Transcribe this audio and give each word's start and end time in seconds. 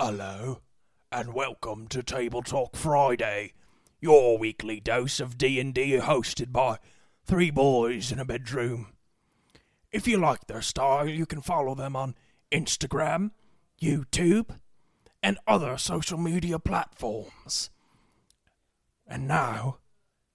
Hello, 0.00 0.60
and 1.10 1.34
welcome 1.34 1.88
to 1.88 2.04
Table 2.04 2.40
Talk 2.40 2.76
Friday, 2.76 3.54
your 4.00 4.38
weekly 4.38 4.78
dose 4.78 5.18
of 5.18 5.36
D&D 5.36 5.98
hosted 5.98 6.52
by 6.52 6.78
three 7.24 7.50
boys 7.50 8.12
in 8.12 8.20
a 8.20 8.24
bedroom. 8.24 8.92
If 9.90 10.06
you 10.06 10.16
like 10.16 10.46
their 10.46 10.62
style, 10.62 11.08
you 11.08 11.26
can 11.26 11.40
follow 11.40 11.74
them 11.74 11.96
on 11.96 12.14
Instagram, 12.52 13.32
YouTube, 13.82 14.60
and 15.20 15.36
other 15.48 15.76
social 15.76 16.16
media 16.16 16.60
platforms. 16.60 17.70
And 19.04 19.26
now, 19.26 19.78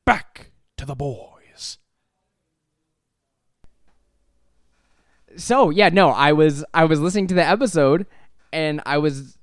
back 0.06 0.52
to 0.76 0.86
the 0.86 0.96
boys. 0.96 1.78
So 5.38 5.70
yeah, 5.70 5.88
no, 5.88 6.10
I 6.10 6.34
was 6.34 6.66
I 6.74 6.84
was 6.84 7.00
listening 7.00 7.28
to 7.28 7.34
the 7.34 7.48
episode 7.48 8.06
and 8.52 8.82
I 8.86 8.98
was 8.98 9.38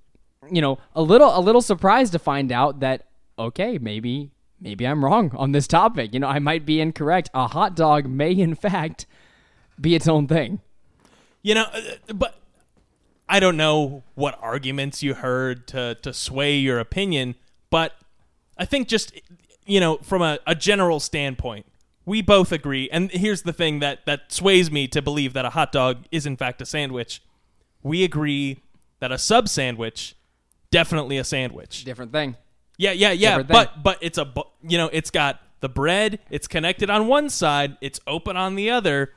you 0.50 0.60
know, 0.60 0.78
a 0.94 1.02
little 1.02 1.36
a 1.36 1.40
little 1.40 1.62
surprised 1.62 2.12
to 2.12 2.18
find 2.18 2.52
out 2.52 2.80
that 2.80 3.06
okay, 3.38 3.78
maybe 3.78 4.30
maybe 4.60 4.86
I'm 4.86 5.04
wrong 5.04 5.32
on 5.36 5.52
this 5.52 5.66
topic. 5.66 6.12
You 6.12 6.20
know, 6.20 6.28
I 6.28 6.38
might 6.38 6.66
be 6.66 6.80
incorrect. 6.80 7.30
A 7.34 7.48
hot 7.48 7.74
dog 7.74 8.06
may 8.06 8.32
in 8.32 8.54
fact 8.54 9.06
be 9.80 9.94
its 9.94 10.08
own 10.08 10.26
thing. 10.26 10.60
You 11.42 11.54
know, 11.54 11.66
uh, 11.72 12.12
but 12.14 12.36
I 13.28 13.40
don't 13.40 13.56
know 13.56 14.02
what 14.14 14.38
arguments 14.42 15.02
you 15.02 15.14
heard 15.14 15.66
to 15.68 15.96
to 16.02 16.12
sway 16.12 16.56
your 16.56 16.78
opinion, 16.78 17.36
but 17.70 17.94
I 18.58 18.64
think 18.64 18.88
just 18.88 19.12
you 19.66 19.78
know, 19.78 19.98
from 19.98 20.20
a, 20.20 20.38
a 20.46 20.54
general 20.54 20.98
standpoint, 20.98 21.64
we 22.04 22.22
both 22.22 22.50
agree. 22.50 22.88
And 22.90 23.10
here's 23.10 23.42
the 23.42 23.52
thing 23.52 23.78
that 23.78 24.04
that 24.06 24.32
sways 24.32 24.70
me 24.70 24.88
to 24.88 25.00
believe 25.00 25.32
that 25.34 25.44
a 25.44 25.50
hot 25.50 25.70
dog 25.70 26.06
is 26.10 26.26
in 26.26 26.36
fact 26.36 26.60
a 26.60 26.66
sandwich. 26.66 27.22
We 27.82 28.04
agree 28.04 28.58
that 28.98 29.12
a 29.12 29.18
sub 29.18 29.48
sandwich 29.48 30.16
definitely 30.70 31.18
a 31.18 31.24
sandwich. 31.24 31.84
Different 31.84 32.12
thing. 32.12 32.36
Yeah, 32.78 32.92
yeah, 32.92 33.12
yeah. 33.12 33.42
But 33.42 33.82
but 33.82 33.98
it's 34.00 34.18
a 34.18 34.32
you 34.62 34.78
know 34.78 34.88
it's 34.92 35.10
got 35.10 35.40
the 35.60 35.68
bread. 35.68 36.18
It's 36.30 36.48
connected 36.48 36.88
on 36.90 37.06
one 37.06 37.28
side. 37.28 37.76
It's 37.80 38.00
open 38.06 38.36
on 38.36 38.54
the 38.54 38.70
other, 38.70 39.12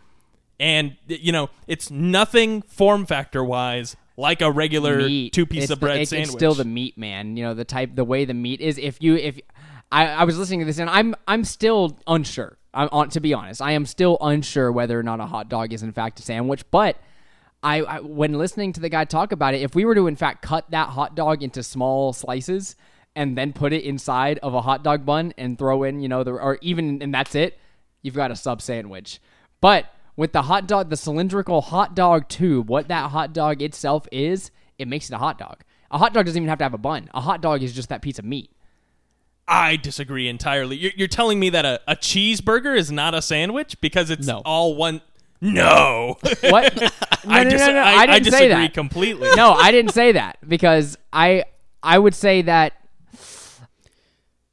and 0.59 0.97
you 1.07 1.31
know 1.31 1.49
it's 1.67 1.89
nothing 1.89 2.61
form 2.63 3.05
factor 3.05 3.43
wise 3.43 3.95
like 4.17 4.41
a 4.41 4.51
regular 4.51 4.97
meat. 4.97 5.33
two 5.33 5.45
piece 5.45 5.63
It's 5.63 5.71
of 5.71 5.79
the- 5.79 5.85
bread 5.85 6.07
sandwich. 6.07 6.27
It's 6.29 6.35
still 6.35 6.53
the 6.53 6.65
meat, 6.65 6.97
man. 6.97 7.37
You 7.37 7.45
know 7.45 7.53
the 7.53 7.65
type, 7.65 7.95
the 7.95 8.03
way 8.03 8.25
the 8.25 8.33
meat 8.33 8.61
is. 8.61 8.77
If 8.77 9.01
you, 9.01 9.15
if 9.15 9.39
I, 9.91 10.07
I 10.07 10.23
was 10.25 10.37
listening 10.37 10.59
to 10.59 10.65
this 10.65 10.77
and 10.77 10.89
I'm, 10.89 11.15
I'm 11.27 11.43
still 11.43 11.97
unsure. 12.05 12.57
I'm 12.75 12.89
on 12.91 13.09
to 13.09 13.19
be 13.19 13.33
honest. 13.33 13.59
I 13.61 13.71
am 13.71 13.85
still 13.87 14.17
unsure 14.21 14.71
whether 14.71 14.99
or 14.99 15.03
not 15.03 15.19
a 15.19 15.25
hot 15.25 15.49
dog 15.49 15.73
is 15.73 15.81
in 15.83 15.91
fact 15.93 16.19
a 16.19 16.23
sandwich. 16.23 16.63
But 16.69 16.97
I, 17.63 17.81
I, 17.81 17.99
when 18.01 18.33
listening 18.33 18.73
to 18.73 18.79
the 18.81 18.89
guy 18.89 19.05
talk 19.05 19.31
about 19.31 19.53
it, 19.53 19.61
if 19.61 19.73
we 19.75 19.85
were 19.85 19.95
to 19.95 20.07
in 20.07 20.15
fact 20.15 20.41
cut 20.41 20.69
that 20.71 20.89
hot 20.89 21.15
dog 21.15 21.41
into 21.41 21.63
small 21.63 22.11
slices 22.13 22.75
and 23.15 23.37
then 23.37 23.53
put 23.53 23.73
it 23.73 23.83
inside 23.83 24.39
of 24.39 24.53
a 24.53 24.61
hot 24.61 24.83
dog 24.83 25.05
bun 25.05 25.33
and 25.37 25.57
throw 25.57 25.83
in, 25.83 25.99
you 26.01 26.09
know, 26.09 26.23
the 26.23 26.31
or 26.31 26.57
even 26.61 27.01
and 27.01 27.13
that's 27.13 27.35
it, 27.35 27.57
you've 28.01 28.15
got 28.15 28.31
a 28.31 28.35
sub 28.35 28.61
sandwich. 28.61 29.19
But 29.61 29.85
with 30.15 30.33
the 30.33 30.43
hot 30.43 30.67
dog, 30.67 30.89
the 30.89 30.97
cylindrical 30.97 31.61
hot 31.61 31.95
dog 31.95 32.27
tube, 32.27 32.69
what 32.69 32.87
that 32.89 33.11
hot 33.11 33.33
dog 33.33 33.61
itself 33.61 34.07
is, 34.11 34.51
it 34.77 34.87
makes 34.87 35.09
it 35.09 35.13
a 35.13 35.17
hot 35.17 35.37
dog. 35.37 35.63
A 35.89 35.97
hot 35.97 36.13
dog 36.13 36.25
doesn't 36.25 36.39
even 36.41 36.49
have 36.49 36.57
to 36.57 36.65
have 36.65 36.73
a 36.73 36.77
bun. 36.79 37.09
A 37.13 37.21
hot 37.21 37.41
dog 37.41 37.63
is 37.63 37.73
just 37.73 37.89
that 37.89 38.01
piece 38.01 38.19
of 38.19 38.25
meat. 38.25 38.51
I 39.47 39.75
disagree 39.75 40.27
entirely. 40.27 40.77
You're, 40.77 40.91
you're 40.95 41.07
telling 41.07 41.39
me 41.39 41.49
that 41.51 41.65
a, 41.65 41.81
a 41.87 41.95
cheeseburger 41.95 42.77
is 42.77 42.91
not 42.91 43.13
a 43.13 43.21
sandwich 43.21 43.79
because 43.81 44.09
it's 44.09 44.25
No. 44.25 44.41
all 44.45 44.75
one. 44.75 45.01
No, 45.41 46.17
What? 46.41 46.73
No, 47.25 47.31
I, 47.31 47.43
no, 47.45 47.49
dis- 47.51 47.61
no, 47.61 47.71
no, 47.71 47.79
I, 47.79 47.91
I 47.93 48.05
didn't 48.07 48.23
disagree 48.25 48.39
say 48.39 48.47
that. 48.49 48.73
completely. 48.73 49.29
no, 49.37 49.53
I 49.53 49.71
didn't 49.71 49.91
say 49.93 50.11
that 50.11 50.37
because 50.45 50.97
I 51.13 51.45
I 51.81 51.97
would 51.97 52.13
say 52.13 52.41
that 52.41 52.73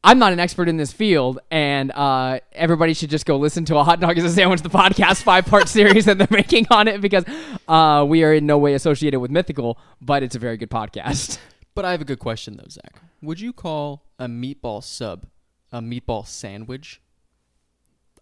I'm 0.03 0.19
not 0.19 0.33
an 0.33 0.41
expert 0.41 0.69
in 0.69 0.77
this 0.79 0.93
field, 0.93 1.41
and 1.51 1.91
uh, 1.93 2.39
everybody 2.53 2.95
should 2.95 3.11
just 3.11 3.27
go 3.27 3.37
listen 3.37 3.65
to 3.67 3.77
a 3.77 3.85
hot 3.85 4.01
dog 4.01 4.17
is 4.17 4.25
a 4.25 4.31
sandwich, 4.31 4.63
the 4.63 4.71
podcast 4.71 5.23
five 5.23 5.47
part 5.47 5.69
series 5.79 6.07
that 6.07 6.17
they're 6.17 6.29
making 6.31 6.67
on 6.71 6.89
it 6.89 7.01
because 7.01 7.25
uh, 7.69 8.05
we 8.09 8.23
are 8.25 8.33
in 8.33 8.47
no 8.47 8.57
way 8.57 8.75
associated 8.75 9.21
with 9.21 9.31
Mythical, 9.31 9.79
but 10.01 10.23
it's 10.23 10.35
a 10.37 10.39
very 10.39 10.57
good 10.57 10.71
podcast. 10.71 11.39
But 11.75 11.85
I 11.85 11.91
have 11.93 12.01
a 12.01 12.05
good 12.07 12.19
question 12.19 12.57
though, 12.57 12.69
Zach. 12.69 13.01
Would 13.21 13.41
you 13.41 13.53
call 13.53 14.03
a 14.19 14.27
meatball 14.27 14.83
sub 14.83 15.27
a 15.73 15.81
meatball 15.81 16.27
sandwich? 16.27 17.01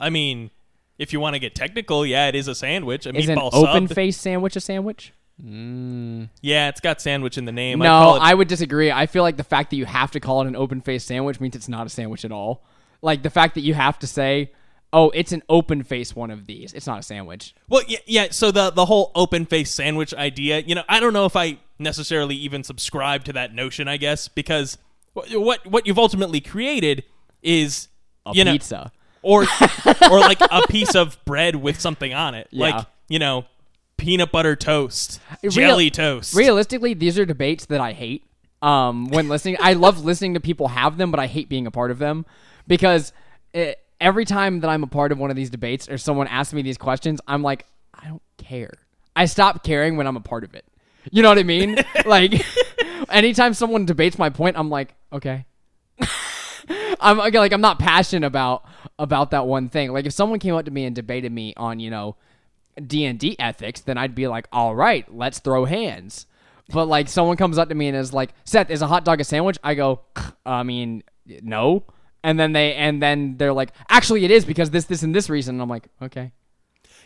I 0.00 0.10
mean, 0.10 0.50
if 0.98 1.12
you 1.12 1.20
want 1.20 1.34
to 1.34 1.38
get 1.38 1.54
technical, 1.54 2.04
yeah, 2.04 2.26
it 2.28 2.34
is 2.34 2.48
a 2.48 2.54
sandwich. 2.54 3.06
A 3.06 3.16
Is 3.16 3.28
an 3.28 3.38
meatball 3.38 3.50
open 3.54 3.88
sub. 3.88 3.94
face 3.94 4.16
sandwich 4.18 4.56
a 4.56 4.60
sandwich? 4.60 5.12
Mm. 5.42 6.28
Yeah, 6.40 6.68
it's 6.68 6.80
got 6.80 7.00
sandwich 7.00 7.38
in 7.38 7.44
the 7.44 7.52
name. 7.52 7.80
I 7.82 7.84
no, 7.86 7.90
call 7.90 8.16
it- 8.16 8.22
I 8.22 8.34
would 8.34 8.48
disagree. 8.48 8.90
I 8.90 9.06
feel 9.06 9.22
like 9.22 9.36
the 9.36 9.44
fact 9.44 9.70
that 9.70 9.76
you 9.76 9.84
have 9.86 10.10
to 10.12 10.20
call 10.20 10.42
it 10.42 10.48
an 10.48 10.56
open 10.56 10.80
face 10.80 11.04
sandwich 11.04 11.40
means 11.40 11.54
it's 11.56 11.68
not 11.68 11.86
a 11.86 11.90
sandwich 11.90 12.24
at 12.24 12.32
all. 12.32 12.64
Like 13.02 13.22
the 13.22 13.30
fact 13.30 13.54
that 13.54 13.60
you 13.60 13.74
have 13.74 13.98
to 14.00 14.06
say, 14.08 14.50
"Oh, 14.92 15.10
it's 15.10 15.30
an 15.30 15.42
open 15.48 15.84
face 15.84 16.16
one 16.16 16.32
of 16.32 16.46
these." 16.46 16.72
It's 16.72 16.86
not 16.88 16.98
a 16.98 17.02
sandwich. 17.04 17.54
Well, 17.68 17.82
yeah, 17.86 17.98
yeah. 18.06 18.26
So 18.32 18.50
the 18.50 18.70
the 18.70 18.86
whole 18.86 19.12
open 19.14 19.46
face 19.46 19.72
sandwich 19.72 20.12
idea, 20.12 20.58
you 20.66 20.74
know, 20.74 20.82
I 20.88 20.98
don't 20.98 21.12
know 21.12 21.24
if 21.24 21.36
I 21.36 21.58
necessarily 21.78 22.34
even 22.34 22.64
subscribe 22.64 23.22
to 23.26 23.32
that 23.34 23.54
notion. 23.54 23.86
I 23.86 23.96
guess 23.98 24.26
because 24.26 24.76
wh- 25.14 25.30
what 25.34 25.64
what 25.66 25.86
you've 25.86 25.98
ultimately 26.00 26.40
created 26.40 27.04
is 27.40 27.86
A 28.26 28.32
you 28.34 28.42
know, 28.44 28.50
pizza. 28.52 28.90
Or 29.22 29.42
or 30.10 30.20
like 30.20 30.40
a 30.40 30.62
piece 30.68 30.94
of 30.94 31.22
bread 31.24 31.56
with 31.56 31.80
something 31.80 32.12
on 32.14 32.34
it, 32.34 32.48
Yeah. 32.50 32.66
like 32.76 32.86
you 33.08 33.18
know, 33.18 33.44
peanut 33.96 34.30
butter 34.32 34.54
toast, 34.56 35.20
Real- 35.42 35.50
jelly 35.52 35.90
toast. 35.90 36.34
Realistically, 36.34 36.94
these 36.94 37.18
are 37.18 37.24
debates 37.24 37.66
that 37.66 37.80
I 37.80 37.92
hate. 37.92 38.24
Um, 38.62 39.08
when 39.08 39.28
listening, 39.30 39.56
I 39.60 39.72
love 39.74 40.04
listening 40.04 40.34
to 40.34 40.40
people 40.40 40.68
have 40.68 40.96
them, 40.98 41.10
but 41.10 41.20
I 41.20 41.26
hate 41.26 41.48
being 41.48 41.66
a 41.66 41.70
part 41.70 41.90
of 41.90 41.98
them 41.98 42.26
because 42.66 43.12
it, 43.54 43.78
every 44.00 44.24
time 44.24 44.60
that 44.60 44.68
I'm 44.68 44.82
a 44.82 44.86
part 44.88 45.10
of 45.12 45.18
one 45.18 45.30
of 45.30 45.36
these 45.36 45.50
debates 45.50 45.88
or 45.88 45.96
someone 45.98 46.26
asks 46.28 46.52
me 46.52 46.62
these 46.62 46.78
questions, 46.78 47.20
I'm 47.26 47.42
like, 47.42 47.66
I 47.94 48.06
don't 48.08 48.22
care. 48.36 48.72
I 49.16 49.24
stop 49.24 49.64
caring 49.64 49.96
when 49.96 50.06
I'm 50.06 50.16
a 50.16 50.20
part 50.20 50.44
of 50.44 50.54
it. 50.54 50.64
You 51.10 51.22
know 51.22 51.28
what 51.30 51.38
I 51.38 51.42
mean? 51.44 51.76
like, 52.06 52.44
anytime 53.08 53.54
someone 53.54 53.86
debates 53.86 54.18
my 54.18 54.28
point, 54.30 54.58
I'm 54.58 54.68
like, 54.70 54.94
okay. 55.12 55.46
I'm 57.00 57.16
like 57.18 57.52
I'm 57.52 57.60
not 57.60 57.78
passionate 57.78 58.26
about 58.26 58.64
about 58.98 59.30
that 59.30 59.46
one 59.46 59.68
thing. 59.68 59.92
Like 59.92 60.06
if 60.06 60.12
someone 60.12 60.38
came 60.38 60.54
up 60.54 60.64
to 60.64 60.70
me 60.70 60.84
and 60.84 60.94
debated 60.94 61.32
me 61.32 61.54
on, 61.56 61.80
you 61.80 61.90
know, 61.90 62.16
D 62.84 63.04
and 63.04 63.18
D 63.18 63.36
ethics, 63.38 63.80
then 63.80 63.98
I'd 63.98 64.14
be 64.14 64.26
like, 64.28 64.46
all 64.52 64.74
right, 64.74 65.04
let's 65.14 65.38
throw 65.38 65.64
hands. 65.64 66.26
But 66.70 66.86
like 66.86 67.08
someone 67.08 67.36
comes 67.36 67.58
up 67.58 67.68
to 67.70 67.74
me 67.74 67.88
and 67.88 67.96
is 67.96 68.12
like, 68.12 68.30
Seth, 68.44 68.70
is 68.70 68.82
a 68.82 68.86
hot 68.86 69.04
dog 69.04 69.20
a 69.20 69.24
sandwich? 69.24 69.58
I 69.64 69.74
go, 69.74 70.00
I 70.44 70.62
mean, 70.62 71.02
no. 71.42 71.84
And 72.22 72.38
then 72.38 72.52
they 72.52 72.74
and 72.74 73.00
then 73.02 73.36
they're 73.36 73.52
like, 73.52 73.72
actually, 73.88 74.24
it 74.24 74.30
is 74.30 74.44
because 74.44 74.70
this, 74.70 74.84
this, 74.84 75.02
and 75.02 75.14
this 75.14 75.30
reason. 75.30 75.54
And 75.54 75.62
I'm 75.62 75.68
like, 75.68 75.88
okay. 76.02 76.32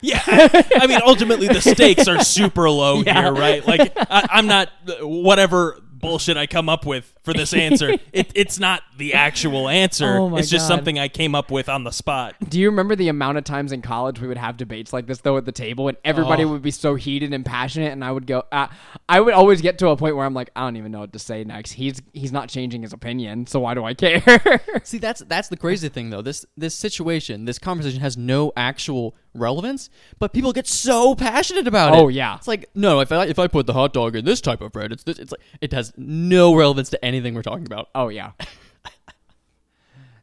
Yeah, 0.04 0.20
I 0.26 0.86
mean, 0.88 0.98
ultimately 1.06 1.46
the 1.46 1.60
stakes 1.60 2.08
are 2.08 2.24
super 2.24 2.68
low 2.68 3.02
Yeah. 3.06 3.22
here, 3.22 3.32
right? 3.32 3.64
Like, 3.64 3.92
I, 3.96 4.26
I'm 4.30 4.48
not 4.48 4.68
whatever 5.00 5.78
bullshit 6.02 6.36
I 6.36 6.46
come 6.46 6.68
up 6.68 6.84
with 6.84 7.14
for 7.22 7.32
this 7.32 7.54
answer. 7.54 7.96
It, 8.12 8.30
it's 8.34 8.58
not 8.60 8.82
the 8.98 9.14
actual 9.14 9.68
answer. 9.70 10.18
Oh 10.18 10.36
it's 10.36 10.50
just 10.50 10.68
God. 10.68 10.76
something 10.76 10.98
I 10.98 11.08
came 11.08 11.34
up 11.34 11.50
with 11.50 11.68
on 11.70 11.84
the 11.84 11.90
spot. 11.92 12.34
Do 12.46 12.60
you 12.60 12.68
remember 12.68 12.94
the 12.94 13.08
amount 13.08 13.38
of 13.38 13.44
times 13.44 13.72
in 13.72 13.80
college 13.80 14.20
we 14.20 14.28
would 14.28 14.36
have 14.36 14.58
debates 14.58 14.92
like 14.92 15.06
this 15.06 15.20
though 15.22 15.38
at 15.38 15.46
the 15.46 15.52
table, 15.52 15.88
and 15.88 15.96
everybody 16.04 16.44
Oh. 16.44 16.48
would 16.48 16.60
be 16.62 16.70
so 16.72 16.94
heated 16.96 17.32
and 17.32 17.46
passionate, 17.46 17.92
and 17.92 18.04
I 18.04 18.12
would 18.12 18.26
go, 18.26 18.42
uh, 18.52 18.66
I 19.08 19.20
would 19.20 19.32
always 19.32 19.62
get 19.62 19.78
to 19.78 19.88
a 19.88 19.96
point 19.96 20.16
where 20.16 20.26
I'm 20.26 20.34
like, 20.34 20.50
I 20.54 20.60
don't 20.62 20.76
even 20.76 20.92
know 20.92 21.00
what 21.00 21.12
to 21.14 21.18
say 21.18 21.42
next. 21.44 21.72
He's 21.72 22.02
he's 22.12 22.32
not 22.32 22.50
changing 22.50 22.82
his 22.82 22.92
opinion, 22.92 23.46
so 23.46 23.60
why 23.60 23.72
do 23.72 23.84
I 23.84 23.94
care? 23.94 24.60
See, 24.82 24.98
that's 24.98 25.20
that's 25.28 25.48
the 25.48 25.56
crazy 25.56 25.88
thing 25.88 26.10
though. 26.10 26.22
This 26.22 26.44
this 26.56 26.74
situation, 26.74 27.46
this 27.46 27.58
conversation 27.58 28.00
has 28.00 28.16
no 28.18 28.52
actual 28.56 29.14
relevance, 29.34 29.90
but 30.18 30.32
people 30.32 30.52
get 30.52 30.66
so 30.66 31.14
passionate 31.14 31.66
about 31.66 31.94
it. 31.94 31.98
Oh, 31.98 32.08
yeah. 32.08 32.36
It's 32.36 32.48
like 32.48 32.68
no, 32.74 33.00
if 33.00 33.12
I 33.12 33.26
if 33.26 33.38
I 33.38 33.46
put 33.46 33.66
the 33.66 33.72
hot 33.72 33.92
dog 33.92 34.16
in 34.16 34.24
this 34.24 34.40
type 34.40 34.60
of 34.60 34.72
bread, 34.72 34.92
it's 34.92 35.02
this, 35.04 35.18
it's 35.18 35.32
like 35.32 35.40
it 35.60 35.72
has 35.72 35.92
no 35.96 36.54
relevance 36.54 36.90
to 36.90 37.04
anything 37.04 37.34
we're 37.34 37.42
talking 37.42 37.66
about. 37.66 37.88
Oh 37.94 38.08
yeah. 38.08 38.32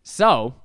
so, 0.04 0.56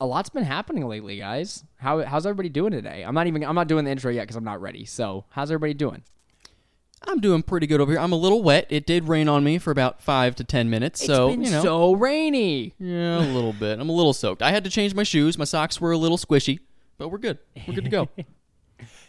a 0.00 0.06
lot's 0.06 0.30
been 0.30 0.44
happening 0.44 0.86
lately, 0.86 1.18
guys. 1.18 1.64
How 1.76 2.04
how's 2.04 2.26
everybody 2.26 2.48
doing 2.48 2.72
today? 2.72 3.02
I'm 3.02 3.14
not 3.14 3.26
even 3.26 3.44
I'm 3.44 3.54
not 3.54 3.68
doing 3.68 3.84
the 3.84 3.90
intro 3.90 4.10
yet 4.10 4.22
because 4.22 4.36
I'm 4.36 4.44
not 4.44 4.60
ready. 4.60 4.84
So, 4.84 5.24
how's 5.30 5.50
everybody 5.50 5.74
doing? 5.74 6.02
I'm 7.02 7.20
doing 7.20 7.42
pretty 7.42 7.66
good 7.66 7.80
over 7.80 7.92
here. 7.92 8.00
I'm 8.00 8.12
a 8.12 8.16
little 8.16 8.42
wet. 8.42 8.66
It 8.68 8.84
did 8.84 9.08
rain 9.08 9.26
on 9.26 9.42
me 9.42 9.56
for 9.58 9.70
about 9.70 10.02
five 10.02 10.36
to 10.36 10.44
ten 10.44 10.68
minutes, 10.68 11.04
so 11.04 11.28
it's 11.28 11.36
been 11.36 11.44
you 11.44 11.50
know, 11.50 11.62
so 11.62 11.92
rainy. 11.94 12.74
yeah, 12.78 13.18
a 13.18 13.32
little 13.32 13.54
bit. 13.54 13.80
I'm 13.80 13.88
a 13.88 13.92
little 13.92 14.12
soaked. 14.12 14.42
I 14.42 14.50
had 14.50 14.64
to 14.64 14.70
change 14.70 14.94
my 14.94 15.02
shoes. 15.02 15.38
My 15.38 15.44
socks 15.44 15.80
were 15.80 15.92
a 15.92 15.96
little 15.96 16.18
squishy, 16.18 16.60
but 17.00 17.08
we're 17.08 17.18
good. 17.18 17.38
We're 17.66 17.74
good 17.74 17.84
to 17.84 17.90
go. 17.90 18.08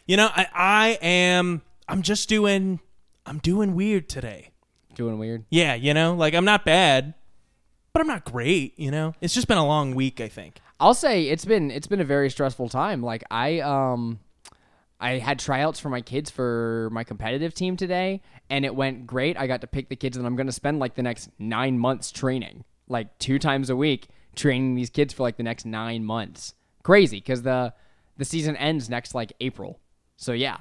You 0.08 0.18
know, 0.18 0.30
I, 0.36 0.48
I 0.54 0.98
am. 1.02 1.62
I'm 1.88 2.02
just 2.02 2.28
doing. 2.28 2.82
I'm 3.26 3.38
doing 3.38 3.76
weird 3.76 4.10
today. 4.10 4.50
Doing 4.96 5.20
weird. 5.20 5.46
Yeah, 5.50 5.76
you 5.76 5.94
know, 5.94 6.16
like 6.16 6.34
I'm 6.34 6.44
not 6.44 6.66
bad, 6.66 7.14
but 7.94 8.02
I'm 8.02 8.08
not 8.08 8.26
great. 8.26 8.78
You 8.78 8.92
know, 8.92 9.14
it's 9.22 9.34
just 9.34 9.48
been 9.48 9.60
a 9.60 9.66
long 9.66 9.96
week. 9.96 10.20
I 10.20 10.28
think. 10.28 10.60
I'll 10.80 10.96
say 10.96 11.28
it's 11.28 11.46
been 11.46 11.72
it's 11.72 11.88
been 11.88 12.02
a 12.02 12.04
very 12.04 12.30
stressful 12.30 12.68
time. 12.68 13.02
Like 13.02 13.24
I 13.32 13.60
um 13.60 14.20
I 15.00 15.20
had 15.20 15.40
tryouts 15.40 15.80
for 15.80 15.90
my 15.90 16.02
kids 16.02 16.30
for 16.30 16.90
my 16.92 17.06
competitive 17.06 17.54
team 17.54 17.78
today, 17.78 18.22
and 18.50 18.66
it 18.66 18.76
went 18.76 19.08
great. 19.08 19.38
I 19.38 19.48
got 19.48 19.62
to 19.62 19.68
pick 19.68 19.88
the 19.88 19.96
kids 19.96 20.18
that 20.18 20.26
I'm 20.26 20.36
going 20.36 20.48
to 20.48 20.52
spend 20.52 20.80
like 20.80 20.96
the 20.96 21.04
next 21.04 21.30
nine 21.40 21.78
months 21.80 22.12
training, 22.12 22.66
like 22.90 23.18
two 23.20 23.40
times 23.40 23.70
a 23.70 23.76
week, 23.76 24.10
training 24.36 24.76
these 24.76 24.90
kids 24.90 25.14
for 25.14 25.24
like 25.24 25.38
the 25.38 25.44
next 25.44 25.66
nine 25.66 26.04
months. 26.04 26.56
Crazy 26.84 27.18
because 27.18 27.44
the 27.44 27.74
the 28.22 28.26
season 28.26 28.56
ends 28.58 28.88
next 28.88 29.16
like 29.16 29.34
April. 29.42 29.80
So 30.16 30.32
yeah, 30.32 30.58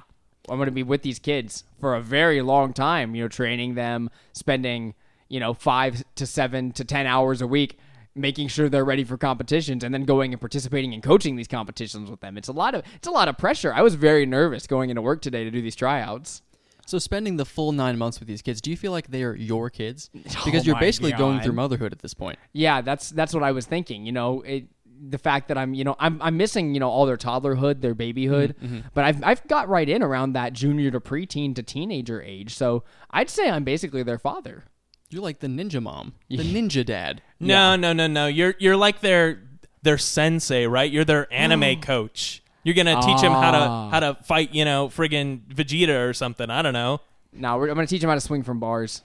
I'm 0.49 0.57
going 0.57 0.65
to 0.65 0.71
be 0.71 0.81
with 0.81 1.03
these 1.03 1.19
kids 1.19 1.63
for 1.79 1.93
a 1.93 2.01
very 2.01 2.41
long 2.41 2.73
time. 2.73 3.13
You 3.13 3.23
know, 3.23 3.27
training 3.27 3.75
them, 3.75 4.09
spending 4.33 4.95
you 5.29 5.39
know 5.39 5.53
five 5.53 6.03
to 6.15 6.25
seven 6.25 6.71
to 6.73 6.83
ten 6.83 7.05
hours 7.05 7.41
a 7.41 7.47
week 7.47 7.77
making 8.13 8.47
sure 8.49 8.67
they're 8.67 8.83
ready 8.83 9.05
for 9.05 9.17
competitions 9.17 9.85
and 9.85 9.93
then 9.93 10.03
going 10.03 10.33
and 10.33 10.41
participating 10.41 10.93
and 10.93 11.01
coaching 11.01 11.37
these 11.37 11.47
competitions 11.47 12.09
with 12.09 12.19
them. 12.19 12.37
It's 12.37 12.49
a 12.49 12.51
lot 12.51 12.75
of 12.75 12.83
it's 12.95 13.07
a 13.07 13.11
lot 13.11 13.27
of 13.27 13.37
pressure. 13.37 13.73
I 13.73 13.83
was 13.83 13.95
very 13.95 14.25
nervous 14.25 14.67
going 14.67 14.89
into 14.89 15.01
work 15.01 15.21
today 15.21 15.43
to 15.43 15.51
do 15.51 15.61
these 15.61 15.75
tryouts. 15.75 16.41
So 16.87 16.97
spending 16.99 17.37
the 17.37 17.45
full 17.45 17.71
nine 17.71 17.97
months 17.97 18.19
with 18.19 18.27
these 18.27 18.41
kids, 18.41 18.59
do 18.59 18.69
you 18.69 18.75
feel 18.75 18.91
like 18.91 19.07
they 19.07 19.23
are 19.23 19.35
your 19.35 19.69
kids? 19.69 20.09
Because 20.43 20.63
Oh 20.63 20.71
you're 20.71 20.79
basically 20.79 21.11
going 21.13 21.39
through 21.39 21.53
motherhood 21.53 21.93
at 21.93 21.99
this 21.99 22.13
point. 22.13 22.37
Yeah, 22.51 22.81
that's 22.81 23.11
that's 23.11 23.33
what 23.33 23.43
I 23.43 23.51
was 23.51 23.65
thinking. 23.65 24.05
You 24.05 24.11
know, 24.11 24.41
it 24.41 24.65
the 25.03 25.17
fact 25.17 25.47
that 25.47 25.57
I'm, 25.57 25.73
you 25.73 25.83
know, 25.83 25.95
I'm 25.99 26.21
I'm 26.21 26.37
missing, 26.37 26.73
you 26.73 26.79
know, 26.79 26.89
all 26.89 27.05
their 27.05 27.17
toddlerhood, 27.17 27.81
their 27.81 27.95
babyhood, 27.95 28.55
but 28.93 29.03
I've 29.03 29.23
I've 29.23 29.47
got 29.47 29.67
right 29.67 29.87
in 29.89 30.03
around 30.03 30.33
that 30.33 30.53
junior 30.53 30.91
to 30.91 30.99
preteen 30.99 31.55
to 31.55 31.63
teenager 31.63 32.21
age. 32.21 32.53
So 32.55 32.83
I'd 33.09 33.29
say 33.29 33.49
I'm 33.49 33.63
basically 33.63 34.03
their 34.03 34.19
father. 34.19 34.65
You're 35.09 35.23
like 35.23 35.39
the 35.39 35.47
ninja 35.47 35.81
mom, 35.81 36.13
the 36.29 36.37
ninja 36.37 36.85
dad. 36.85 37.21
No, 37.39 37.75
no, 37.75 37.91
no, 37.93 38.05
no. 38.07 38.27
You're 38.27 38.53
you're 38.59 38.77
like 38.77 39.01
their 39.01 39.41
their 39.81 39.97
sensei, 39.97 40.67
right? 40.67 40.89
You're 40.91 41.03
their 41.05 41.31
anime 41.33 41.81
coach. 41.81 42.43
You're 42.63 42.75
gonna 42.75 43.01
teach 43.01 43.21
them 43.21 43.31
how 43.31 43.51
to 43.51 43.57
Ah. 43.57 43.89
how 43.89 43.99
to 44.01 44.17
fight, 44.23 44.53
you 44.53 44.63
know, 44.65 44.87
friggin' 44.89 45.41
Vegeta 45.47 46.07
or 46.07 46.13
something. 46.13 46.49
I 46.51 46.61
don't 46.61 46.73
know. 46.73 47.01
Now 47.33 47.57
we're, 47.57 47.69
I'm 47.69 47.75
going 47.75 47.87
to 47.87 47.89
teach 47.89 48.01
them 48.01 48.09
how 48.09 48.15
to 48.15 48.21
swing 48.21 48.43
from 48.43 48.59
bars. 48.59 49.01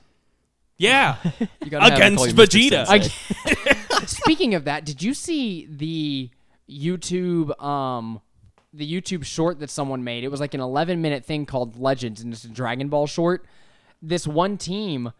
Yeah, 0.78 1.16
You 1.62 1.70
gotta 1.70 1.84
have 1.90 1.98
them 1.98 2.16
call 2.16 2.24
against 2.24 2.52
you 2.52 2.60
Mr. 2.68 2.70
Vegeta. 2.70 2.86
Sensei. 2.86 4.06
Speaking 4.06 4.54
of 4.54 4.64
that, 4.64 4.84
did 4.84 5.02
you 5.02 5.14
see 5.14 5.66
the 5.70 6.30
YouTube 6.70 7.58
um 7.62 8.20
the 8.72 8.90
YouTube 8.90 9.24
short 9.24 9.58
that 9.60 9.70
someone 9.70 10.04
made? 10.04 10.22
It 10.24 10.28
was 10.30 10.40
like 10.40 10.52
an 10.54 10.60
11 10.60 11.00
minute 11.00 11.24
thing 11.24 11.46
called 11.46 11.78
Legends, 11.80 12.20
and 12.20 12.32
it's 12.32 12.44
a 12.44 12.48
Dragon 12.48 12.88
Ball 12.88 13.06
short. 13.06 13.46
This 14.02 14.26
one 14.26 14.58
team 14.58 15.12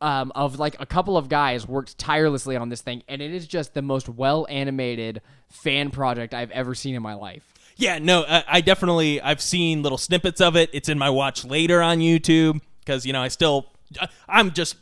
um, 0.00 0.32
of 0.34 0.58
like 0.58 0.74
a 0.80 0.86
couple 0.86 1.16
of 1.16 1.28
guys 1.28 1.68
worked 1.68 1.96
tirelessly 1.98 2.56
on 2.56 2.68
this 2.68 2.80
thing, 2.80 3.02
and 3.06 3.22
it 3.22 3.32
is 3.32 3.46
just 3.46 3.74
the 3.74 3.82
most 3.82 4.08
well 4.08 4.46
animated 4.50 5.20
fan 5.50 5.90
project 5.90 6.34
I've 6.34 6.50
ever 6.50 6.74
seen 6.74 6.94
in 6.96 7.02
my 7.02 7.14
life. 7.14 7.44
Yeah, 7.76 7.98
no, 7.98 8.24
I, 8.28 8.44
I 8.48 8.60
definitely 8.60 9.20
I've 9.20 9.40
seen 9.40 9.82
little 9.82 9.98
snippets 9.98 10.40
of 10.40 10.56
it. 10.56 10.70
It's 10.72 10.88
in 10.88 10.98
my 10.98 11.10
watch 11.10 11.44
later 11.44 11.80
on 11.80 11.98
YouTube 11.98 12.60
because 12.80 13.06
you 13.06 13.12
know 13.12 13.22
I 13.22 13.28
still 13.28 13.66
I- 13.68 13.79
I'm 14.28 14.52
just 14.52 14.76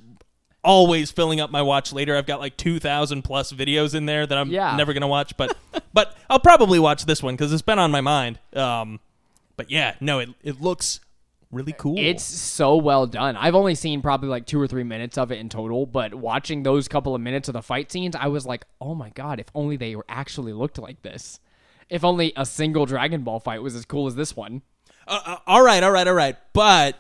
always 0.64 1.10
filling 1.10 1.40
up 1.40 1.50
my 1.50 1.62
watch 1.62 1.92
later. 1.92 2.16
I've 2.16 2.26
got 2.26 2.40
like 2.40 2.56
two 2.56 2.78
thousand 2.78 3.22
plus 3.22 3.52
videos 3.52 3.94
in 3.94 4.06
there 4.06 4.26
that 4.26 4.36
I'm 4.36 4.50
Yeah. 4.50 4.76
never 4.76 4.92
gonna 4.92 5.08
watch, 5.08 5.36
but 5.36 5.56
but 5.92 6.16
I'll 6.28 6.40
probably 6.40 6.78
watch 6.78 7.04
this 7.04 7.22
one 7.22 7.34
because 7.34 7.52
it's 7.52 7.62
been 7.62 7.78
on 7.78 7.90
my 7.90 8.00
mind. 8.00 8.38
Um, 8.54 9.00
but 9.56 9.70
yeah, 9.70 9.94
no, 10.00 10.18
it 10.18 10.30
it 10.42 10.60
looks 10.60 11.00
really 11.50 11.72
cool. 11.72 11.96
It's 11.96 12.22
so 12.24 12.76
well 12.76 13.06
done. 13.06 13.34
I've 13.36 13.54
only 13.54 13.74
seen 13.74 14.02
probably 14.02 14.28
like 14.28 14.44
two 14.46 14.60
or 14.60 14.66
three 14.66 14.84
minutes 14.84 15.16
of 15.16 15.32
it 15.32 15.38
in 15.38 15.48
total, 15.48 15.86
but 15.86 16.14
watching 16.14 16.62
those 16.62 16.88
couple 16.88 17.14
of 17.14 17.20
minutes 17.22 17.48
of 17.48 17.54
the 17.54 17.62
fight 17.62 17.90
scenes, 17.90 18.14
I 18.14 18.26
was 18.26 18.44
like, 18.44 18.66
oh 18.80 18.94
my 18.94 19.10
god, 19.10 19.40
if 19.40 19.46
only 19.54 19.76
they 19.76 19.96
were 19.96 20.04
actually 20.08 20.52
looked 20.52 20.78
like 20.78 21.00
this. 21.02 21.40
If 21.88 22.04
only 22.04 22.34
a 22.36 22.44
single 22.44 22.84
Dragon 22.84 23.22
Ball 23.22 23.40
fight 23.40 23.62
was 23.62 23.74
as 23.74 23.86
cool 23.86 24.06
as 24.06 24.14
this 24.14 24.36
one. 24.36 24.60
uh, 25.06 25.20
uh, 25.24 25.36
all 25.46 25.62
right, 25.62 25.82
all 25.82 25.90
right, 25.90 26.06
all 26.06 26.12
right. 26.12 26.36
But 26.52 26.96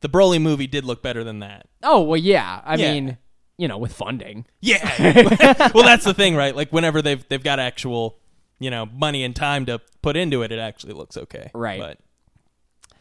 the 0.00 0.08
Broly 0.08 0.40
movie 0.40 0.66
did 0.66 0.84
look 0.84 1.02
better 1.02 1.24
than 1.24 1.40
that. 1.40 1.66
Oh 1.82 2.02
well, 2.02 2.16
yeah. 2.16 2.60
I 2.64 2.76
Yeah. 2.76 2.92
mean, 2.92 3.18
you 3.56 3.66
know, 3.68 3.78
with 3.78 3.92
funding. 3.92 4.46
Yeah. 4.60 4.84
well, 5.74 5.84
that's 5.84 6.04
the 6.04 6.14
thing, 6.14 6.36
right? 6.36 6.54
Like 6.54 6.70
whenever 6.72 7.02
they've 7.02 7.26
they've 7.28 7.42
got 7.42 7.58
actual, 7.58 8.18
you 8.58 8.70
know, 8.70 8.86
money 8.86 9.24
and 9.24 9.34
time 9.34 9.66
to 9.66 9.80
put 10.02 10.16
into 10.16 10.42
it, 10.42 10.52
it 10.52 10.58
actually 10.58 10.92
looks 10.94 11.16
okay. 11.16 11.50
Right. 11.54 11.80
But 11.80 11.98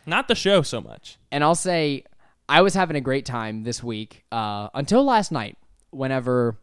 not 0.05 0.27
the 0.27 0.35
show 0.35 0.61
so 0.61 0.81
much. 0.81 1.17
And 1.31 1.43
I'll 1.43 1.53
say, 1.55 2.03
I 2.49 2.61
was 2.61 2.73
having 2.73 2.95
a 2.95 3.01
great 3.01 3.25
time 3.25 3.63
this 3.63 3.83
week 3.83 4.23
uh, 4.31 4.69
until 4.73 5.03
last 5.03 5.31
night. 5.31 5.57
Whenever 5.91 6.57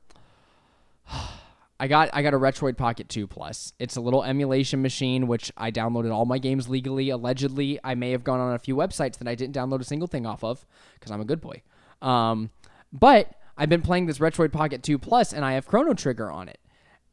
I 1.80 1.88
got 1.88 2.10
I 2.12 2.22
got 2.22 2.34
a 2.34 2.38
Retroid 2.38 2.76
Pocket 2.76 3.08
2 3.08 3.26
Plus. 3.26 3.72
It's 3.78 3.96
a 3.96 4.00
little 4.00 4.22
emulation 4.22 4.80
machine 4.80 5.26
which 5.26 5.52
I 5.56 5.70
downloaded 5.70 6.12
all 6.12 6.24
my 6.24 6.38
games 6.38 6.68
legally. 6.68 7.10
Allegedly, 7.10 7.80
I 7.82 7.94
may 7.94 8.12
have 8.12 8.24
gone 8.24 8.40
on 8.40 8.54
a 8.54 8.58
few 8.58 8.76
websites 8.76 9.18
that 9.18 9.28
I 9.28 9.34
didn't 9.34 9.56
download 9.56 9.80
a 9.80 9.84
single 9.84 10.08
thing 10.08 10.26
off 10.26 10.44
of 10.44 10.64
because 10.94 11.10
I'm 11.10 11.20
a 11.20 11.24
good 11.24 11.40
boy. 11.40 11.62
Um, 12.00 12.50
but 12.92 13.34
I've 13.56 13.68
been 13.68 13.82
playing 13.82 14.06
this 14.06 14.18
Retroid 14.18 14.52
Pocket 14.52 14.82
2 14.82 14.98
Plus 14.98 15.32
and 15.32 15.44
I 15.44 15.52
have 15.54 15.66
Chrono 15.66 15.94
Trigger 15.94 16.30
on 16.30 16.48
it. 16.48 16.58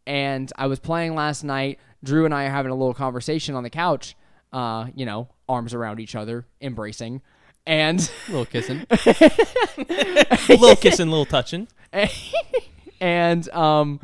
And 0.05 0.51
I 0.57 0.67
was 0.67 0.79
playing 0.79 1.15
last 1.15 1.43
night. 1.43 1.79
Drew 2.03 2.25
and 2.25 2.33
I 2.33 2.45
are 2.45 2.51
having 2.51 2.71
a 2.71 2.75
little 2.75 2.93
conversation 2.93 3.55
on 3.55 3.63
the 3.63 3.69
couch. 3.69 4.15
Uh, 4.51 4.87
you 4.95 5.05
know, 5.05 5.29
arms 5.47 5.73
around 5.73 5.99
each 6.01 6.13
other, 6.13 6.45
embracing, 6.59 7.21
and 7.65 8.11
A 8.27 8.31
little 8.31 8.45
kissing. 8.45 8.85
A 8.89 10.37
little 10.49 10.75
kissing, 10.75 11.07
a 11.07 11.11
little 11.11 11.25
touching. 11.25 11.67
and 13.01 13.49
um, 13.49 13.99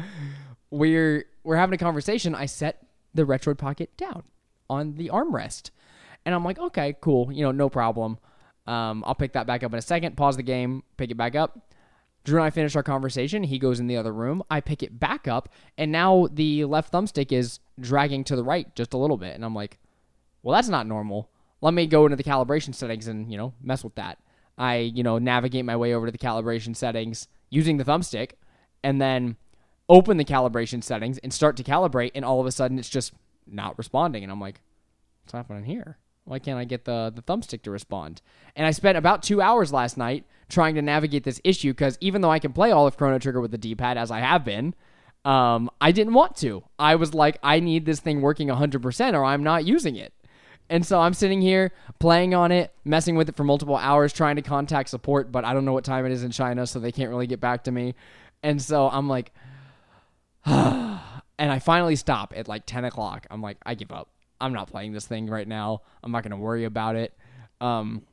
we're 0.69 1.25
we're 1.44 1.56
having 1.56 1.74
a 1.74 1.78
conversation. 1.78 2.36
I 2.36 2.46
set 2.46 2.86
the 3.14 3.24
Retroid 3.24 3.58
Pocket 3.58 3.96
down 3.98 4.24
on 4.69 4.96
the 4.96 5.10
armrest, 5.10 5.72
and 6.25 6.36
I'm 6.36 6.44
like, 6.44 6.60
okay, 6.60 6.96
cool, 7.02 7.31
you 7.31 7.44
know, 7.44 7.52
no 7.52 7.69
problem. 7.69 8.18
Um, 8.66 9.04
I'll 9.08 9.16
pick 9.16 9.34
that 9.34 9.48
back 9.48 9.64
up 9.64 9.72
in 9.72 9.80
a 9.80 9.81
second. 9.81 10.18
Pause 10.18 10.38
the 10.38 10.44
game, 10.44 10.84
pick 10.98 11.10
it 11.10 11.16
back 11.16 11.36
up. 11.36 11.74
Drew 12.25 12.38
and 12.38 12.46
I 12.46 12.50
finish 12.50 12.75
our 12.75 12.84
conversation. 12.84 13.44
He 13.44 13.58
goes 13.58 13.80
in 13.80 13.88
the 13.88 13.96
other 13.96 14.12
room. 14.12 14.44
I 14.50 14.60
pick 14.60 14.84
it 14.84 15.00
back 15.00 15.28
up, 15.28 15.50
and 15.78 15.92
now 15.92 16.28
the 16.31 16.66
left 16.66 16.92
thumbstick 16.92 17.31
is 17.31 17.60
dragging 17.80 18.25
to 18.25 18.36
the 18.36 18.44
right 18.44 18.74
just 18.75 18.94
a 18.94 18.98
little 18.98 19.18
bit. 19.18 19.34
And 19.34 19.46
I'm 19.46 19.56
like, 19.56 19.80
well, 20.44 20.54
that's 20.56 20.68
not 20.68 20.88
normal. 20.88 21.30
Let 21.62 21.74
me 21.74 21.88
go 21.88 22.06
into 22.06 22.18
the 22.18 22.24
calibration 22.24 22.75
settings 22.75 23.08
and, 23.08 23.31
you 23.31 23.38
know, 23.38 23.54
mess 23.62 23.84
with 23.84 23.96
that. 23.96 24.19
I, 24.58 24.78
you 24.78 25.04
know, 25.04 25.18
navigate 25.18 25.66
my 25.66 25.75
way 25.75 25.94
over 25.94 26.06
to 26.06 26.12
the 26.12 26.18
calibration 26.18 26.75
settings 26.75 27.28
using 27.50 27.78
the 27.78 27.84
thumbstick 27.84 28.31
and 28.84 29.02
then 29.02 29.38
open 29.89 30.18
the 30.18 30.25
calibration 30.25 30.84
settings 30.84 31.18
and 31.19 31.34
start 31.34 31.57
to 31.57 31.63
calibrate. 31.63 32.12
And 32.16 32.25
all 32.25 32.39
of 32.39 32.45
a 32.45 32.51
sudden 32.51 32.80
it's 32.80 32.89
just 32.89 33.13
not 33.45 33.78
responding. 33.78 34.24
And 34.24 34.31
I'm 34.31 34.42
like, 34.42 34.62
what's 35.24 35.34
happening 35.34 35.66
here? 35.66 35.98
Why 36.25 36.39
can't 36.39 36.60
I 36.60 36.66
get 36.66 36.84
the, 36.84 37.12
the 37.16 37.22
thumbstick 37.22 37.62
to 37.63 37.72
respond? 37.72 38.22
And 38.56 38.68
I 38.68 38.72
spent 38.72 38.98
about 38.98 39.24
two 39.24 39.42
hours 39.42 39.72
last 39.72 39.98
night 39.98 40.25
trying 40.50 40.75
to 40.75 40.81
navigate 40.81 41.24
this 41.24 41.39
issue 41.44 41.72
because 41.72 41.98
even 42.01 42.22
though 42.22 42.31
I 42.31 42.39
can 42.39 42.51
play 42.51 42.71
all 42.71 42.85
of 42.85 42.97
Chrono 42.97 43.18
Trigger 43.18 43.40
with 43.40 43.52
the 43.52 43.57
D 43.57 43.76
pad 43.76 43.97
as 43.97 44.11
I 44.11 44.19
have 44.19 44.44
been, 44.44 44.76
um, 45.23 45.69
I 45.80 45.92
didn't 45.92 46.14
want 46.14 46.35
to. 46.38 46.64
I 46.78 46.95
was 46.95 47.14
like, 47.14 47.38
I 47.42 47.59
need 47.59 47.85
this 47.85 48.02
thing 48.02 48.21
working 48.21 48.50
100% 48.50 49.14
or 49.14 49.23
I'm 49.23 49.44
not 49.44 49.66
using 49.66 49.95
it. 49.95 50.14
And 50.69 50.85
so 50.85 51.00
I'm 51.00 51.14
sitting 51.14 51.42
here 51.42 51.71
playing 52.00 52.33
on 52.33 52.52
it, 52.52 52.73
messing 52.83 53.16
with 53.16 53.30
it 53.30 53.35
for 53.38 53.45
multiple 53.45 53.78
hours, 53.78 54.11
trying 54.11 54.35
to 54.35 54.42
contact 54.42 54.90
support, 54.90 55.31
but 55.31 55.45
I 55.45 55.54
don't 55.54 55.64
know 55.64 55.73
what 55.73 55.85
time 55.85 56.06
it 56.06 56.11
is 56.11 56.23
in 56.23 56.31
China, 56.31 56.68
so 56.68 56.80
they 56.80 56.92
can't 56.92 57.09
really 57.09 57.28
get 57.28 57.40
back 57.40 57.64
to 57.66 57.71
me. 57.71 57.95
And 58.44 58.61
so 58.61 58.90
I'm 58.90 59.07
like, 59.07 59.31
and 61.39 61.51
I 61.51 61.59
finally 61.59 61.97
stop 61.97 62.33
at 62.35 62.47
like 62.47 62.66
10 62.66 62.85
o'clock. 62.85 63.27
I'm 63.30 63.42
like, 63.42 63.57
I 63.66 63.75
give 63.75 63.92
up. 63.92 64.09
I'm 64.39 64.54
not 64.54 64.69
playing 64.69 64.94
this 64.94 65.06
thing 65.06 65.27
right 65.27 65.47
now. 65.47 65.81
I'm 66.04 66.11
not 66.11 66.23
going 66.23 66.31
to 66.31 66.37
worry 66.37 66.63
about 66.63 66.95
it. 66.95 67.13
Um, 67.59 68.04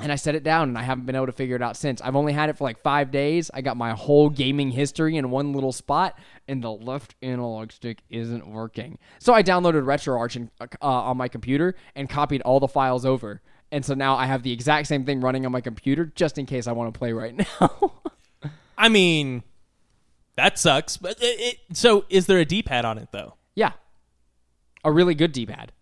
and 0.00 0.10
I 0.10 0.16
set 0.16 0.34
it 0.34 0.42
down, 0.42 0.70
and 0.70 0.78
I 0.78 0.82
haven't 0.82 1.06
been 1.06 1.14
able 1.14 1.26
to 1.26 1.32
figure 1.32 1.54
it 1.54 1.62
out 1.62 1.76
since. 1.76 2.00
I've 2.00 2.16
only 2.16 2.32
had 2.32 2.48
it 2.48 2.56
for 2.56 2.64
like 2.64 2.82
five 2.82 3.10
days. 3.10 3.50
I 3.54 3.60
got 3.60 3.76
my 3.76 3.92
whole 3.92 4.28
gaming 4.28 4.70
history 4.70 5.16
in 5.16 5.30
one 5.30 5.52
little 5.52 5.72
spot, 5.72 6.18
and 6.48 6.64
the 6.64 6.70
left 6.72 7.14
analog 7.22 7.70
stick 7.70 7.98
isn't 8.08 8.46
working. 8.46 8.98
So 9.20 9.34
I 9.34 9.42
downloaded 9.42 9.84
RetroArch 9.84 10.36
and, 10.36 10.50
uh, 10.60 10.66
on 10.80 11.16
my 11.16 11.28
computer 11.28 11.76
and 11.94 12.08
copied 12.08 12.42
all 12.42 12.58
the 12.58 12.66
files 12.66 13.04
over. 13.04 13.40
And 13.70 13.84
so 13.84 13.94
now 13.94 14.16
I 14.16 14.26
have 14.26 14.42
the 14.42 14.52
exact 14.52 14.88
same 14.88 15.04
thing 15.04 15.20
running 15.20 15.46
on 15.46 15.52
my 15.52 15.60
computer 15.60 16.06
just 16.06 16.38
in 16.38 16.46
case 16.46 16.66
I 16.66 16.72
want 16.72 16.92
to 16.92 16.98
play 16.98 17.12
right 17.12 17.36
now. 17.60 17.92
I 18.76 18.88
mean, 18.88 19.44
that 20.36 20.58
sucks. 20.58 20.96
But 20.96 21.16
it, 21.22 21.58
it, 21.70 21.76
so, 21.76 22.04
is 22.08 22.26
there 22.26 22.38
a 22.38 22.44
D-pad 22.44 22.84
on 22.84 22.98
it 22.98 23.08
though? 23.12 23.34
yeah. 23.54 23.72
A 24.84 24.92
really 24.92 25.14
good 25.14 25.32
D 25.32 25.46
pad. 25.46 25.72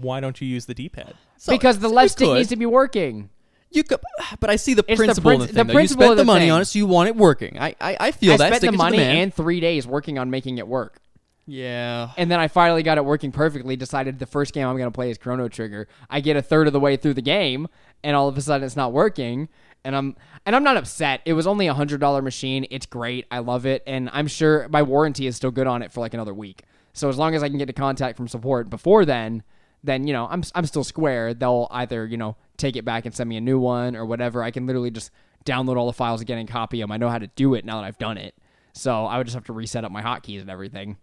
Why 0.00 0.20
don't 0.20 0.38
you 0.40 0.46
use 0.46 0.66
the 0.66 0.74
D-pad? 0.74 1.14
So, 1.38 1.52
Because 1.52 1.78
the 1.78 1.88
you 1.88 1.94
left 1.94 2.12
stick 2.12 2.26
could. 2.28 2.34
needs 2.34 2.48
to 2.50 2.56
be 2.56 2.66
working. 2.66 3.30
You 3.70 3.84
could, 3.84 4.00
but 4.40 4.50
I 4.50 4.56
see 4.56 4.74
the 4.74 4.84
It's 4.86 4.98
the 4.98 5.04
principle 5.04 5.30
in 5.30 5.36
prin- 5.38 5.46
the 5.48 5.52
the 5.52 5.64
thing. 5.64 5.66
though. 5.74 5.78
You 5.80 5.88
spent 5.88 6.10
of 6.12 6.16
the 6.16 6.22
the 6.22 6.26
money 6.26 6.40
thing. 6.46 6.50
on 6.50 6.60
it, 6.60 6.64
so 6.66 6.78
you 6.78 6.86
want 6.86 7.08
it 7.08 7.16
working. 7.16 7.58
I, 7.58 7.74
I, 7.80 7.96
I 8.00 8.10
feel 8.10 8.34
I 8.34 8.36
that. 8.36 8.46
spent 8.48 8.60
Stick 8.62 8.70
the 8.72 8.76
money 8.76 8.96
man. 8.98 9.16
and 9.16 9.34
three 9.34 9.60
days 9.60 9.86
working 9.86 10.18
on 10.18 10.28
making 10.30 10.58
it 10.58 10.66
work. 10.68 11.00
yeah. 11.46 12.10
And 12.16 12.30
then 12.30 12.38
I 12.40 12.48
finally 12.48 12.82
got 12.82 12.98
it 12.98 13.04
working 13.04 13.32
perfectly. 13.32 13.76
Decided 13.76 14.18
the 14.18 14.26
first 14.26 14.52
game 14.52 14.66
I'm 14.66 14.76
going 14.76 14.88
to 14.90 14.94
play 14.94 15.10
is 15.10 15.16
Chrono 15.18 15.48
Trigger. 15.48 15.88
I 16.10 16.20
get 16.20 16.36
a 16.36 16.42
third 16.42 16.66
of 16.66 16.72
the 16.74 16.80
way 16.80 16.96
through 16.96 17.14
the 17.14 17.22
game, 17.22 17.68
and 18.04 18.14
all 18.16 18.28
of 18.28 18.36
a 18.36 18.40
sudden 18.42 18.64
it's 18.66 18.76
not 18.76 18.92
working. 18.92 19.48
And 19.84 19.94
I'm 19.96 20.16
and 20.46 20.54
I'm 20.54 20.62
not 20.62 20.76
upset. 20.76 21.20
It 21.24 21.32
was 21.32 21.46
only 21.46 21.66
a 21.66 21.74
hundred 21.74 22.00
dollar 22.00 22.22
machine. 22.22 22.66
It's 22.70 22.86
great. 22.86 23.26
I 23.30 23.40
love 23.40 23.66
it, 23.66 23.82
and 23.86 24.08
I'm 24.12 24.28
sure 24.28 24.68
my 24.68 24.82
warranty 24.82 25.26
is 25.26 25.36
still 25.36 25.50
good 25.50 25.66
on 25.66 25.82
it 25.82 25.92
for 25.92 26.00
like 26.00 26.14
another 26.14 26.32
week. 26.32 26.62
So 26.92 27.08
as 27.08 27.18
long 27.18 27.34
as 27.34 27.42
I 27.42 27.48
can 27.48 27.58
get 27.58 27.68
a 27.68 27.74
contact 27.74 28.16
from 28.16 28.28
support 28.28 28.70
before 28.70 29.04
then, 29.04 29.42
then 29.82 30.06
you 30.06 30.12
know 30.12 30.26
I'm 30.30 30.42
I'm 30.54 30.64
still 30.64 30.84
square. 30.84 31.34
They'll 31.34 31.66
either 31.70 32.06
you 32.06 32.16
know 32.16 32.36
take 32.56 32.76
it 32.76 32.84
back 32.84 33.04
and 33.04 33.14
send 33.14 33.28
me 33.28 33.36
a 33.36 33.40
new 33.40 33.58
one 33.58 33.96
or 33.96 34.06
whatever. 34.06 34.42
I 34.42 34.50
can 34.52 34.66
literally 34.66 34.90
just 34.90 35.10
download 35.44 35.76
all 35.76 35.86
the 35.86 35.92
files 35.92 36.20
again 36.20 36.38
and 36.38 36.48
copy 36.48 36.80
them. 36.80 36.90
I 36.92 36.96
know 36.96 37.08
how 37.08 37.18
to 37.18 37.26
do 37.26 37.54
it 37.54 37.64
now 37.64 37.80
that 37.80 37.86
I've 37.86 37.98
done 37.98 38.16
it. 38.16 38.34
So 38.72 39.04
I 39.04 39.18
would 39.18 39.26
just 39.26 39.34
have 39.34 39.44
to 39.46 39.52
reset 39.52 39.84
up 39.84 39.92
my 39.92 40.02
hotkeys 40.02 40.40
and 40.40 40.50
everything. 40.50 40.96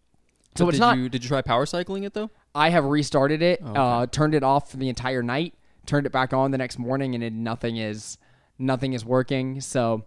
So 0.55 0.67
it's 0.67 0.77
did 0.77 0.81
not. 0.81 0.97
you 0.97 1.09
did 1.09 1.23
you 1.23 1.27
try 1.27 1.41
power 1.41 1.65
cycling 1.65 2.03
it 2.03 2.13
though? 2.13 2.29
I 2.55 2.69
have 2.69 2.85
restarted 2.85 3.41
it, 3.41 3.62
uh, 3.63 4.05
turned 4.07 4.35
it 4.35 4.43
off 4.43 4.71
for 4.71 4.77
the 4.77 4.88
entire 4.88 5.23
night, 5.23 5.55
turned 5.85 6.05
it 6.05 6.12
back 6.12 6.33
on 6.33 6.51
the 6.51 6.57
next 6.57 6.77
morning, 6.77 7.15
and 7.15 7.23
it, 7.23 7.33
nothing 7.33 7.77
is 7.77 8.17
nothing 8.57 8.93
is 8.93 9.05
working. 9.05 9.62
So 9.62 10.05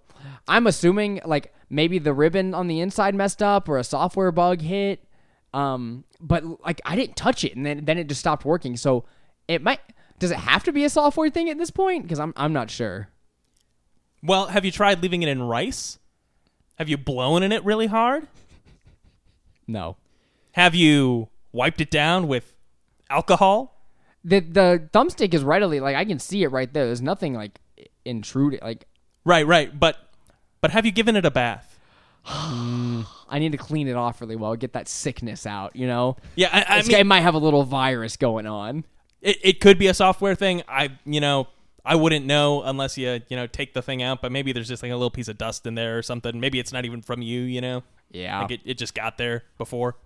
I'm 0.48 0.66
assuming 0.66 1.20
like 1.24 1.52
maybe 1.68 1.98
the 1.98 2.12
ribbon 2.12 2.54
on 2.54 2.68
the 2.68 2.80
inside 2.80 3.14
messed 3.14 3.42
up 3.42 3.68
or 3.68 3.78
a 3.78 3.84
software 3.84 4.32
bug 4.32 4.60
hit. 4.60 5.04
Um, 5.52 6.04
but 6.20 6.44
like 6.64 6.80
I 6.84 6.96
didn't 6.96 7.16
touch 7.16 7.44
it, 7.44 7.56
and 7.56 7.64
then 7.64 7.84
then 7.84 7.98
it 7.98 8.08
just 8.08 8.20
stopped 8.20 8.44
working. 8.44 8.76
So 8.76 9.04
it 9.48 9.62
might. 9.62 9.80
Does 10.18 10.30
it 10.30 10.38
have 10.38 10.64
to 10.64 10.72
be 10.72 10.84
a 10.84 10.90
software 10.90 11.30
thing 11.30 11.50
at 11.50 11.58
this 11.58 11.70
point? 11.70 12.02
Because 12.02 12.18
I'm 12.18 12.32
I'm 12.36 12.52
not 12.52 12.70
sure. 12.70 13.08
Well, 14.22 14.46
have 14.46 14.64
you 14.64 14.72
tried 14.72 15.02
leaving 15.02 15.22
it 15.22 15.28
in 15.28 15.42
rice? 15.42 15.98
Have 16.76 16.88
you 16.88 16.98
blown 16.98 17.42
in 17.42 17.52
it 17.52 17.64
really 17.64 17.86
hard? 17.86 18.26
No. 19.66 19.96
Have 20.52 20.74
you 20.74 21.28
wiped 21.52 21.80
it 21.80 21.90
down 21.90 22.28
with 22.28 22.54
alcohol? 23.08 23.80
The 24.24 24.40
the 24.40 24.88
thumbstick 24.92 25.32
is 25.32 25.42
readily 25.42 25.80
like 25.80 25.96
I 25.96 26.04
can 26.04 26.18
see 26.18 26.42
it 26.42 26.48
right 26.48 26.72
there. 26.72 26.86
There's 26.86 27.02
nothing 27.02 27.34
like 27.34 27.60
intruding. 28.06 28.60
Like 28.62 28.86
Right, 29.24 29.46
right. 29.46 29.78
But 29.78 29.96
but 30.60 30.70
have 30.70 30.86
you 30.86 30.92
given 30.92 31.16
it 31.16 31.24
a 31.24 31.30
bath? 31.30 31.78
I 32.28 33.38
need 33.38 33.52
to 33.52 33.58
clean 33.58 33.88
it 33.88 33.96
off 33.96 34.20
really 34.20 34.36
well, 34.36 34.54
get 34.56 34.72
that 34.74 34.88
sickness 34.88 35.46
out. 35.46 35.74
You 35.76 35.86
know. 35.86 36.16
Yeah, 36.34 36.48
I, 36.52 36.74
I 36.74 36.78
This 36.78 36.88
mean, 36.88 36.96
guy 36.98 37.02
might 37.02 37.20
have 37.20 37.34
a 37.34 37.38
little 37.38 37.64
virus 37.64 38.16
going 38.16 38.46
on. 38.46 38.84
it, 39.22 39.36
it 39.42 39.60
could 39.60 39.78
be 39.78 39.86
a 39.88 39.94
software 39.94 40.34
thing. 40.34 40.62
I 40.68 40.90
you 41.04 41.20
know 41.20 41.48
I 41.84 41.94
wouldn't 41.94 42.26
know 42.26 42.62
unless 42.62 42.98
you 42.98 43.20
you 43.28 43.36
know 43.36 43.46
take 43.46 43.74
the 43.74 43.82
thing 43.82 44.02
out. 44.02 44.22
But 44.22 44.32
maybe 44.32 44.52
there's 44.52 44.68
just 44.68 44.82
like 44.82 44.92
a 44.92 44.96
little 44.96 45.10
piece 45.10 45.28
of 45.28 45.38
dust 45.38 45.66
in 45.66 45.74
there 45.74 45.98
or 45.98 46.02
something. 46.02 46.38
Maybe 46.40 46.58
it's 46.58 46.72
not 46.72 46.84
even 46.84 47.02
from 47.02 47.22
you. 47.22 47.42
You 47.42 47.60
know, 47.60 47.82
Yeah. 48.10 48.40
like 48.42 48.50
it, 48.52 48.60
it 48.64 48.78
just 48.78 48.94
got 48.94 49.18
there 49.18 49.44
before. 49.58 49.96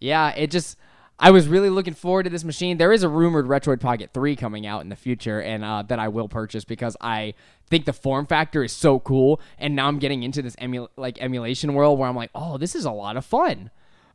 yeah, 0.00 0.30
it 0.34 0.50
just 0.50 0.76
I 1.18 1.30
was 1.30 1.46
really 1.46 1.70
looking 1.70 1.94
forward 1.94 2.24
to 2.24 2.30
this 2.30 2.44
machine. 2.44 2.76
There 2.76 2.92
is 2.92 3.02
a 3.02 3.08
rumored 3.08 3.46
Retroid 3.46 3.80
Pocket 3.80 4.10
3 4.12 4.34
coming 4.36 4.66
out 4.66 4.82
in 4.82 4.88
the 4.88 4.96
future 4.96 5.40
and 5.40 5.64
uh, 5.64 5.82
that 5.82 5.98
I 5.98 6.08
will 6.08 6.28
purchase 6.28 6.64
because 6.64 6.96
I 7.00 7.34
think 7.70 7.84
the 7.84 7.92
form 7.92 8.26
factor 8.26 8.64
is 8.64 8.72
so 8.72 8.98
cool 8.98 9.40
and 9.58 9.76
now 9.76 9.86
I'm 9.86 9.98
getting 10.00 10.22
into 10.24 10.42
this 10.42 10.56
emu- 10.60 10.88
like 10.96 11.20
emulation 11.22 11.74
world 11.74 11.98
where 11.98 12.08
I'm 12.08 12.16
like, 12.16 12.30
"Oh, 12.34 12.58
this 12.58 12.74
is 12.74 12.84
a 12.84 12.90
lot 12.90 13.16
of 13.16 13.24
fun." 13.24 13.70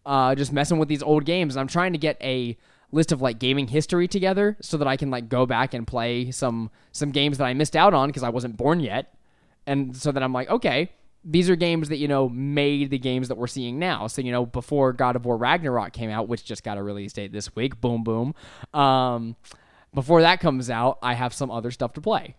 Uh, 0.06 0.36
just 0.36 0.52
messing 0.52 0.78
with 0.78 0.90
these 0.90 1.04
old 1.04 1.26
games. 1.26 1.56
I'm 1.56 1.68
trying 1.68 1.94
to 1.94 2.00
get 2.00 2.18
a 2.22 2.58
list 2.92 3.12
of 3.12 3.22
like 3.22 3.40
gaming 3.40 3.68
history 3.70 4.08
together 4.08 4.58
so 4.62 4.76
that 4.78 4.88
I 4.88 4.98
can 4.98 5.10
like 5.10 5.30
go 5.30 5.46
back 5.46 5.74
and 5.74 5.88
play 5.88 6.32
some 6.32 6.70
some 6.92 7.12
games 7.12 7.38
that 7.38 7.46
I 7.46 7.54
missed 7.54 7.76
out 7.76 7.94
on 7.94 8.10
because 8.10 8.24
I 8.24 8.30
wasn't 8.30 8.58
born 8.58 8.82
yet. 8.82 9.14
and 9.66 9.96
so 9.96 10.12
that 10.12 10.22
I'm 10.22 10.34
like, 10.34 10.50
okay, 10.50 10.92
these 11.24 11.50
are 11.50 11.56
games 11.56 11.90
that 11.90 11.98
you 11.98 12.08
know 12.08 12.30
made 12.30 12.90
the 12.90 12.98
games 12.98 13.28
that 13.28 13.36
we're 13.36 13.48
seeing 13.48 13.80
now. 13.80 14.08
So 14.08 14.22
you 14.22 14.32
know, 14.32 14.46
before 14.46 14.94
God 14.94 15.16
of 15.16 15.26
War 15.26 15.38
Ragnarok 15.38 15.94
came 15.94 16.10
out, 16.10 16.28
which 16.28 16.44
just 16.44 16.64
got 16.64 16.78
a 16.78 16.84
release 16.84 17.14
date 17.14 17.32
this 17.32 17.56
week, 17.56 17.80
boom, 17.82 18.04
boom. 18.04 18.34
Um, 18.74 19.36
before 19.94 20.22
that 20.22 20.40
comes 20.40 20.70
out, 20.70 21.00
I 21.02 21.14
have 21.14 21.34
some 21.34 21.52
other 21.52 21.72
stuff 21.72 21.94
to 21.94 22.02
play. 22.02 22.36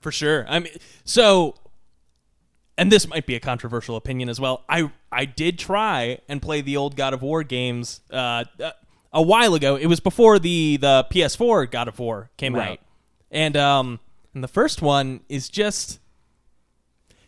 For 0.00 0.10
sure. 0.10 0.46
I 0.48 0.60
mean, 0.60 0.72
so, 1.04 1.54
and 2.78 2.90
this 2.90 3.06
might 3.06 3.26
be 3.26 3.34
a 3.34 3.40
controversial 3.40 3.96
opinion 3.96 4.28
as 4.28 4.40
well. 4.40 4.64
I 4.68 4.90
I 5.12 5.24
did 5.24 5.58
try 5.58 6.20
and 6.28 6.40
play 6.40 6.62
the 6.62 6.76
old 6.76 6.96
God 6.96 7.14
of 7.14 7.22
War 7.22 7.42
games 7.42 8.00
uh, 8.10 8.44
uh, 8.58 8.70
a 9.12 9.22
while 9.22 9.54
ago. 9.54 9.76
It 9.76 9.86
was 9.86 10.00
before 10.00 10.38
the 10.38 10.78
the 10.78 11.06
PS4 11.10 11.70
God 11.70 11.88
of 11.88 11.98
War 11.98 12.30
came 12.36 12.56
out, 12.56 12.78
and 13.30 13.56
um, 13.56 14.00
and 14.34 14.42
the 14.44 14.48
first 14.48 14.80
one 14.80 15.20
is 15.28 15.48
just, 15.48 16.00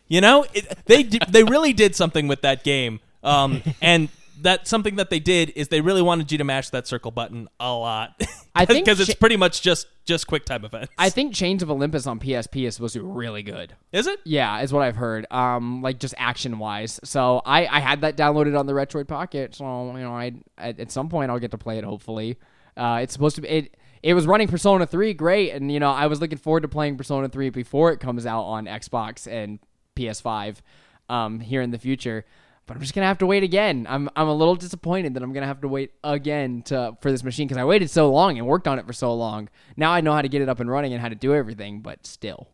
you 0.07 0.21
know, 0.21 0.45
it, 0.53 0.85
they 0.85 1.03
they 1.03 1.43
really 1.43 1.73
did 1.73 1.95
something 1.95 2.27
with 2.27 2.41
that 2.41 2.63
game. 2.63 2.99
Um, 3.23 3.63
and 3.81 4.09
that 4.41 4.67
something 4.67 4.97
that 4.97 5.09
they 5.09 5.19
did 5.19 5.51
is 5.55 5.69
they 5.69 5.81
really 5.81 6.01
wanted 6.01 6.31
you 6.31 6.37
to 6.37 6.43
mash 6.43 6.69
that 6.69 6.85
circle 6.85 7.11
button 7.11 7.47
a 7.59 7.73
lot. 7.73 8.21
I 8.55 8.65
think 8.65 8.85
because 8.85 8.99
it's 8.99 9.15
pretty 9.15 9.37
much 9.37 9.61
just 9.61 9.87
just 10.05 10.27
quick 10.27 10.45
time 10.45 10.63
events. 10.65 10.93
I 10.97 11.09
think 11.09 11.33
Chains 11.33 11.63
of 11.63 11.71
Olympus 11.71 12.05
on 12.05 12.19
PSP 12.19 12.67
is 12.67 12.75
supposed 12.75 12.93
to 12.93 12.99
be 12.99 13.05
really 13.05 13.41
good. 13.41 13.73
is 13.91 14.05
it? 14.05 14.19
Yeah, 14.25 14.61
is 14.61 14.71
what 14.71 14.83
I've 14.83 14.95
heard. 14.95 15.25
Um, 15.31 15.81
like 15.81 15.99
just 15.99 16.13
action 16.17 16.59
wise. 16.59 16.99
So 17.03 17.41
I 17.45 17.65
I 17.65 17.79
had 17.79 18.01
that 18.01 18.15
downloaded 18.15 18.57
on 18.57 18.67
the 18.67 18.73
Retroid 18.73 19.07
Pocket. 19.07 19.55
So 19.55 19.95
you 19.95 20.03
know, 20.03 20.13
I 20.13 20.33
at, 20.57 20.79
at 20.79 20.91
some 20.91 21.09
point 21.09 21.31
I'll 21.31 21.39
get 21.39 21.51
to 21.51 21.57
play 21.57 21.77
it. 21.77 21.83
Hopefully, 21.83 22.37
uh, 22.77 22.99
it's 23.01 23.13
supposed 23.13 23.35
to 23.37 23.41
be 23.41 23.47
it. 23.47 23.77
It 24.03 24.15
was 24.15 24.27
running 24.27 24.49
Persona 24.49 24.85
3 24.85 25.13
great, 25.13 25.51
and 25.51 25.71
you 25.71 25.79
know 25.79 25.91
I 25.91 26.07
was 26.07 26.19
looking 26.19 26.37
forward 26.37 26.61
to 26.61 26.67
playing 26.67 26.97
Persona 26.97 27.29
3 27.29 27.49
before 27.49 27.93
it 27.93 28.01
comes 28.01 28.25
out 28.25 28.43
on 28.43 28.65
Xbox 28.65 29.31
and 29.31 29.59
PS5 29.95 30.57
um, 31.09 31.39
here 31.39 31.61
in 31.61 31.71
the 31.71 31.77
future. 31.77 32.25
But 32.65 32.75
I'm 32.77 32.81
just 32.81 32.93
gonna 32.95 33.07
have 33.07 33.17
to 33.17 33.25
wait 33.25 33.43
again. 33.43 33.85
I'm 33.89 34.09
I'm 34.15 34.29
a 34.29 34.33
little 34.33 34.55
disappointed 34.55 35.13
that 35.15 35.23
I'm 35.23 35.33
gonna 35.33 35.45
have 35.47 35.59
to 35.61 35.67
wait 35.67 35.91
again 36.03 36.61
to 36.63 36.95
for 37.01 37.11
this 37.11 37.21
machine 37.23 37.45
because 37.47 37.59
I 37.59 37.65
waited 37.65 37.89
so 37.89 38.09
long 38.09 38.37
and 38.37 38.47
worked 38.47 38.69
on 38.69 38.79
it 38.79 38.87
for 38.87 38.93
so 38.93 39.13
long. 39.13 39.49
Now 39.75 39.91
I 39.91 39.99
know 39.99 40.13
how 40.13 40.21
to 40.21 40.29
get 40.29 40.41
it 40.41 40.47
up 40.47 40.61
and 40.61 40.71
running 40.71 40.93
and 40.93 41.01
how 41.01 41.09
to 41.09 41.15
do 41.15 41.33
everything, 41.35 41.81
but 41.81 42.07
still, 42.07 42.47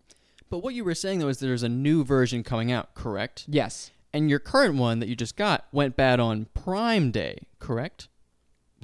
But 0.50 0.64
what 0.64 0.74
you 0.74 0.84
were 0.84 0.96
saying 0.96 1.20
though 1.20 1.28
is 1.28 1.38
there's 1.40 1.62
a 1.62 1.70
new 1.70 2.04
version 2.04 2.44
coming 2.44 2.72
out, 2.72 2.96
correct? 2.96 3.46
yes, 3.48 3.92
And 4.12 4.32
your 4.32 4.40
current 4.40 4.76
one 4.76 4.98
that 5.00 5.10
you 5.10 5.16
just 5.16 5.36
got 5.38 5.68
went 5.72 5.96
bad 5.96 6.20
on 6.20 6.48
Prime 6.56 7.12
Day, 7.12 7.44
correct? 7.60 8.08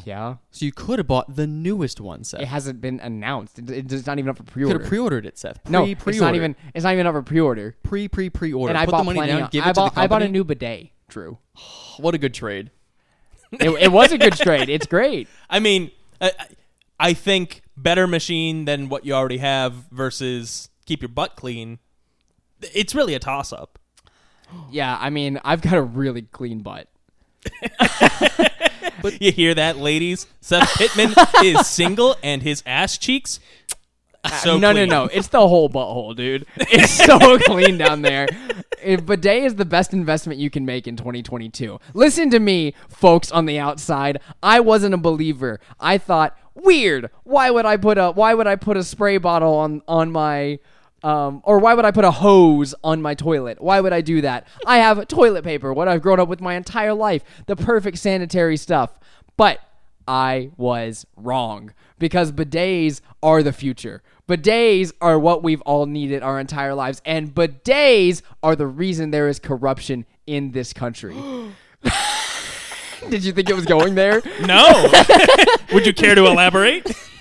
Yeah. 0.04 0.36
So 0.52 0.66
you 0.66 0.72
could 0.72 1.00
have 1.00 1.08
bought 1.08 1.36
the 1.36 1.48
newest 1.48 2.02
one, 2.02 2.24
Seth. 2.24 2.42
It 2.42 2.48
hasn't 2.48 2.82
been 2.82 3.00
announced. 3.00 3.60
It, 3.60 3.92
it's 3.92 4.06
not 4.06 4.20
even 4.20 4.30
up 4.30 4.38
for 4.38 4.44
could 4.44 4.52
pre-order. 4.52 4.74
Could 4.78 4.82
have 4.82 4.90
pre-ordered 4.90 5.26
it, 5.26 5.38
Seth. 5.38 5.64
Pre, 5.64 5.72
no, 5.72 5.84
pre-order. 5.84 6.10
it's 6.10 6.20
not 6.20 6.36
even. 6.36 6.56
It's 6.74 6.84
not 6.84 6.94
even 6.94 7.08
up 7.08 7.14
for 7.14 7.22
pre-order. 7.22 7.76
pre 7.84 8.08
pre 8.08 8.30
pre-order. 8.30 8.70
And 8.72 8.78
I 8.78 8.86
Put 8.86 8.92
bought 8.92 8.98
the 9.00 9.04
money 9.06 9.18
plenty. 9.20 9.32
down, 9.34 9.44
on- 9.44 9.50
give 9.52 9.64
I 9.66 9.70
it 9.70 9.76
bought. 9.76 9.90
to 9.90 9.96
the 9.96 10.02
I 10.02 10.08
bought 10.08 10.22
a 10.24 10.28
new 10.30 10.44
bidet. 10.44 10.90
True. 11.08 11.38
What 11.98 12.14
a 12.14 12.18
good 12.18 12.34
trade. 12.34 12.72
it, 13.54 13.70
it 13.70 13.92
was 13.92 14.12
a 14.12 14.18
good 14.18 14.34
trade. 14.34 14.68
It's 14.68 14.86
great. 14.86 15.30
I 15.50 15.60
mean, 15.62 15.92
I, 16.20 16.32
I 17.00 17.14
think 17.14 17.62
better 17.78 18.06
machine 18.06 18.66
than 18.66 18.90
what 18.90 19.06
you 19.06 19.14
already 19.14 19.38
have 19.38 19.74
versus 19.92 20.70
keep 20.86 21.02
your 21.02 21.08
butt 21.10 21.38
clean. 21.38 21.80
It's 22.74 22.94
really 22.94 23.14
a 23.14 23.20
toss 23.20 23.54
up. 23.54 23.80
Yeah, 24.72 24.96
I 25.02 25.10
mean, 25.10 25.40
I've 25.44 25.62
got 25.62 25.74
a 25.74 25.82
really 25.82 26.22
clean 26.22 26.60
butt. 26.60 26.88
You 29.20 29.32
hear 29.32 29.54
that, 29.54 29.78
ladies? 29.78 30.28
Seth 30.42 30.74
Pittman 30.78 31.14
is 31.44 31.68
single 31.68 32.16
and 32.24 32.42
his 32.42 32.64
ass 32.66 32.98
cheeks. 32.98 33.40
So 34.42 34.58
no, 34.58 34.74
clean. 34.74 34.90
no, 34.90 35.06
no. 35.06 35.10
It's 35.12 35.28
the 35.28 35.48
whole 35.48 35.70
butthole, 35.70 36.16
dude. 36.16 36.46
It's 36.58 36.92
so 36.92 37.38
clean 37.46 37.78
down 37.78 38.02
there. 38.02 38.28
Eh, 38.82 38.96
bidet 38.98 39.44
is 39.44 39.56
the 39.56 39.66
best 39.66 39.94
investment 39.94 40.40
you 40.40 40.50
can 40.50 40.66
make 40.66 40.88
in 40.88 40.96
2022. 40.96 41.80
Listen 41.94 42.30
to 42.32 42.40
me, 42.40 42.74
folks 42.90 43.32
on 43.32 43.46
the 43.46 43.60
outside. 43.60 44.20
I 44.42 44.60
wasn't 44.60 44.96
a 44.96 44.98
believer. 44.98 45.60
I 45.80 45.98
thought, 45.98 46.38
weird. 46.56 47.12
Why 47.24 47.52
would 47.52 47.66
I 47.66 47.78
put 47.78 47.98
a 47.98 48.12
Why 48.12 48.34
would 48.34 48.48
I 48.48 48.56
put 48.56 48.78
a 48.78 48.84
spray 48.84 49.18
bottle 49.18 49.54
on 49.54 49.82
on 49.88 50.12
my 50.12 50.60
um, 51.06 51.42
or 51.44 51.60
why 51.60 51.76
would 51.76 51.86
I 51.86 51.92
put 51.92 52.04
a 52.04 52.10
hose 52.10 52.74
on 52.84 53.00
my 53.00 53.14
toilet? 53.14 53.62
Why 53.62 53.80
would 53.80 53.94
I 53.94 54.02
do 54.02 54.22
that? 54.22 54.48
I 54.66 54.78
have 54.78 55.08
toilet 55.08 55.44
paper, 55.44 55.72
what 55.72 55.88
I've 55.88 56.02
grown 56.02 56.20
up 56.20 56.28
with 56.28 56.42
my 56.42 56.56
entire 56.56 56.96
life, 56.96 57.24
the 57.46 57.56
perfect 57.56 58.00
sanitary 58.00 58.58
stuff. 58.58 58.90
But 59.38 59.60
I 60.08 60.50
was 60.58 61.06
wrong 61.16 61.74
because 62.00 62.32
bidets 62.32 63.02
are 63.22 63.44
the 63.44 63.54
future. 63.54 64.02
Bidets 64.28 64.94
are 65.00 65.20
what 65.20 65.44
we've 65.44 65.62
all 65.62 65.86
needed 65.86 66.24
our 66.24 66.40
entire 66.40 66.74
lives, 66.74 67.04
and 67.06 67.36
bidets 67.36 68.24
are 68.42 68.56
the 68.56 68.66
reason 68.66 69.12
there 69.12 69.28
is 69.28 69.38
corruption 69.38 70.08
in 70.26 70.54
this 70.54 70.74
country. 70.74 71.16
Did 73.10 73.24
you 73.24 73.32
think 73.32 73.52
it 73.52 73.56
was 73.56 73.66
going 73.66 73.94
there? 73.94 74.24
No. 74.42 74.92
Would 75.72 75.86
you 75.86 75.94
care 75.94 76.16
to 76.16 76.26
elaborate? 76.26 76.92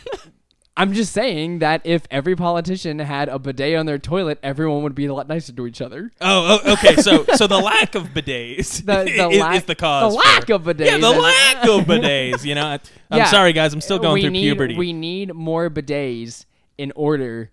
I'm 0.76 0.92
just 0.92 1.12
saying 1.12 1.60
that 1.60 1.82
if 1.84 2.02
every 2.10 2.34
politician 2.34 2.98
had 2.98 3.28
a 3.28 3.38
bidet 3.38 3.76
on 3.76 3.86
their 3.86 3.98
toilet, 3.98 4.40
everyone 4.42 4.82
would 4.82 4.94
be 4.96 5.06
a 5.06 5.14
lot 5.14 5.28
nicer 5.28 5.52
to 5.52 5.66
each 5.68 5.80
other. 5.80 6.10
Oh, 6.20 6.60
oh, 6.64 6.72
okay. 6.72 6.96
So, 6.96 7.24
so 7.36 7.46
the 7.46 7.58
lack 7.60 7.94
of 7.94 8.08
bidets 8.08 8.78
The, 8.84 9.04
the 9.04 9.28
is, 9.28 9.40
lack, 9.40 9.56
is 9.58 9.64
the 9.64 9.76
cause. 9.76 10.12
The 10.12 10.18
lack 10.18 10.46
for- 10.46 10.54
of 10.54 10.62
bidets. 10.62 10.86
Yeah, 10.86 10.98
the 10.98 11.10
lack 11.10 11.56
of 11.68 11.84
bidets. 11.86 12.44
You 12.44 12.56
know, 12.56 12.66
I, 12.66 12.80
I'm 13.10 13.18
Yeah. 13.18 13.26
sorry, 13.26 13.52
guys. 13.52 13.72
I'm 13.72 13.80
still 13.80 14.00
going 14.00 14.20
through 14.22 14.30
need, 14.30 14.42
puberty. 14.42 14.76
We 14.76 14.92
need 14.92 15.32
more 15.32 15.70
bidets 15.70 16.44
in 16.76 16.92
order 16.96 17.52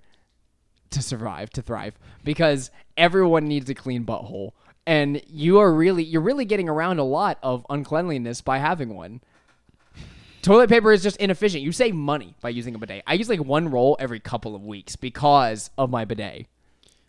to 0.89 1.01
survive, 1.03 1.51
to 1.51 1.61
thrive, 1.61 1.99
because 2.23 2.71
everyone 2.97 3.45
needs 3.47 3.69
a 3.69 3.75
clean 3.75 4.03
butthole, 4.03 4.51
and 4.87 5.21
you 5.27 5.59
are 5.59 5.71
really, 5.71 6.03
you're 6.03 6.21
really 6.23 6.43
getting 6.43 6.67
around 6.67 6.97
a 6.97 7.03
lot 7.03 7.37
of 7.43 7.65
uncleanliness 7.69 8.41
by 8.41 8.57
having 8.57 8.95
one. 8.95 9.21
Toilet 10.41 10.69
paper 10.69 10.91
is 10.91 11.03
just 11.03 11.17
inefficient. 11.17 11.63
You 11.63 11.71
save 11.71 11.93
money 11.93 12.35
by 12.41 12.49
using 12.49 12.73
a 12.73 12.79
bidet. 12.79 13.03
I 13.05 13.13
use 13.13 13.29
like 13.29 13.43
one 13.43 13.69
roll 13.69 13.95
every 13.99 14.19
couple 14.19 14.55
of 14.55 14.63
weeks 14.63 14.95
because 14.95 15.69
of 15.77 15.89
my 15.89 16.05
bidet. 16.05 16.47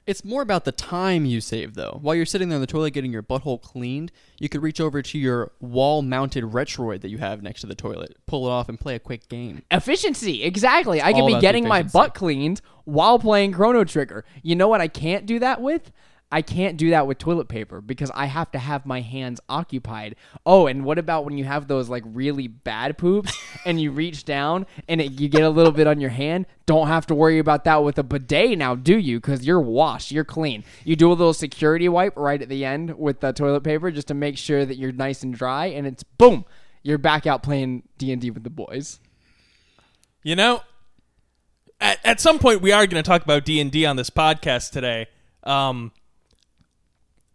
It's 0.04 0.24
more 0.24 0.42
about 0.42 0.64
the 0.64 0.72
time 0.72 1.24
you 1.24 1.40
save, 1.40 1.74
though. 1.74 1.98
While 2.02 2.16
you're 2.16 2.26
sitting 2.26 2.48
there 2.48 2.56
in 2.56 2.60
the 2.60 2.66
toilet 2.66 2.90
getting 2.92 3.12
your 3.12 3.22
butthole 3.22 3.62
cleaned, 3.62 4.10
you 4.40 4.48
could 4.48 4.60
reach 4.60 4.80
over 4.80 5.00
to 5.00 5.16
your 5.16 5.52
wall-mounted 5.60 6.42
Retroid 6.42 7.02
that 7.02 7.08
you 7.08 7.18
have 7.18 7.40
next 7.40 7.60
to 7.60 7.68
the 7.68 7.76
toilet, 7.76 8.16
pull 8.26 8.48
it 8.48 8.50
off, 8.50 8.68
and 8.68 8.80
play 8.80 8.96
a 8.96 8.98
quick 8.98 9.28
game. 9.28 9.62
Efficiency, 9.70 10.42
exactly. 10.42 11.00
I 11.00 11.12
could 11.12 11.20
all 11.20 11.34
be 11.34 11.40
getting 11.40 11.68
my 11.68 11.84
butt 11.84 12.14
cleaned 12.14 12.60
while 12.84 13.20
playing 13.20 13.52
Chrono 13.52 13.84
Trigger. 13.84 14.24
You 14.42 14.56
know 14.56 14.66
what 14.66 14.80
I 14.80 14.88
can't 14.88 15.24
do 15.24 15.38
that 15.38 15.62
with? 15.62 15.92
I 16.32 16.40
can't 16.40 16.78
do 16.78 16.90
that 16.90 17.06
with 17.06 17.18
toilet 17.18 17.48
paper 17.48 17.82
because 17.82 18.10
I 18.14 18.24
have 18.24 18.50
to 18.52 18.58
have 18.58 18.86
my 18.86 19.02
hands 19.02 19.38
occupied. 19.50 20.16
Oh, 20.46 20.66
and 20.66 20.82
what 20.82 20.98
about 20.98 21.26
when 21.26 21.36
you 21.36 21.44
have 21.44 21.68
those 21.68 21.90
like 21.90 22.02
really 22.06 22.48
bad 22.48 22.96
poops 22.96 23.36
and 23.66 23.78
you 23.78 23.90
reach 23.90 24.24
down 24.24 24.64
and 24.88 25.02
it, 25.02 25.20
you 25.20 25.28
get 25.28 25.42
a 25.42 25.50
little 25.50 25.72
bit 25.72 25.86
on 25.86 26.00
your 26.00 26.08
hand? 26.08 26.46
Don't 26.64 26.86
have 26.86 27.06
to 27.08 27.14
worry 27.14 27.38
about 27.38 27.64
that 27.64 27.84
with 27.84 27.98
a 27.98 28.02
bidet 28.02 28.56
now, 28.56 28.74
do 28.74 28.96
you? 28.96 29.20
Because 29.20 29.44
you're 29.44 29.60
washed, 29.60 30.10
you're 30.10 30.24
clean. 30.24 30.64
You 30.84 30.96
do 30.96 31.08
a 31.08 31.12
little 31.12 31.34
security 31.34 31.86
wipe 31.86 32.16
right 32.16 32.40
at 32.40 32.48
the 32.48 32.64
end 32.64 32.98
with 32.98 33.20
the 33.20 33.34
toilet 33.34 33.62
paper 33.62 33.90
just 33.90 34.08
to 34.08 34.14
make 34.14 34.38
sure 34.38 34.64
that 34.64 34.78
you're 34.78 34.92
nice 34.92 35.22
and 35.22 35.34
dry, 35.34 35.66
and 35.66 35.86
it's 35.86 36.02
boom, 36.02 36.46
you're 36.82 36.96
back 36.96 37.26
out 37.26 37.42
playing 37.42 37.82
D 37.98 38.10
and 38.10 38.22
D 38.22 38.30
with 38.30 38.42
the 38.42 38.50
boys. 38.50 39.00
You 40.22 40.36
know, 40.36 40.62
at, 41.78 41.98
at 42.04 42.20
some 42.20 42.38
point 42.38 42.62
we 42.62 42.72
are 42.72 42.86
going 42.86 43.02
to 43.02 43.06
talk 43.06 43.22
about 43.22 43.44
D 43.44 43.60
and 43.60 43.70
D 43.70 43.84
on 43.84 43.96
this 43.96 44.08
podcast 44.08 44.70
today. 44.70 45.08
Um, 45.44 45.92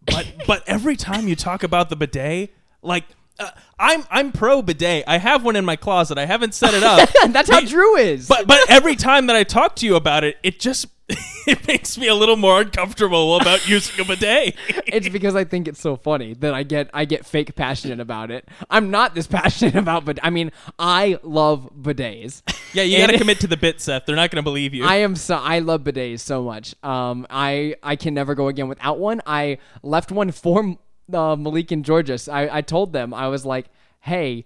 but 0.08 0.28
but 0.48 0.64
every 0.68 0.96
time 0.96 1.28
you 1.28 1.36
talk 1.36 1.64
about 1.64 1.90
the 1.90 1.96
bidet, 1.96 2.54
like 2.82 3.06
uh, 3.40 3.52
I'm 3.80 4.04
I'm 4.10 4.32
pro 4.32 4.62
bidet. 4.62 5.04
I 5.08 5.18
have 5.18 5.44
one 5.44 5.56
in 5.56 5.66
my 5.66 5.76
closet. 5.76 6.18
I 6.18 6.26
haven't 6.26 6.54
set 6.54 6.74
it 6.74 6.84
up. 6.84 7.10
That's 7.30 7.50
how 7.50 7.62
Be- 7.62 7.68
Drew 7.68 7.96
is. 7.98 8.28
But 8.28 8.48
but 8.48 8.70
every 8.70 8.96
time 8.96 9.28
that 9.28 9.36
I 9.36 9.44
talk 9.44 9.76
to 9.78 9.86
you 9.86 9.96
about 9.96 10.24
it, 10.24 10.38
it 10.44 10.60
just 10.60 10.88
it 11.48 11.66
makes 11.68 11.98
me 11.98 12.08
a 12.08 12.16
little 12.16 12.36
more 12.36 12.60
uncomfortable 12.62 13.38
about 13.40 13.68
using 13.70 14.00
a 14.02 14.04
bidet. 14.08 14.56
it's 14.88 15.08
because 15.08 15.36
I 15.36 15.46
think 15.46 15.68
it's 15.68 15.80
so 15.80 15.96
funny 15.96 16.34
that 16.36 16.54
I 16.54 16.64
get 16.64 16.90
I 16.94 17.06
get 17.06 17.26
fake 17.26 17.56
passionate 17.56 18.00
about 18.00 18.30
it. 18.32 18.48
I'm 18.70 18.92
not 18.92 19.16
this 19.16 19.28
passionate 19.28 19.76
about, 19.76 20.04
but 20.04 20.20
I 20.22 20.30
mean, 20.32 20.52
I 20.78 21.20
love 21.24 21.70
bidets. 21.80 22.42
yeah, 22.74 22.84
you 22.84 22.98
got 22.98 23.12
to 23.12 23.18
commit 23.18 23.40
to 23.42 23.48
the 23.48 23.58
bit, 23.58 23.80
Seth. 23.80 24.06
They're 24.06 24.16
not 24.16 24.32
going 24.32 24.44
to 24.44 24.44
believe 24.44 24.74
you. 24.74 24.84
I 24.84 24.98
am 24.98 25.16
so 25.16 25.36
I 25.36 25.60
love 25.60 25.84
bidets 25.84 26.20
so 26.20 26.44
much. 26.44 26.76
Um, 26.84 27.26
I 27.30 27.76
I 27.82 27.96
can 27.96 28.14
never 28.14 28.36
go 28.36 28.48
again 28.48 28.68
without 28.68 29.00
one. 29.00 29.22
I 29.26 29.60
left 29.84 30.12
one 30.12 30.32
for 30.32 30.78
uh, 31.14 31.36
Malik 31.36 31.72
and 31.72 31.84
Georges. 31.84 32.28
I 32.28 32.58
I 32.58 32.62
told 32.62 32.94
them 32.94 33.14
I 33.14 33.28
was 33.28 33.46
like, 33.46 33.68
hey, 34.02 34.46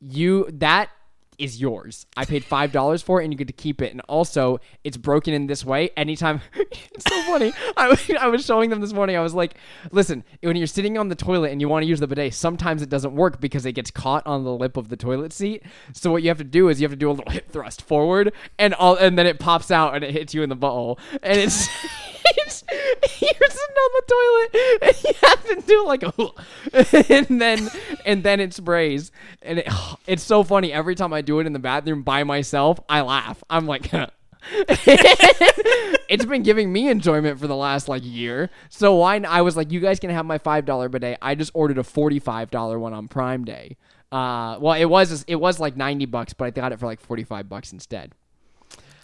you 0.00 0.48
that 0.52 0.90
is 1.38 1.60
yours. 1.60 2.06
I 2.16 2.24
paid 2.24 2.44
five 2.44 2.72
dollars 2.72 3.02
for 3.02 3.20
it, 3.20 3.24
and 3.24 3.32
you 3.32 3.36
get 3.36 3.48
to 3.48 3.52
keep 3.52 3.82
it. 3.82 3.90
And 3.90 4.00
also, 4.02 4.60
it's 4.84 4.96
broken 4.96 5.34
in 5.34 5.46
this 5.46 5.64
way. 5.64 5.90
Anytime, 5.96 6.40
it's 6.54 7.04
so 7.08 7.22
funny. 7.22 7.52
I 7.76 7.88
was, 7.88 8.10
I 8.20 8.28
was 8.28 8.44
showing 8.44 8.70
them 8.70 8.80
this 8.80 8.92
morning. 8.92 9.16
I 9.16 9.20
was 9.20 9.34
like, 9.34 9.56
listen, 9.90 10.24
when 10.42 10.56
you're 10.56 10.66
sitting 10.66 10.98
on 10.98 11.08
the 11.08 11.14
toilet 11.14 11.50
and 11.50 11.60
you 11.60 11.68
want 11.68 11.82
to 11.82 11.88
use 11.88 12.00
the 12.00 12.06
bidet, 12.06 12.34
sometimes 12.34 12.82
it 12.82 12.88
doesn't 12.88 13.14
work 13.14 13.40
because 13.40 13.66
it 13.66 13.72
gets 13.72 13.90
caught 13.90 14.26
on 14.26 14.44
the 14.44 14.52
lip 14.52 14.76
of 14.76 14.88
the 14.88 14.96
toilet 14.96 15.32
seat. 15.32 15.64
So 15.92 16.12
what 16.12 16.22
you 16.22 16.28
have 16.28 16.38
to 16.38 16.44
do 16.44 16.68
is 16.68 16.80
you 16.80 16.84
have 16.84 16.92
to 16.92 16.96
do 16.96 17.10
a 17.10 17.12
little 17.12 17.32
hip 17.32 17.50
thrust 17.50 17.82
forward, 17.82 18.32
and 18.58 18.74
all, 18.74 18.96
and 18.96 19.18
then 19.18 19.26
it 19.26 19.38
pops 19.38 19.70
out 19.70 19.94
and 19.94 20.04
it 20.04 20.12
hits 20.12 20.34
you 20.34 20.42
in 20.42 20.48
the 20.48 20.56
butthole, 20.56 20.98
and 21.22 21.38
it's. 21.38 21.68
it's 22.24 22.64
you're 23.20 23.50
sitting 23.50 23.76
on 23.76 23.90
the 23.94 24.02
toilet 24.08 24.82
and 24.82 25.04
you 25.04 25.12
have 25.22 25.44
to 25.44 25.62
do 25.66 25.86
like 25.86 26.02
a 26.02 27.12
and 27.12 27.40
then 27.40 27.70
and 28.04 28.22
then 28.22 28.40
it 28.40 28.54
sprays 28.54 29.12
and 29.42 29.60
it, 29.60 29.68
it's 30.06 30.22
so 30.22 30.42
funny. 30.42 30.72
Every 30.72 30.94
time 30.94 31.12
I 31.12 31.22
do 31.22 31.40
it 31.40 31.46
in 31.46 31.52
the 31.52 31.58
bathroom 31.58 32.02
by 32.02 32.24
myself 32.24 32.80
I 32.88 33.00
laugh. 33.02 33.42
I'm 33.50 33.66
like 33.66 33.90
it's 34.54 36.24
been 36.24 36.42
giving 36.42 36.72
me 36.72 36.88
enjoyment 36.88 37.38
for 37.38 37.46
the 37.46 37.56
last 37.56 37.88
like 37.88 38.02
year. 38.04 38.50
So 38.70 38.96
why 38.96 39.16
I 39.18 39.42
was 39.42 39.56
like 39.56 39.70
you 39.70 39.80
guys 39.80 40.00
can 40.00 40.10
have 40.10 40.26
my 40.26 40.38
five 40.38 40.64
dollar 40.64 40.88
bidet. 40.88 41.18
I 41.22 41.34
just 41.34 41.52
ordered 41.54 41.78
a 41.78 41.84
forty 41.84 42.18
five 42.18 42.50
dollar 42.50 42.78
one 42.78 42.92
on 42.92 43.08
Prime 43.08 43.44
Day. 43.44 43.76
Uh 44.10 44.58
well 44.60 44.74
it 44.74 44.86
was 44.86 45.24
it 45.28 45.36
was 45.36 45.60
like 45.60 45.76
ninety 45.76 46.06
bucks 46.06 46.32
but 46.32 46.44
I 46.46 46.50
got 46.50 46.72
it 46.72 46.80
for 46.80 46.86
like 46.86 47.00
forty 47.00 47.24
five 47.24 47.48
bucks 47.48 47.72
instead 47.72 48.12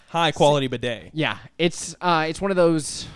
High 0.09 0.31
quality 0.31 0.67
bidet. 0.67 1.11
yeah, 1.13 1.37
it's 1.57 1.95
uh, 2.01 2.25
it's 2.27 2.41
one 2.41 2.51
of 2.51 2.57
those. 2.57 3.07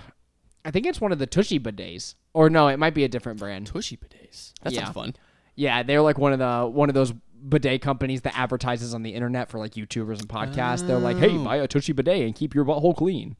I 0.66 0.72
think 0.72 0.86
it's 0.86 1.02
one 1.02 1.12
of 1.12 1.20
the 1.20 1.28
Tushy 1.28 1.60
bidets, 1.60 2.16
or 2.34 2.50
no, 2.50 2.68
it 2.68 2.78
might 2.78 2.94
be 2.94 3.04
a 3.04 3.08
different 3.10 3.40
brand. 3.40 3.68
Tushy 3.68 3.98
bidets. 3.98 4.54
That 4.62 4.74
Yeah. 4.74 4.84
sounds 4.86 4.94
fun. 4.94 5.16
Yeah, 5.56 5.84
they're 5.84 6.02
like 6.02 6.18
one 6.18 6.34
of 6.34 6.40
the 6.40 6.68
one 6.70 6.90
of 6.90 6.96
those 6.96 7.12
bidet 7.48 7.82
companies 7.82 8.22
that 8.22 8.38
advertises 8.38 8.94
on 8.94 9.04
the 9.04 9.10
internet 9.14 9.50
for 9.50 9.58
like 9.60 9.74
YouTubers 9.74 10.20
and 10.20 10.30
podcasts. 10.30 10.86
They're 10.88 10.98
like, 11.00 11.18
hey, 11.18 11.38
buy 11.38 11.58
a 11.58 11.68
Tushy 11.68 11.94
bidet 11.94 12.22
and 12.22 12.34
keep 12.36 12.56
your 12.56 12.64
butthole 12.64 12.96
clean. 12.96 13.36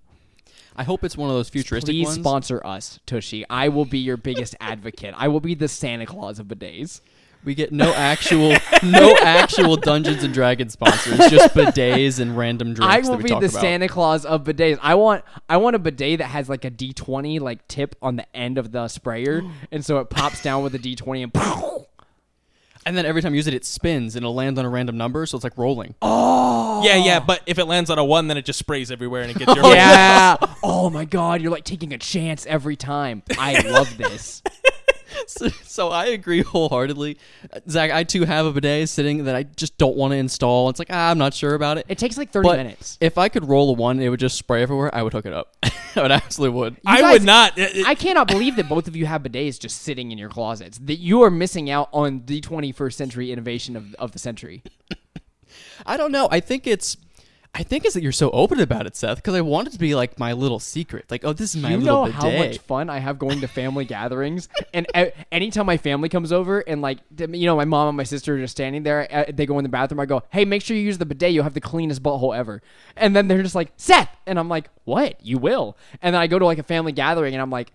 I 0.76 0.84
hope 0.84 1.04
it's 1.04 1.16
one 1.16 1.30
of 1.30 1.36
those 1.36 1.50
futuristic 1.50 1.94
Please 1.94 2.08
ones. 2.08 2.20
sponsor 2.20 2.66
us, 2.66 3.00
Tushy. 3.06 3.46
I 3.50 3.70
will 3.70 3.86
be 3.86 4.00
your 4.00 4.18
biggest 4.18 4.56
advocate. 4.62 5.14
I 5.16 5.28
will 5.28 5.40
be 5.40 5.54
the 5.56 5.68
Santa 5.68 6.06
Claus 6.08 6.40
of 6.40 6.48
bidets. 6.48 7.00
We 7.46 7.56
get 7.56 7.72
no 7.74 7.94
actual, 7.94 8.56
no 8.84 9.18
actual 9.22 9.76
Dungeons 9.76 10.24
and 10.24 10.34
Dragons 10.34 10.74
sponsors, 10.74 11.18
just 11.30 11.54
bidets 11.54 12.20
and 12.20 12.38
random 12.38 12.74
drinks 12.74 12.94
I 12.94 13.02
that 13.02 13.10
will 13.10 13.18
we 13.18 13.24
be 13.24 13.30
talk 13.30 13.42
the 13.42 13.48
about. 13.48 13.62
Santa 13.62 13.88
Claus 13.88 14.26
of 14.26 14.44
bidets. 14.46 14.80
I 14.82 14.96
want 14.96 15.24
I 15.50 15.58
want 15.58 15.76
a 15.76 15.80
bidet 15.80 16.20
that 16.20 16.28
has 16.28 16.48
like 16.48 16.64
a 16.66 16.70
D 16.70 16.94
twenty 16.94 17.40
like 17.40 17.68
tip 17.68 17.96
on 18.02 18.16
the 18.16 18.36
end 18.36 18.58
of 18.58 18.72
the 18.72 18.88
sprayer, 18.88 19.42
and 19.72 19.86
so 19.86 20.00
it 20.00 20.10
pops 20.10 20.42
down 20.42 20.64
with 20.64 20.74
a 20.76 20.80
D 20.80 20.96
twenty 20.96 21.24
and. 21.24 21.34
and 22.86 22.98
then 22.98 23.06
every 23.06 23.22
time 23.22 23.34
you 23.34 23.38
use 23.38 23.48
it, 23.48 23.54
it 23.54 23.66
spins 23.66 24.16
and 24.16 24.24
it'll 24.24 24.36
land 24.36 24.58
on 24.60 24.66
a 24.66 24.70
random 24.70 24.98
number, 24.98 25.26
so 25.26 25.38
it's 25.38 25.44
like 25.44 25.58
rolling. 25.58 25.96
Oh, 26.02 26.82
Yeah, 26.84 26.98
yeah, 26.98 27.20
but 27.20 27.42
if 27.46 27.58
it 27.58 27.66
lands 27.66 27.90
on 27.90 27.98
a 27.98 28.04
one, 28.04 28.28
then 28.28 28.38
it 28.38 28.44
just 28.46 28.60
sprays 28.60 28.92
everywhere 28.92 29.22
and 29.22 29.32
it 29.32 29.38
gets 29.38 29.56
your 29.56 29.66
Yeah. 29.74 30.36
oh 30.64 30.90
my 30.90 31.06
god, 31.06 31.42
you're 31.42 31.52
like 31.52 31.64
taking 31.64 31.94
a 31.94 31.98
chance 31.98 32.46
every 32.46 32.76
time. 32.76 33.24
I 33.38 33.60
love 33.62 33.98
this. 33.98 34.42
so, 35.28 35.48
so 35.50 35.90
I 35.90 36.06
agree 36.08 36.42
wholeheartedly. 36.42 37.18
Zach, 37.70 37.92
I 37.92 38.04
too 38.04 38.24
have 38.26 38.46
a 38.46 38.52
bidet 38.52 38.90
sitting 38.90 39.26
that 39.26 39.36
I 39.36 39.44
just 39.44 39.78
don't 39.78 39.96
want 39.96 40.12
to 40.12 40.18
install. 40.18 40.70
It's 40.70 40.80
like 40.80 40.90
ah, 40.92 41.12
I'm 41.12 41.18
not 41.18 41.34
sure 41.34 41.54
about 41.56 41.78
it. 41.78 41.86
It 41.90 41.98
takes 41.98 42.18
like 42.18 42.32
30 42.32 42.48
but 42.48 42.58
minutes. 42.58 42.98
if 43.02 43.18
I 43.18 43.30
could 43.30 43.48
roll 43.48 43.70
a 43.70 43.74
one, 43.74 44.00
it 44.00 44.10
would 44.10 44.20
just 44.20 44.38
spray 44.38 44.62
everywhere. 44.64 44.94
I 44.94 45.04
would 45.04 45.14
hook 45.14 45.26
it 45.26 45.34
up. 45.34 45.56
I 45.96 46.02
would 46.02 46.12
absolutely 46.12 46.58
would. 46.60 46.78
I 46.86 47.02
guys- 47.02 47.14
would 47.14 47.24
not. 47.24 47.58
It- 47.58 47.78
it- 47.78 47.88
I 47.88 47.96
cannot 47.96 48.28
believe 48.28 48.56
that 48.56 48.68
both 48.70 48.88
of 48.88 48.96
you 48.96 49.06
have 49.06 49.24
bidets 49.24 49.60
just 49.60 49.82
sitting 49.82 50.12
in 50.12 50.18
your 50.18 50.30
closets. 50.30 50.78
That 50.80 50.98
you 50.98 51.22
are 51.24 51.30
missing 51.32 51.70
out 51.70 51.90
on 51.92 52.24
the 52.26 52.42
21st 52.42 52.94
century 52.94 53.32
innovation 53.32 53.76
of, 53.76 53.94
of 53.96 54.12
the 54.12 54.20
century. 54.20 54.64
I 55.86 55.98
don't 55.98 56.12
know. 56.12 56.28
I 56.32 56.40
think 56.40 56.68
it's. 56.68 56.98
I 57.56 57.62
think 57.62 57.86
is 57.86 57.94
that 57.94 58.02
you're 58.02 58.12
so 58.12 58.32
open 58.32 58.60
about 58.60 58.88
it, 58.88 58.96
Seth, 58.96 59.18
because 59.18 59.36
I 59.36 59.42
want 59.42 59.68
it 59.68 59.72
to 59.72 59.80
be 59.80 59.94
like 59.94 60.18
my 60.18 60.34
little 60.34 60.60
secret. 60.60 61.06
Like, 61.12 61.24
oh, 61.24 61.34
this 61.34 61.54
is 61.54 61.62
my 61.62 61.70
you 61.70 61.78
little 61.78 62.06
know 62.08 62.12
bidet. 62.12 62.20
how 62.20 62.32
much 62.32 62.58
fun 62.58 62.90
I 62.90 62.98
have 62.98 63.20
going 63.20 63.42
to 63.42 63.48
family 63.48 63.86
gatherings, 63.86 64.50
and 64.74 64.88
a- 64.96 65.14
anytime 65.32 65.68
my 65.68 65.78
family 65.78 66.10
comes 66.10 66.32
over 66.32 66.62
and 66.62 66.82
like 66.82 66.98
you 67.16 67.46
know 67.46 67.56
my 67.56 67.66
mom 67.66 67.90
and 67.90 67.98
my 67.98 68.04
sister 68.04 68.36
are 68.36 68.40
just 68.40 68.54
standing 68.54 68.82
there, 68.82 69.08
uh, 69.12 69.26
they 69.32 69.46
go 69.46 69.60
in 69.60 69.64
the 69.64 69.70
bathroom. 69.70 70.00
I 70.00 70.08
go, 70.08 70.24
hey, 70.32 70.46
make 70.46 70.64
sure 70.64 70.76
you 70.76 70.82
use 70.82 70.98
the 70.98 71.06
bidet. 71.06 71.32
You'll 71.32 71.44
have 71.44 71.54
the 71.54 71.62
cleanest 71.62 72.02
butthole 72.02 72.36
ever. 72.36 72.64
And 72.98 73.16
then 73.16 73.28
they're 73.28 73.44
just 73.44 73.56
like, 73.56 73.72
Seth, 73.78 74.10
and 74.26 74.40
I'm 74.40 74.50
like, 74.50 74.70
what? 74.86 75.24
You 75.24 75.38
will? 75.38 75.78
And 76.02 76.16
then 76.16 76.22
I 76.22 76.26
go 76.26 76.40
to 76.40 76.46
like 76.46 76.58
a 76.58 76.64
family 76.64 76.92
gathering, 76.92 77.36
and 77.36 77.42
I'm 77.42 77.52
like, 77.52 77.72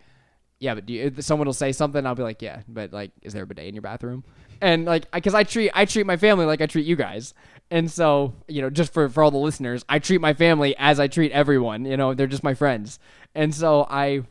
yeah, 0.59 0.75
but 0.75 0.87
do 0.87 0.93
you, 0.93 1.15
someone 1.21 1.47
will 1.47 1.53
say 1.53 1.71
something. 1.71 2.05
I'll 2.05 2.17
be 2.17 2.25
like, 2.25 2.43
yeah, 2.43 2.63
but 2.67 2.93
like, 2.93 3.13
is 3.23 3.33
there 3.33 3.45
a 3.45 3.47
bidet 3.47 3.67
in 3.67 3.77
your 3.77 3.83
bathroom? 3.83 4.25
And 4.61 4.87
like, 4.87 5.09
because 5.13 5.35
I 5.35 5.45
treat 5.45 5.71
I 5.73 5.85
treat 5.85 6.05
my 6.05 6.17
family 6.17 6.45
like 6.45 6.61
I 6.61 6.67
treat 6.67 6.85
you 6.85 6.97
guys, 6.97 7.33
and 7.71 7.91
so 7.91 8.35
you 8.47 8.63
know, 8.63 8.71
just 8.71 8.93
for 8.93 9.09
for 9.09 9.23
all 9.23 9.31
the 9.31 9.39
listeners, 9.39 9.85
I 9.89 9.99
treat 9.99 10.21
my 10.21 10.35
family 10.35 10.75
as 10.79 10.99
I 11.01 11.09
treat 11.09 11.33
everyone. 11.33 11.85
You 11.85 11.97
know, 11.97 12.15
they're 12.15 12.27
just 12.27 12.45
my 12.45 12.55
friends, 12.55 12.99
and 13.35 13.55
so 13.55 13.87
I. 13.89 14.23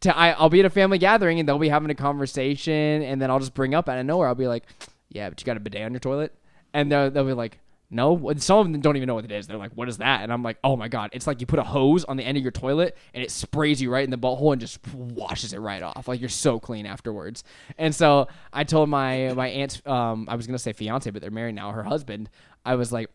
To, 0.00 0.14
I, 0.14 0.32
I'll 0.32 0.50
be 0.50 0.60
at 0.60 0.66
a 0.66 0.70
family 0.70 0.98
gathering 0.98 1.40
and 1.40 1.48
they'll 1.48 1.58
be 1.58 1.70
having 1.70 1.88
a 1.88 1.94
conversation, 1.94 3.02
and 3.02 3.20
then 3.20 3.30
I'll 3.30 3.38
just 3.40 3.54
bring 3.54 3.74
up 3.74 3.88
out 3.88 3.96
of 3.96 4.04
nowhere. 4.04 4.28
I'll 4.28 4.34
be 4.34 4.46
like, 4.46 4.64
"Yeah, 5.08 5.30
but 5.30 5.40
you 5.40 5.46
got 5.46 5.56
a 5.56 5.60
bidet 5.60 5.82
on 5.82 5.92
your 5.92 6.00
toilet," 6.00 6.34
and 6.74 6.92
they'll, 6.92 7.10
they'll 7.10 7.24
be 7.24 7.32
like, 7.32 7.58
"No." 7.90 8.32
Some 8.36 8.58
of 8.58 8.72
them 8.72 8.80
don't 8.80 8.96
even 8.96 9.06
know 9.06 9.14
what 9.14 9.24
it 9.24 9.32
is. 9.32 9.46
They're 9.46 9.56
like, 9.56 9.72
"What 9.72 9.88
is 9.88 9.98
that?" 9.98 10.22
And 10.22 10.32
I'm 10.32 10.42
like, 10.42 10.58
"Oh 10.64 10.76
my 10.76 10.88
god, 10.88 11.10
it's 11.12 11.26
like 11.26 11.40
you 11.40 11.46
put 11.46 11.58
a 11.58 11.64
hose 11.64 12.04
on 12.04 12.16
the 12.16 12.24
end 12.24 12.36
of 12.36 12.42
your 12.42 12.52
toilet 12.52 12.96
and 13.14 13.22
it 13.22 13.30
sprays 13.30 13.80
you 13.80 13.90
right 13.90 14.04
in 14.04 14.10
the 14.10 14.18
butthole 14.18 14.52
and 14.52 14.60
just 14.60 14.86
washes 14.94 15.52
it 15.52 15.58
right 15.58 15.82
off. 15.82 16.08
Like 16.08 16.20
you're 16.20 16.28
so 16.28 16.58
clean 16.58 16.86
afterwards." 16.86 17.44
And 17.78 17.94
so 17.94 18.28
I 18.52 18.64
told 18.64 18.88
my 18.88 19.32
my 19.34 19.48
aunt's, 19.48 19.80
um, 19.86 20.26
I 20.28 20.36
was 20.36 20.46
gonna 20.46 20.58
say 20.58 20.72
fiance, 20.72 21.10
but 21.10 21.22
they're 21.22 21.30
married 21.30 21.54
now. 21.54 21.72
Her 21.72 21.84
husband, 21.84 22.30
I 22.64 22.74
was 22.74 22.92
like, 22.92 23.10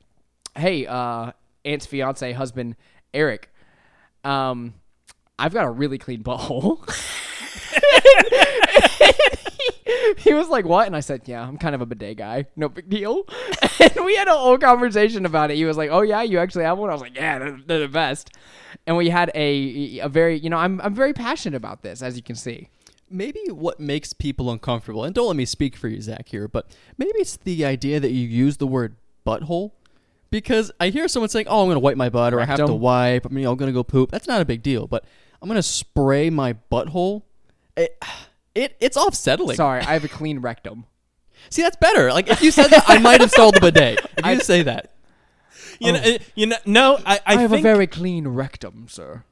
"Hey, 0.56 0.86
uh, 0.86 1.32
aunt's 1.66 1.86
fiance 1.86 2.32
husband, 2.34 2.76
Eric." 3.14 3.50
Um, 4.24 4.76
I've 5.40 5.54
got 5.54 5.66
a 5.66 5.72
really 5.72 5.98
clean 5.98 6.24
butthole. 6.24 6.88
he 10.18 10.34
was 10.34 10.50
like, 10.50 10.66
"What?" 10.66 10.88
And 10.88 10.96
I 10.96 11.00
said, 11.00 11.22
"Yeah, 11.26 11.42
I'm 11.48 11.58
kind 11.58 11.76
of 11.76 11.82
a 11.82 11.86
bidet 11.86 12.18
guy. 12.18 12.46
No 12.56 12.70
big 12.70 12.90
deal." 12.90 13.24
And 13.80 14.06
we 14.06 14.16
had 14.16 14.28
a 14.28 14.38
whole 14.38 14.58
conversation 14.60 15.26
about 15.26 15.50
it. 15.52 15.56
He 15.58 15.66
was 15.66 15.76
like, 15.78 15.90
"Oh 15.92 16.02
yeah, 16.02 16.22
you 16.22 16.38
actually 16.40 16.66
have 16.66 16.78
one." 16.78 16.90
I 16.90 16.94
was 16.94 17.02
like, 17.02 17.16
"Yeah, 17.16 17.40
they're, 17.40 17.60
they're 17.66 17.80
the 17.80 17.88
best." 17.88 18.30
And 18.86 18.96
we 18.96 19.10
had 19.10 19.32
a 19.36 20.00
a 20.00 20.10
very, 20.10 20.38
you 20.38 20.50
know, 20.50 20.58
I'm 20.58 20.80
I'm 20.82 20.94
very 20.94 21.14
passionate 21.14 21.58
about 21.58 21.82
this, 21.82 22.02
as 22.02 22.16
you 22.16 22.24
can 22.24 22.36
see. 22.36 22.70
maybe 23.10 23.42
what 23.50 23.80
makes 23.80 24.14
people 24.14 24.50
uncomfortable, 24.52 25.04
and 25.04 25.14
don't 25.16 25.28
let 25.28 25.36
me 25.36 25.46
speak 25.46 25.76
for 25.76 25.88
you, 25.90 26.00
Zach, 26.02 26.30
here, 26.30 26.48
but 26.48 26.68
maybe 26.98 27.12
it's 27.16 27.38
the 27.38 27.66
idea 27.66 28.00
that 28.00 28.12
you 28.12 28.28
use 28.28 28.58
the 28.58 28.68
word 28.68 28.96
butthole. 29.26 29.72
Because 30.30 30.72
I 30.80 30.90
hear 30.90 31.08
someone 31.10 31.30
saying, 31.30 31.48
"Oh, 31.50 31.62
I'm 31.62 31.68
going 31.68 31.76
to 31.76 31.80
wipe 31.82 31.98
my 31.98 32.10
butt," 32.10 32.34
or 32.34 32.40
"I 32.40 32.46
have 32.46 32.60
to 32.60 32.74
wipe," 32.74 33.26
I 33.26 33.30
mean, 33.30 33.46
I'm 33.46 33.58
going 33.58 33.68
to 33.68 33.74
go 33.74 33.84
poop. 33.84 34.12
That's 34.12 34.28
not 34.28 34.42
a 34.42 34.46
big 34.46 34.64
deal, 34.64 34.88
but 34.88 35.04
I'm 35.42 35.48
gonna 35.50 35.62
spray 35.64 36.30
my 36.30 36.56
butthole. 36.72 37.24
It, 37.76 37.98
it 38.56 38.76
it's 38.80 38.98
off 38.98 39.16
settling. 39.16 39.56
Sorry, 39.56 39.82
I 39.82 39.94
have 39.94 40.04
a 40.04 40.10
clean 40.10 40.40
rectum. 40.40 40.86
See, 41.50 41.62
that's 41.62 41.78
better. 41.78 42.12
Like 42.14 42.30
if 42.30 42.42
you 42.42 42.52
said 42.52 42.68
that, 42.68 42.84
I 42.88 43.00
might 43.00 43.22
install 43.22 43.52
the 43.52 43.60
bidet. 43.60 44.00
If 44.18 44.26
you 44.26 44.40
say 44.42 44.64
that, 44.64 44.92
You 45.80 45.92
know, 45.94 46.00
uh, 46.00 46.18
you 46.36 46.46
know, 46.46 46.58
no, 46.66 47.00
I, 47.06 47.16
I, 47.16 47.22
I, 47.26 47.36
have 47.42 47.50
think 47.52 47.62
a 47.62 47.64
very 47.64 47.88
clean 47.88 48.28
rectum, 48.28 48.86
sir. 48.88 49.24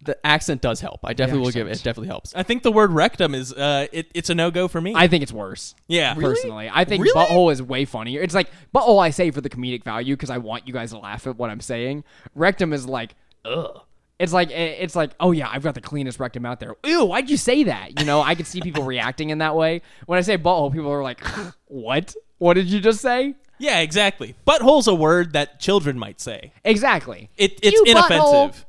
the 0.00 0.24
accent 0.24 0.60
does 0.62 0.80
help. 0.80 1.00
I 1.02 1.12
definitely 1.12 1.42
will 1.42 1.50
give 1.50 1.66
it. 1.66 1.72
It 1.72 1.82
definitely 1.82 2.06
helps. 2.06 2.32
I 2.36 2.44
think 2.44 2.62
the 2.62 2.70
word 2.70 2.92
rectum 2.92 3.34
is 3.34 3.52
uh, 3.52 3.88
it, 3.92 4.06
it's 4.14 4.30
a 4.30 4.34
no 4.36 4.52
go 4.52 4.68
for 4.68 4.80
me. 4.80 4.92
I 4.94 5.08
think 5.08 5.24
it's 5.24 5.32
worse. 5.32 5.74
yeah, 5.88 6.14
Personally, 6.14 6.70
I 6.72 6.84
think 6.84 7.02
Really? 7.02 7.14
butthole 7.18 7.50
is 7.52 7.60
way 7.60 7.84
funnier. 7.84 8.22
It's 8.22 8.34
like 8.34 8.48
butthole 8.72 9.02
I 9.02 9.10
say 9.10 9.32
for 9.32 9.40
the 9.40 9.50
comedic 9.50 9.82
value 9.82 10.14
because 10.14 10.30
I 10.30 10.38
want 10.38 10.68
you 10.68 10.72
guys 10.72 10.92
to 10.92 10.98
laugh 10.98 11.26
at 11.26 11.36
what 11.36 11.50
I'm 11.50 11.60
saying. 11.60 12.04
Rectum 12.36 12.72
is 12.72 12.86
like, 12.86 13.16
ugh. 13.44 13.80
It's 14.18 14.32
like 14.32 14.50
eh, 14.50 14.76
it's 14.78 14.96
like, 14.96 15.10
oh 15.20 15.32
yeah, 15.32 15.48
I've 15.50 15.62
got 15.62 15.74
the 15.74 15.80
cleanest 15.80 16.18
rectum 16.18 16.46
out 16.46 16.58
there. 16.60 16.74
Ew, 16.84 17.04
why'd 17.04 17.28
you 17.28 17.36
say 17.36 17.64
that? 17.64 17.98
You 18.00 18.06
know, 18.06 18.22
I 18.22 18.34
can 18.34 18.44
see 18.46 18.60
people 18.60 18.82
reacting 18.94 19.30
in 19.30 19.38
that 19.38 19.54
way. 19.54 19.82
When 20.06 20.18
I 20.18 20.22
say 20.22 20.38
butthole, 20.38 20.72
people 20.72 20.90
are 20.90 21.02
like, 21.02 21.20
what? 21.66 22.14
What 22.38 22.54
did 22.54 22.66
you 22.66 22.80
just 22.80 23.00
say? 23.00 23.34
yeah, 23.58 23.80
exactly. 23.80 24.34
Butthole's 24.46 24.86
a 24.86 24.94
word 24.94 25.32
that 25.32 25.60
children 25.60 25.98
might 25.98 26.20
say. 26.20 26.52
Exactly. 26.64 27.30
It, 27.38 27.58
it's 27.62 27.74
You 27.74 27.84
inoffensive. 27.86 28.66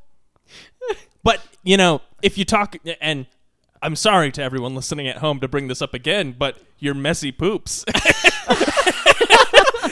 but 1.23 1.41
you 1.63 1.75
know, 1.77 2.01
if 2.21 2.37
you 2.37 2.45
talk, 2.45 2.75
and 3.01 3.25
I'm 3.81 3.95
sorry 3.95 4.31
to 4.33 4.41
everyone 4.43 4.75
listening 4.75 5.07
at 5.07 5.17
home 5.17 5.39
to 5.41 5.47
bring 5.47 5.67
this 5.67 5.81
up 5.81 5.93
again, 5.93 6.35
but 6.37 6.57
your 6.79 6.93
messy 6.93 7.31
poops. 7.31 7.83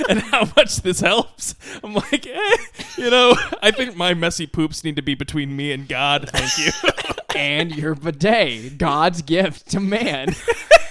and 0.10 0.20
how 0.20 0.50
much 0.56 0.78
this 0.78 1.00
helps. 1.00 1.56
I'm 1.84 1.94
like, 1.94 2.28
eh, 2.28 2.58
you 2.98 3.10
know, 3.10 3.36
I 3.62 3.72
think 3.72 3.96
my 3.96 4.14
messy 4.14 4.48
poops 4.48 4.84
need 4.84 4.96
to 4.96 5.02
be 5.02 5.16
between 5.16 5.56
me 5.56 5.72
and 5.72 5.88
God. 5.88 6.30
Thank 6.30 6.58
you. 6.58 6.92
and 7.36 7.76
your 7.76 7.96
bidet, 7.96 8.78
God's 8.78 9.22
gift 9.22 9.70
to 9.72 9.80
man. 9.80 10.36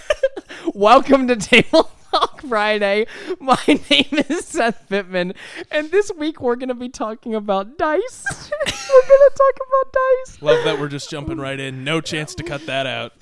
Welcome 0.74 1.28
to 1.28 1.36
Table 1.36 1.90
Talk 2.10 2.42
Friday. 2.42 3.06
My 3.40 3.58
name 3.66 4.08
is 4.28 4.46
Seth 4.46 4.88
Pittman, 4.88 5.34
and 5.70 5.90
this 5.90 6.10
week 6.16 6.40
we're 6.40 6.56
going 6.56 6.68
to 6.68 6.74
be 6.74 6.88
talking 6.88 7.34
about 7.34 7.76
dice. 7.76 8.24
we're 8.30 9.06
going 9.06 9.30
to 9.30 9.32
talk 9.36 9.56
about 9.68 9.92
dice. 9.92 10.42
Love 10.42 10.64
that 10.64 10.78
we're 10.80 10.88
just 10.88 11.10
jumping 11.10 11.38
right 11.38 11.60
in. 11.60 11.84
No 11.84 12.00
chance 12.00 12.34
to 12.36 12.42
cut 12.42 12.66
that 12.66 12.86
out. 12.86 13.12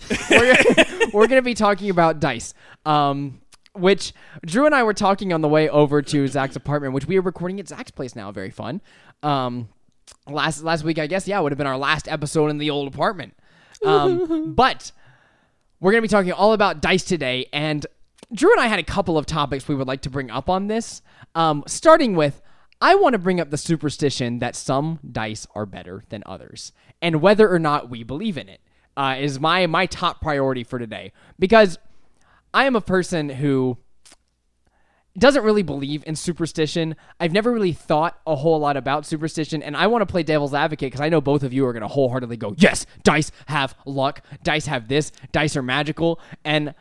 We're 1.13 1.27
going 1.27 1.41
to 1.41 1.43
be 1.43 1.55
talking 1.55 1.91
about 1.91 2.21
dice. 2.21 2.55
Um, 2.87 3.42
which 3.75 4.13
Drew 4.45 4.67
and 4.67 4.75
I 4.75 4.83
were 4.83 4.95
talking 4.95 5.33
on 5.33 5.41
the 5.41 5.49
way 5.49 5.69
over 5.69 6.03
to 6.03 6.29
Zach's 6.29 6.57
apartment, 6.57 6.95
which 6.95 7.07
we 7.07 7.19
are 7.19 7.23
recording 7.23 7.59
at 7.61 7.69
Zach's 7.69 7.91
place 7.91 8.15
now. 8.15 8.31
Very 8.33 8.51
fun. 8.51 8.81
Um, 9.23 9.69
last 10.27 10.63
last 10.63 10.85
week, 10.85 10.99
I 10.99 11.07
guess, 11.07 11.27
yeah, 11.27 11.41
would 11.41 11.53
have 11.53 11.59
been 11.59 11.67
our 11.67 11.79
last 11.79 12.09
episode 12.09 12.49
in 12.49 12.59
the 12.59 12.71
old 12.71 12.93
apartment. 12.93 13.35
Um, 13.85 14.55
but 14.57 14.93
we're 15.81 15.93
going 15.93 16.03
to 16.03 16.09
be 16.09 16.11
talking 16.11 16.33
all 16.33 16.53
about 16.53 16.81
dice 16.81 17.05
today, 17.05 17.47
and 17.53 17.87
Drew 18.33 18.53
and 18.53 18.61
I 18.61 18.67
had 18.67 18.79
a 18.79 18.85
couple 18.85 19.19
of 19.19 19.27
topics 19.27 19.69
we 19.69 19.75
would 19.75 19.89
like 19.89 20.03
to 20.03 20.11
bring 20.11 20.31
up 20.31 20.49
on 20.49 20.67
this. 20.67 21.03
Um, 21.35 21.65
starting 21.67 22.15
with, 22.15 22.43
I 22.81 22.95
want 22.95 23.15
to 23.15 23.19
bring 23.19 23.41
up 23.41 23.51
the 23.51 23.57
superstition 23.57 24.39
that 24.41 24.55
some 24.55 25.01
dice 25.11 25.47
are 25.55 25.67
better 25.67 26.05
than 26.11 26.23
others, 26.27 26.73
and 27.01 27.21
whether 27.21 27.51
or 27.51 27.59
not 27.59 27.89
we 27.89 28.03
believe 28.03 28.37
in 28.37 28.49
it 28.49 28.61
uh, 28.97 29.17
is 29.19 29.41
my 29.41 29.67
my 29.67 29.87
top 29.87 30.21
priority 30.21 30.65
for 30.65 30.79
today 30.79 31.13
because 31.39 31.79
I 32.55 32.65
am 32.65 32.77
a 32.77 32.81
person 32.81 33.29
who 33.29 33.79
doesn't 35.19 35.45
really 35.45 35.63
believe 35.63 36.03
in 36.07 36.17
superstition. 36.17 36.97
I've 37.21 37.33
never 37.33 37.53
really 37.53 37.73
thought 37.73 38.19
a 38.27 38.35
whole 38.35 38.59
lot 38.59 38.77
about 38.77 39.05
superstition, 39.05 39.63
and 39.63 39.77
I 39.77 39.87
want 39.87 40.03
to 40.03 40.07
play 40.07 40.23
devil's 40.23 40.55
advocate 40.55 40.87
because 40.87 41.01
I 41.01 41.09
know 41.09 41.21
both 41.21 41.43
of 41.43 41.53
you 41.53 41.67
are 41.67 41.73
going 41.73 41.83
to 41.83 41.89
wholeheartedly 41.89 42.39
go, 42.39 42.55
yes, 42.57 42.87
dice 43.03 43.31
have 43.47 43.75
luck, 43.85 44.23
dice 44.43 44.67
have 44.67 44.89
this, 44.89 45.13
dice 45.33 45.57
are 45.57 45.63
magical. 45.63 46.21
And 46.45 46.75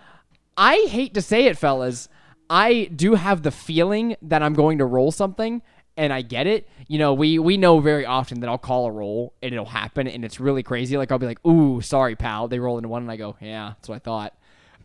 I 0.56 0.88
hate 0.90 1.14
to 1.16 1.22
say 1.22 1.46
it, 1.46 1.58
fellas, 1.58 2.08
I 2.50 2.90
do 2.96 3.16
have 3.16 3.44
the 3.44 3.52
feeling 3.52 4.16
that 4.22 4.42
I'm 4.44 4.54
going 4.54 4.78
to 4.78 4.86
roll 4.86 5.12
something. 5.12 5.62
And 5.98 6.14
I 6.14 6.22
get 6.22 6.48
it. 6.48 6.70
You 6.88 7.00
know, 7.00 7.14
we 7.14 7.38
we 7.38 7.58
know 7.58 7.82
very 7.82 8.06
often 8.06 8.40
that 8.40 8.50
I'll 8.50 8.58
call 8.58 8.86
a 8.86 8.92
roll 8.92 9.34
and 9.44 9.54
it'll 9.54 9.66
happen, 9.66 10.08
and 10.08 10.24
it's 10.24 10.40
really 10.40 10.64
crazy. 10.64 10.96
Like 10.96 11.12
I'll 11.12 11.20
be 11.20 11.26
like, 11.26 11.46
"Ooh, 11.46 11.82
sorry, 11.82 12.16
pal." 12.16 12.48
They 12.48 12.60
roll 12.60 12.78
into 12.78 12.88
one, 12.88 13.02
and 13.02 13.12
I 13.12 13.18
go, 13.18 13.36
"Yeah, 13.42 13.74
that's 13.76 13.90
what 13.90 13.96
I 13.96 14.00
thought." 14.00 14.34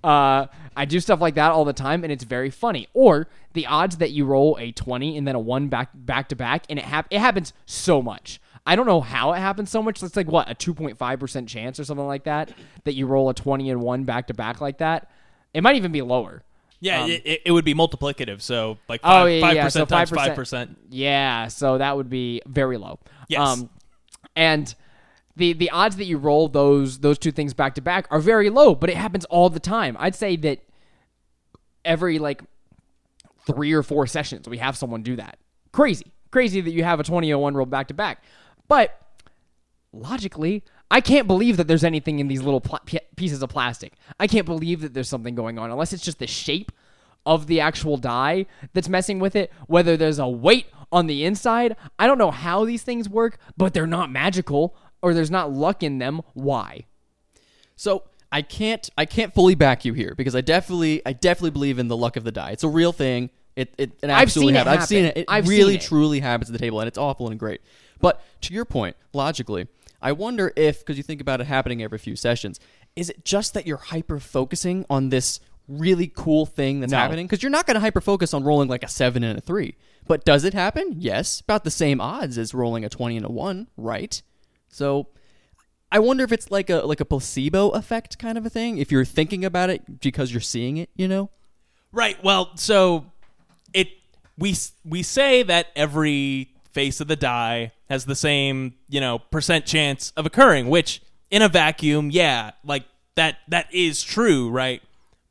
Uh, 0.06 0.46
I 0.76 0.84
do 0.84 1.00
stuff 1.00 1.20
like 1.20 1.34
that 1.34 1.50
all 1.52 1.64
the 1.64 1.72
time, 1.72 2.04
and 2.04 2.12
it's 2.12 2.24
very 2.24 2.50
funny. 2.50 2.86
Or 2.94 3.28
the 3.54 3.66
odds 3.66 3.96
that 3.96 4.10
you 4.12 4.24
roll 4.24 4.56
a 4.60 4.70
twenty 4.72 5.16
and 5.16 5.26
then 5.26 5.34
a 5.34 5.40
one 5.40 5.68
back 5.68 5.90
back 5.94 6.28
to 6.28 6.36
back, 6.36 6.64
and 6.70 6.78
it 6.78 6.84
hap- 6.84 7.08
it 7.10 7.18
happens 7.18 7.52
so 7.66 8.00
much. 8.02 8.40
I 8.68 8.76
don't 8.76 8.86
know 8.86 9.00
how 9.00 9.32
it 9.32 9.38
happens 9.38 9.70
so 9.70 9.82
much. 9.82 10.02
It's 10.02 10.16
like 10.16 10.28
what 10.30 10.50
a 10.50 10.54
two 10.54 10.74
point 10.74 10.98
five 10.98 11.18
percent 11.20 11.48
chance 11.48 11.80
or 11.80 11.84
something 11.84 12.06
like 12.06 12.24
that 12.24 12.52
that 12.84 12.94
you 12.94 13.06
roll 13.06 13.28
a 13.30 13.34
twenty 13.34 13.70
and 13.70 13.80
one 13.80 14.04
back 14.04 14.26
to 14.28 14.34
back 14.34 14.60
like 14.60 14.78
that. 14.78 15.10
It 15.54 15.62
might 15.62 15.76
even 15.76 15.92
be 15.92 16.02
lower. 16.02 16.42
Yeah, 16.78 17.06
it, 17.06 17.22
it, 17.24 17.42
it 17.46 17.52
would 17.52 17.64
be 17.64 17.74
multiplicative. 17.74 18.42
So 18.42 18.76
like 18.88 19.00
Um, 19.02 19.10
Oh, 19.12 19.24
five, 19.24 19.30
yeah, 19.32 19.40
five 19.40 19.56
yeah, 19.56 19.64
percent 19.64 19.88
so 19.88 19.96
times 19.96 20.10
5%. 20.10 20.14
five 20.14 20.34
percent. 20.34 20.78
Yeah, 20.90 21.48
so 21.48 21.78
that 21.78 21.96
would 21.96 22.10
be 22.10 22.42
very 22.46 22.76
low. 22.76 22.98
Yes. 23.28 23.64
and 24.36 24.72
the 25.36 25.52
the 25.52 25.70
odds 25.70 25.96
that 25.96 26.04
you 26.04 26.18
roll 26.18 26.48
those 26.48 26.98
those 26.98 27.18
two 27.18 27.30
things 27.30 27.54
back 27.54 27.74
to 27.74 27.80
back 27.80 28.06
are 28.10 28.20
very 28.20 28.50
low, 28.50 28.74
but 28.74 28.90
it 28.90 28.96
happens 28.96 29.24
all 29.26 29.50
the 29.50 29.60
time. 29.60 29.96
I'd 29.98 30.14
say 30.14 30.36
that 30.36 30.60
every 31.84 32.18
like 32.18 32.42
three 33.46 33.72
or 33.72 33.82
four 33.82 34.06
sessions 34.06 34.48
we 34.48 34.58
have 34.58 34.76
someone 34.76 35.02
do 35.02 35.16
that. 35.16 35.38
Crazy. 35.72 36.12
Crazy 36.30 36.60
that 36.60 36.70
you 36.70 36.84
have 36.84 37.00
a 37.00 37.04
2001 37.04 37.54
roll 37.54 37.66
back 37.66 37.88
to 37.88 37.94
back. 37.94 38.22
But 38.66 38.98
logically, 39.92 40.64
I 40.90 41.00
can't 41.00 41.26
believe 41.26 41.56
that 41.56 41.68
there's 41.68 41.84
anything 41.84 42.18
in 42.18 42.28
these 42.28 42.42
little 42.42 42.60
pl- 42.60 42.80
pieces 43.16 43.42
of 43.42 43.50
plastic. 43.50 43.92
I 44.18 44.26
can't 44.26 44.46
believe 44.46 44.80
that 44.80 44.94
there's 44.94 45.08
something 45.08 45.34
going 45.34 45.58
on 45.58 45.70
unless 45.70 45.92
it's 45.92 46.04
just 46.04 46.18
the 46.18 46.26
shape 46.26 46.72
of 47.24 47.46
the 47.46 47.60
actual 47.60 47.96
die 47.96 48.46
that's 48.72 48.88
messing 48.88 49.18
with 49.18 49.34
it, 49.34 49.52
whether 49.66 49.96
there's 49.96 50.18
a 50.18 50.28
weight 50.28 50.66
on 50.92 51.06
the 51.08 51.24
inside. 51.24 51.76
I 51.98 52.06
don't 52.06 52.18
know 52.18 52.30
how 52.30 52.64
these 52.64 52.82
things 52.82 53.08
work, 53.08 53.38
but 53.56 53.74
they're 53.74 53.86
not 53.86 54.10
magical 54.10 54.76
or 55.02 55.14
there's 55.14 55.30
not 55.30 55.52
luck 55.52 55.82
in 55.82 55.98
them. 55.98 56.22
Why? 56.34 56.86
So 57.76 58.04
I 58.32 58.42
can't 58.42 58.88
I 58.96 59.04
can't 59.04 59.32
fully 59.34 59.54
back 59.54 59.84
you 59.84 59.92
here 59.92 60.14
because 60.16 60.34
I 60.34 60.40
definitely 60.40 61.02
I 61.06 61.12
definitely 61.12 61.50
believe 61.50 61.78
in 61.78 61.88
the 61.88 61.96
luck 61.96 62.16
of 62.16 62.24
the 62.24 62.32
die. 62.32 62.50
It's 62.50 62.64
a 62.64 62.68
real 62.68 62.92
thing. 62.92 63.30
It 63.54 63.74
it, 63.78 63.92
I've 64.02 64.10
absolutely 64.10 64.52
seen 64.52 64.56
it 64.56 64.66
happens. 64.66 64.82
I've 64.82 64.88
seen 64.88 65.04
it. 65.06 65.16
It 65.18 65.24
I've 65.28 65.48
really 65.48 65.76
it. 65.76 65.80
truly 65.80 66.20
happens 66.20 66.50
at 66.50 66.52
the 66.52 66.58
table, 66.58 66.80
and 66.80 66.88
it's 66.88 66.98
awful 66.98 67.28
and 67.30 67.38
great. 67.38 67.60
But 68.00 68.22
to 68.42 68.52
your 68.52 68.64
point, 68.66 68.96
logically, 69.14 69.68
I 70.02 70.12
wonder 70.12 70.52
if 70.56 70.80
because 70.80 70.96
you 70.98 71.02
think 71.02 71.20
about 71.20 71.40
it 71.40 71.46
happening 71.46 71.82
every 71.82 71.98
few 71.98 72.16
sessions, 72.16 72.60
is 72.96 73.08
it 73.08 73.24
just 73.24 73.54
that 73.54 73.66
you're 73.66 73.78
hyper 73.78 74.18
focusing 74.20 74.84
on 74.90 75.08
this 75.08 75.40
really 75.68 76.06
cool 76.14 76.44
thing 76.46 76.80
that's 76.80 76.92
No. 76.92 76.98
happening? 76.98 77.26
Because 77.26 77.42
you're 77.42 77.50
not 77.50 77.66
going 77.66 77.74
to 77.76 77.80
hyper 77.80 78.00
focus 78.02 78.34
on 78.34 78.44
rolling 78.44 78.68
like 78.68 78.84
a 78.84 78.88
seven 78.88 79.24
and 79.24 79.38
a 79.38 79.40
three. 79.40 79.76
But 80.06 80.24
does 80.24 80.44
it 80.44 80.52
happen? 80.54 80.94
Yes, 80.98 81.40
about 81.40 81.64
the 81.64 81.70
same 81.70 82.00
odds 82.00 82.36
as 82.38 82.52
rolling 82.52 82.84
a 82.84 82.88
twenty 82.90 83.16
and 83.16 83.24
a 83.24 83.30
one, 83.30 83.68
right? 83.76 84.20
So 84.76 85.08
I 85.90 85.98
wonder 86.00 86.22
if 86.22 86.32
it's 86.32 86.50
like 86.50 86.68
a 86.68 86.80
like 86.80 87.00
a 87.00 87.04
placebo 87.04 87.70
effect 87.70 88.18
kind 88.18 88.36
of 88.36 88.44
a 88.44 88.50
thing. 88.50 88.78
If 88.78 88.92
you're 88.92 89.04
thinking 89.04 89.44
about 89.44 89.70
it 89.70 90.00
because 90.00 90.32
you're 90.32 90.40
seeing 90.40 90.76
it, 90.76 90.90
you 90.94 91.08
know. 91.08 91.30
Right. 91.92 92.22
Well, 92.22 92.50
so 92.56 93.06
it 93.72 93.88
we 94.36 94.54
we 94.84 95.02
say 95.02 95.42
that 95.44 95.68
every 95.74 96.50
face 96.72 97.00
of 97.00 97.08
the 97.08 97.16
die 97.16 97.72
has 97.88 98.04
the 98.04 98.14
same 98.14 98.74
you 98.88 99.00
know 99.00 99.18
percent 99.18 99.64
chance 99.64 100.12
of 100.16 100.26
occurring, 100.26 100.68
which 100.68 101.00
in 101.30 101.42
a 101.42 101.48
vacuum, 101.48 102.10
yeah, 102.10 102.50
like 102.62 102.84
that 103.14 103.38
that 103.48 103.72
is 103.72 104.02
true, 104.02 104.50
right? 104.50 104.82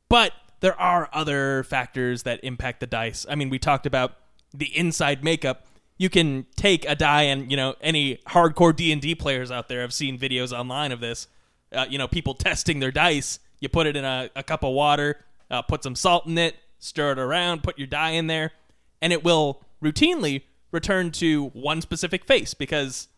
But 0.08 0.32
there 0.60 0.78
are 0.80 1.08
other 1.12 1.62
factors 1.64 2.24
that 2.24 2.40
impact 2.42 2.80
the 2.80 2.86
dice. 2.86 3.26
I 3.28 3.34
mean, 3.36 3.50
we 3.50 3.58
talked 3.58 3.86
about 3.86 4.14
the 4.52 4.76
inside 4.76 5.22
makeup. 5.22 5.66
You 5.98 6.10
can 6.10 6.46
take 6.56 6.84
a 6.86 6.94
die, 6.94 7.22
and 7.22 7.50
you 7.50 7.56
know 7.56 7.74
any 7.80 8.16
hardcore 8.28 8.74
D 8.74 8.92
and 8.92 9.00
D 9.00 9.14
players 9.14 9.50
out 9.50 9.68
there 9.68 9.80
have 9.80 9.92
seen 9.92 10.18
videos 10.18 10.56
online 10.56 10.92
of 10.92 11.00
this. 11.00 11.28
Uh, 11.72 11.86
you 11.88 11.98
know, 11.98 12.06
people 12.06 12.34
testing 12.34 12.80
their 12.80 12.92
dice. 12.92 13.38
You 13.60 13.68
put 13.68 13.86
it 13.86 13.96
in 13.96 14.04
a, 14.04 14.30
a 14.36 14.42
cup 14.42 14.62
of 14.62 14.72
water, 14.72 15.24
uh, 15.50 15.62
put 15.62 15.82
some 15.82 15.94
salt 15.94 16.26
in 16.26 16.36
it, 16.38 16.56
stir 16.78 17.12
it 17.12 17.18
around, 17.18 17.62
put 17.62 17.78
your 17.78 17.86
die 17.86 18.10
in 18.10 18.26
there, 18.26 18.52
and 19.00 19.12
it 19.12 19.24
will 19.24 19.62
routinely 19.82 20.42
return 20.70 21.10
to 21.10 21.46
one 21.48 21.80
specific 21.80 22.24
face 22.24 22.52
because 22.54 23.08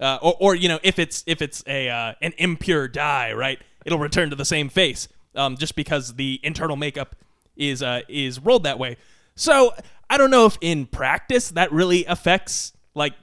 uh, 0.00 0.18
or, 0.20 0.36
or 0.40 0.54
you 0.54 0.68
know 0.68 0.78
if 0.82 0.98
it's 0.98 1.24
if 1.26 1.40
it's 1.40 1.62
a 1.66 1.88
uh, 1.88 2.14
an 2.20 2.34
impure 2.38 2.88
die, 2.88 3.32
right? 3.32 3.60
It'll 3.84 3.98
return 3.98 4.30
to 4.30 4.36
the 4.36 4.44
same 4.44 4.68
face, 4.68 5.08
um, 5.34 5.56
just 5.56 5.74
because 5.76 6.14
the 6.14 6.40
internal 6.42 6.76
makeup 6.76 7.16
is 7.56 7.82
uh, 7.82 8.00
is 8.08 8.38
rolled 8.40 8.64
that 8.64 8.78
way. 8.78 8.96
So 9.34 9.72
I 10.12 10.18
don't 10.18 10.30
know 10.30 10.44
if 10.44 10.58
in 10.60 10.84
practice 10.84 11.48
that 11.52 11.72
really 11.72 12.04
affects. 12.04 12.74
Like, 12.94 13.14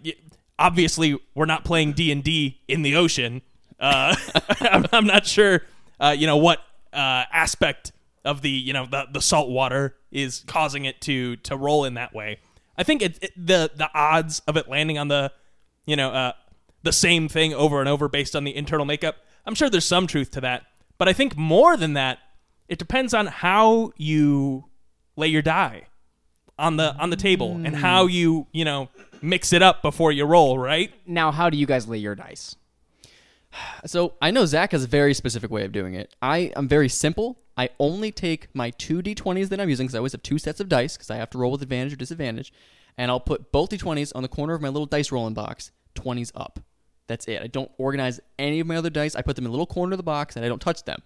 obviously, 0.58 1.19
we're 1.36 1.45
not 1.45 1.63
playing 1.63 1.93
D 1.93 2.12
and 2.12 2.23
D 2.23 2.62
in 2.67 2.82
the 2.82 2.95
ocean. 2.95 3.43
Uh, 3.80 4.15
I'm, 4.91 5.06
not 5.06 5.28
sure, 5.28 5.62
uh, 5.99 6.15
you 6.17 6.25
know, 6.25 6.38
what 6.38 6.58
uh, 6.91 7.25
aspect 7.32 7.91
of 8.25 8.41
the 8.41 8.49
you 8.49 8.73
know 8.73 8.88
the 8.88 9.06
the 9.13 9.21
salt 9.21 9.49
water 9.49 9.97
is 10.12 10.43
causing 10.47 10.86
it 10.86 10.99
to 11.02 11.36
to 11.38 11.56
roll 11.56 11.86
in 11.86 11.93
that 11.93 12.12
way. 12.15 12.39
I 12.75 12.82
think 12.82 13.04
it, 13.04 13.19
it 13.21 13.34
the 13.38 13.69
the 13.75 13.91
odds 13.93 14.41
of 14.47 14.58
it 14.58 14.67
landing 14.67 14.97
on 14.97 15.10
the 15.10 15.32
you 15.86 15.95
know 15.95 16.10
uh, 16.10 16.34
the 16.82 16.91
same 16.91 17.30
thing 17.30 17.54
over 17.54 17.82
and 17.82 17.88
over 17.88 18.10
based 18.10 18.36
on 18.36 18.45
the 18.45 18.56
internal 18.56 18.88
makeup. 18.88 19.17
I'm 19.45 19.54
sure 19.54 19.69
there's 19.69 19.86
some 19.86 20.08
truth 20.08 20.32
to 20.32 20.41
that, 20.41 20.63
but 20.97 21.08
I 21.08 21.13
think 21.13 21.38
more 21.38 21.78
than 21.78 21.93
that, 21.93 22.17
it 22.67 22.80
depends 22.80 23.13
on 23.13 23.28
how 23.28 23.91
you 23.95 24.65
lay 25.15 25.28
your 25.28 25.43
die 25.43 25.86
on 26.60 26.78
the 26.78 26.95
on 26.98 27.10
the 27.10 27.15
table 27.15 27.54
and 27.54 27.76
mm. 27.76 27.76
how 27.76 28.06
you 28.06 28.48
you 28.52 28.65
know 28.65 28.89
mix 29.22 29.54
it 29.54 29.62
up 29.62 29.82
before 29.82 30.12
you 30.12 30.26
roll. 30.26 30.60
Right? 30.60 30.93
Now, 31.08 31.32
how 31.32 31.50
do 31.50 31.58
you 31.58 31.65
guys 31.65 31.88
lay 31.88 31.98
your 31.98 32.15
dice? 32.15 32.56
So 33.86 34.13
I 34.22 34.30
know 34.30 34.45
Zach 34.45 34.74
has 34.74 34.84
a 34.84 34.88
very 34.88 35.13
specific 35.13 35.50
way 35.50 35.65
of 35.65 35.72
doing 35.72 35.95
it. 35.95 36.13
I 36.22 36.52
am 36.56 36.67
very 36.67 36.89
simple. 36.89 37.39
I 37.58 37.69
only 37.80 38.12
take 38.12 38.48
my 38.54 38.69
two 38.72 39.02
d20s 39.02 39.50
that 39.50 39.60
I'm 39.60 39.69
using 39.69 39.88
because 39.88 39.95
I 39.95 40.00
always 40.00 40.12
have 40.12 40.22
two 40.22 40.38
sets 40.38 40.60
of 40.60 40.69
dice 40.69 40.95
because 40.95 41.10
I 41.10 41.15
have 41.15 41.30
to 41.32 41.38
roll 41.38 41.52
with 41.52 41.62
advantage 41.62 41.93
or 41.93 41.95
disadvantage, 41.95 42.54
and 42.98 43.10
I'll 43.10 43.19
put 43.19 43.52
both 43.52 43.69
d20s 43.72 44.12
on 44.15 44.22
the 44.22 44.30
corner 44.30 44.54
of 44.54 44.62
my 44.62 44.69
little 44.69 44.86
dice 44.86 45.12
rolling 45.12 45.34
box, 45.34 45.72
20s 45.95 46.32
up. 46.36 46.60
That's 47.08 47.26
it. 47.28 47.41
I 47.41 47.48
don't 47.48 47.72
organize 47.80 48.19
any 48.38 48.60
of 48.60 48.67
my 48.67 48.76
other 48.76 48.91
dice. 48.91 49.15
I 49.15 49.24
put 49.24 49.36
them 49.36 49.45
in 49.45 49.50
a 49.50 49.52
little 49.52 49.65
corner 49.65 49.93
of 49.93 49.98
the 49.98 50.04
box 50.04 50.36
and 50.36 50.45
I 50.45 50.48
don't 50.48 50.62
touch 50.62 50.84
them. 50.84 51.02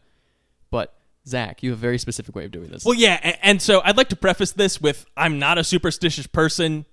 But 0.69 0.93
Zach, 1.27 1.63
you 1.63 1.69
have 1.71 1.79
a 1.79 1.81
very 1.81 1.97
specific 1.97 2.35
way 2.35 2.45
of 2.45 2.51
doing 2.51 2.69
this. 2.69 2.83
Well, 2.83 2.95
yeah, 2.95 3.19
and, 3.23 3.37
and 3.41 3.61
so 3.61 3.81
I'd 3.83 3.95
like 3.97 4.09
to 4.09 4.15
preface 4.15 4.51
this 4.51 4.81
with 4.81 5.05
I'm 5.15 5.39
not 5.39 5.57
a 5.57 5.63
superstitious 5.63 6.27
person, 6.27 6.85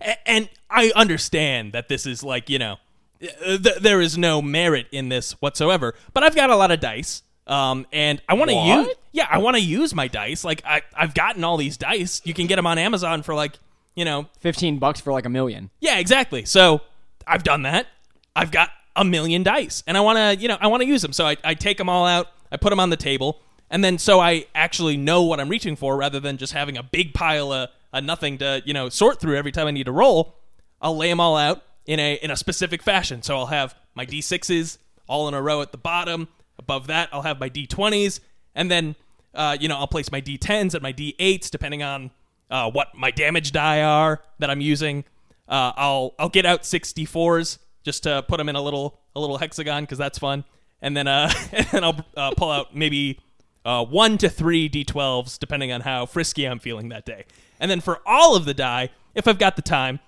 a- 0.00 0.28
and 0.28 0.48
I 0.68 0.92
understand 0.94 1.72
that 1.72 1.88
this 1.88 2.06
is 2.06 2.22
like 2.22 2.48
you 2.48 2.58
know, 2.58 2.76
uh, 3.22 3.58
th- 3.58 3.78
there 3.80 4.00
is 4.00 4.16
no 4.16 4.40
merit 4.40 4.86
in 4.92 5.08
this 5.08 5.32
whatsoever. 5.40 5.94
But 6.14 6.22
I've 6.22 6.36
got 6.36 6.50
a 6.50 6.56
lot 6.56 6.70
of 6.70 6.80
dice, 6.80 7.22
um, 7.46 7.86
and 7.92 8.22
I 8.28 8.34
want 8.34 8.50
to 8.50 8.56
use 8.56 8.88
yeah, 9.12 9.26
I 9.28 9.38
want 9.38 9.56
to 9.56 9.62
use 9.62 9.94
my 9.94 10.06
dice. 10.08 10.44
Like 10.44 10.62
I 10.64 10.82
I've 10.94 11.14
gotten 11.14 11.42
all 11.42 11.56
these 11.56 11.76
dice. 11.76 12.20
You 12.24 12.34
can 12.34 12.46
get 12.46 12.56
them 12.56 12.66
on 12.66 12.78
Amazon 12.78 13.22
for 13.22 13.34
like 13.34 13.58
you 13.96 14.04
know 14.04 14.28
Fifteen 14.38 14.78
bucks 14.78 15.00
for 15.00 15.12
like 15.12 15.24
a 15.26 15.30
million. 15.30 15.70
yeah, 15.80 15.98
exactly. 15.98 16.44
So 16.44 16.82
I've 17.26 17.42
done 17.42 17.62
that. 17.62 17.86
I've 18.36 18.52
got 18.52 18.70
a 18.94 19.04
million 19.04 19.42
dice, 19.42 19.82
and 19.88 19.96
I 19.96 20.00
want 20.00 20.18
to, 20.18 20.40
you 20.40 20.46
know, 20.48 20.56
I 20.60 20.68
want 20.68 20.82
to 20.82 20.86
use 20.86 21.02
them. 21.02 21.12
So 21.12 21.26
I, 21.26 21.36
I 21.42 21.54
take 21.54 21.78
them 21.78 21.88
all 21.88 22.06
out, 22.06 22.28
I 22.52 22.56
put 22.56 22.70
them 22.70 22.80
on 22.80 22.90
the 22.90 22.96
table, 22.96 23.40
and 23.70 23.84
then 23.84 23.98
so 23.98 24.20
I 24.20 24.46
actually 24.54 24.96
know 24.96 25.22
what 25.22 25.40
I'm 25.40 25.48
reaching 25.48 25.76
for, 25.76 25.96
rather 25.96 26.20
than 26.20 26.36
just 26.36 26.52
having 26.52 26.76
a 26.76 26.82
big 26.82 27.14
pile 27.14 27.52
of, 27.52 27.70
of 27.92 28.04
nothing 28.04 28.38
to, 28.38 28.62
you 28.64 28.74
know, 28.74 28.88
sort 28.88 29.20
through 29.20 29.36
every 29.36 29.52
time 29.52 29.66
I 29.66 29.70
need 29.70 29.84
to 29.84 29.92
roll. 29.92 30.36
I'll 30.82 30.96
lay 30.96 31.08
them 31.08 31.20
all 31.20 31.36
out 31.36 31.62
in 31.86 32.00
a 32.00 32.14
in 32.14 32.30
a 32.30 32.36
specific 32.36 32.82
fashion. 32.82 33.22
So 33.22 33.36
I'll 33.36 33.46
have 33.46 33.74
my 33.94 34.06
d6s 34.06 34.78
all 35.08 35.28
in 35.28 35.34
a 35.34 35.42
row 35.42 35.60
at 35.60 35.72
the 35.72 35.78
bottom. 35.78 36.28
Above 36.58 36.86
that, 36.88 37.08
I'll 37.12 37.22
have 37.22 37.40
my 37.40 37.50
d20s, 37.50 38.20
and 38.54 38.70
then, 38.70 38.94
uh, 39.34 39.56
you 39.58 39.68
know, 39.68 39.76
I'll 39.76 39.86
place 39.86 40.12
my 40.12 40.20
d10s 40.20 40.74
and 40.74 40.82
my 40.82 40.92
d8s 40.92 41.50
depending 41.50 41.82
on 41.82 42.10
uh, 42.50 42.70
what 42.70 42.88
my 42.94 43.10
damage 43.10 43.52
die 43.52 43.82
are 43.82 44.20
that 44.38 44.50
I'm 44.50 44.60
using. 44.60 45.04
Uh, 45.48 45.72
I'll 45.76 46.14
I'll 46.18 46.28
get 46.28 46.46
out 46.46 46.62
64s 46.62 47.58
just 47.82 48.02
to 48.04 48.22
put 48.28 48.38
them 48.38 48.48
in 48.48 48.56
a 48.56 48.62
little 48.62 49.00
a 49.16 49.20
little 49.20 49.38
hexagon 49.38 49.84
because 49.84 49.98
that's 49.98 50.18
fun, 50.18 50.44
and 50.82 50.96
then 50.96 51.06
uh 51.06 51.32
and 51.52 51.66
then 51.66 51.84
I'll 51.84 52.06
uh, 52.16 52.32
pull 52.36 52.50
out 52.50 52.74
maybe 52.74 53.18
uh, 53.64 53.84
one 53.84 54.18
to 54.18 54.28
three 54.28 54.68
d12s 54.68 55.38
depending 55.38 55.70
on 55.72 55.82
how 55.82 56.06
frisky 56.06 56.46
I'm 56.46 56.58
feeling 56.58 56.88
that 56.90 57.04
day, 57.04 57.24
and 57.58 57.70
then 57.70 57.80
for 57.80 58.00
all 58.06 58.36
of 58.36 58.44
the 58.44 58.54
die, 58.54 58.90
if 59.14 59.28
I've 59.28 59.38
got 59.38 59.56
the 59.56 59.62
time, 59.62 60.00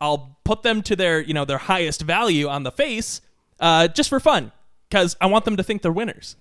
I'll 0.00 0.36
put 0.44 0.62
them 0.62 0.82
to 0.82 0.96
their 0.96 1.20
you 1.20 1.34
know 1.34 1.44
their 1.44 1.58
highest 1.58 2.02
value 2.02 2.48
on 2.48 2.62
the 2.62 2.72
face, 2.72 3.20
uh, 3.60 3.88
just 3.88 4.08
for 4.08 4.20
fun 4.20 4.52
because 4.88 5.16
I 5.20 5.26
want 5.26 5.44
them 5.44 5.56
to 5.56 5.62
think 5.62 5.82
they're 5.82 5.92
winners. 5.92 6.36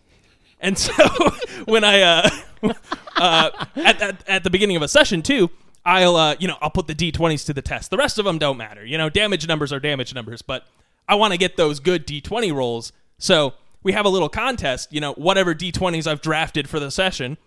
And 0.59 0.77
so 0.77 0.93
when 1.65 1.83
I 1.83 2.01
uh, 2.01 2.29
uh, 3.15 3.65
at, 3.75 4.01
at 4.01 4.23
at 4.27 4.43
the 4.43 4.49
beginning 4.49 4.75
of 4.75 4.81
a 4.81 4.87
session 4.87 5.21
too, 5.21 5.49
I'll 5.85 6.15
uh, 6.15 6.35
you 6.39 6.47
know 6.47 6.57
I'll 6.61 6.69
put 6.69 6.87
the 6.87 6.95
d20s 6.95 7.45
to 7.45 7.53
the 7.53 7.61
test. 7.61 7.91
The 7.91 7.97
rest 7.97 8.17
of 8.19 8.25
them 8.25 8.37
don't 8.37 8.57
matter. 8.57 8.85
You 8.85 8.97
know, 8.97 9.09
damage 9.09 9.47
numbers 9.47 9.71
are 9.71 9.79
damage 9.79 10.13
numbers, 10.13 10.41
but 10.41 10.65
I 11.07 11.15
want 11.15 11.33
to 11.33 11.37
get 11.37 11.57
those 11.57 11.79
good 11.79 12.05
d20 12.05 12.53
rolls. 12.53 12.91
So 13.19 13.53
we 13.87 13.93
have 13.93 14.05
a 14.05 14.09
little 14.09 14.27
contest. 14.27 14.91
You 14.91 14.99
know, 14.99 15.13
whatever 15.13 15.55
d20s 15.55 16.07
I've 16.07 16.19
drafted 16.19 16.69
for 16.69 16.77
the 16.77 16.91
session, 16.91 17.37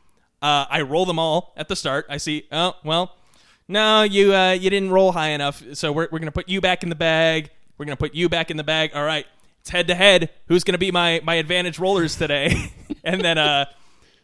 uh, 0.40 0.64
I 0.70 0.81
roll 0.81 1.05
them 1.05 1.18
all 1.18 1.53
at 1.55 1.68
the 1.68 1.76
start. 1.76 2.07
I 2.09 2.16
see. 2.16 2.46
Oh 2.50 2.72
well, 2.83 3.14
no, 3.68 4.05
you 4.05 4.35
uh, 4.35 4.53
you 4.53 4.70
didn't 4.70 4.90
roll 4.90 5.12
high 5.12 5.29
enough. 5.29 5.62
So 5.74 5.92
we're 5.92 6.09
we're 6.11 6.18
gonna 6.18 6.33
put 6.33 6.48
you 6.48 6.62
back 6.62 6.83
in 6.83 6.88
the 6.88 6.94
bag. 6.94 7.50
We're 7.76 7.85
gonna 7.85 7.96
put 7.96 8.14
you 8.14 8.31
back 8.31 8.50
in 8.50 8.57
the 8.57 8.64
bag. 8.64 8.92
All 8.94 9.05
right, 9.05 9.26
it's 9.61 9.68
head 9.68 9.87
to 9.88 9.94
head. 9.94 10.31
Who's 10.48 10.64
gonna 10.64 10.79
be 10.79 10.90
my 10.90 11.20
my 11.22 11.35
advantage 11.35 11.79
rollers 11.79 12.16
today? 12.16 12.72
and 13.05 13.20
then 13.20 13.37
uh, 13.37 13.66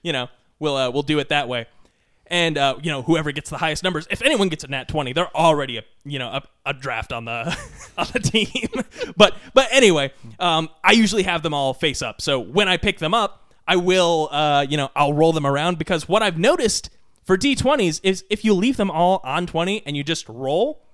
you 0.02 0.14
know, 0.14 0.28
we'll 0.58 0.74
uh, 0.74 0.90
we'll 0.90 1.02
do 1.02 1.18
it 1.18 1.28
that 1.28 1.50
way. 1.50 1.66
And 2.28 2.58
uh, 2.58 2.76
you 2.82 2.90
know, 2.90 3.02
whoever 3.02 3.30
gets 3.32 3.50
the 3.50 3.58
highest 3.58 3.82
numbers, 3.82 4.06
if 4.10 4.22
anyone 4.22 4.48
gets 4.48 4.64
a 4.64 4.68
nat 4.68 4.88
twenty, 4.88 5.12
they're 5.12 5.34
already 5.36 5.78
a 5.78 5.84
you 6.04 6.18
know 6.18 6.28
a, 6.28 6.42
a 6.66 6.72
draft 6.72 7.12
on 7.12 7.24
the 7.24 7.56
on 7.98 8.06
the 8.12 8.20
team. 8.20 8.68
but 9.16 9.36
but 9.54 9.68
anyway, 9.70 10.12
um, 10.38 10.68
I 10.82 10.92
usually 10.92 11.22
have 11.22 11.42
them 11.42 11.54
all 11.54 11.74
face 11.74 12.02
up. 12.02 12.20
So 12.20 12.40
when 12.40 12.68
I 12.68 12.76
pick 12.76 12.98
them 12.98 13.14
up, 13.14 13.52
I 13.68 13.76
will 13.76 14.28
uh, 14.32 14.66
you 14.68 14.76
know 14.76 14.90
I'll 14.96 15.12
roll 15.12 15.32
them 15.32 15.46
around 15.46 15.78
because 15.78 16.08
what 16.08 16.22
I've 16.22 16.38
noticed 16.38 16.90
for 17.24 17.36
d20s 17.36 18.00
is 18.04 18.24
if 18.30 18.44
you 18.44 18.54
leave 18.54 18.76
them 18.76 18.90
all 18.90 19.20
on 19.24 19.46
20 19.46 19.84
and 19.84 19.96
you 19.96 20.04
just 20.04 20.28
roll, 20.28 20.84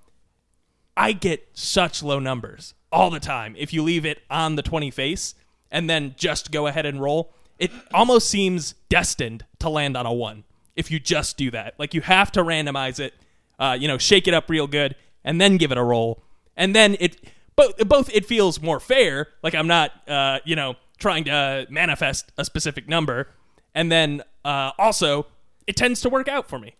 I 0.97 1.11
get 1.13 1.47
such 1.53 2.01
low 2.01 2.19
numbers 2.19 2.73
all 2.91 3.11
the 3.11 3.19
time. 3.19 3.55
If 3.57 3.71
you 3.71 3.83
leave 3.83 4.03
it 4.05 4.23
on 4.31 4.55
the 4.55 4.63
20 4.63 4.89
face 4.89 5.35
and 5.69 5.87
then 5.89 6.15
just 6.17 6.51
go 6.51 6.65
ahead 6.65 6.87
and 6.87 6.99
roll, 6.99 7.33
it 7.59 7.71
almost 7.93 8.29
seems 8.29 8.73
destined 8.89 9.45
to 9.59 9.69
land 9.69 9.95
on 9.95 10.07
a 10.07 10.13
1 10.13 10.43
if 10.75 10.91
you 10.91 10.99
just 10.99 11.37
do 11.37 11.51
that. 11.51 11.75
Like 11.77 11.93
you 11.93 12.01
have 12.01 12.31
to 12.33 12.43
randomize 12.43 12.99
it, 12.99 13.13
uh, 13.59 13.77
you 13.79 13.87
know, 13.87 13.97
shake 13.97 14.27
it 14.27 14.33
up 14.33 14.49
real 14.49 14.67
good 14.67 14.95
and 15.23 15.39
then 15.39 15.57
give 15.57 15.71
it 15.71 15.77
a 15.77 15.83
roll. 15.83 16.23
And 16.55 16.75
then 16.75 16.97
it 16.99 17.17
both 17.55 17.77
both 17.87 18.13
it 18.13 18.25
feels 18.25 18.61
more 18.61 18.79
fair, 18.79 19.27
like 19.41 19.55
I'm 19.55 19.67
not 19.67 19.91
uh, 20.07 20.39
you 20.45 20.55
know, 20.55 20.75
trying 20.97 21.25
to 21.25 21.67
manifest 21.69 22.31
a 22.37 22.45
specific 22.45 22.87
number. 22.87 23.27
And 23.75 23.91
then 23.91 24.23
uh, 24.45 24.71
also 24.77 25.27
it 25.67 25.75
tends 25.75 26.01
to 26.01 26.09
work 26.09 26.27
out 26.27 26.49
for 26.49 26.59
me. 26.59 26.75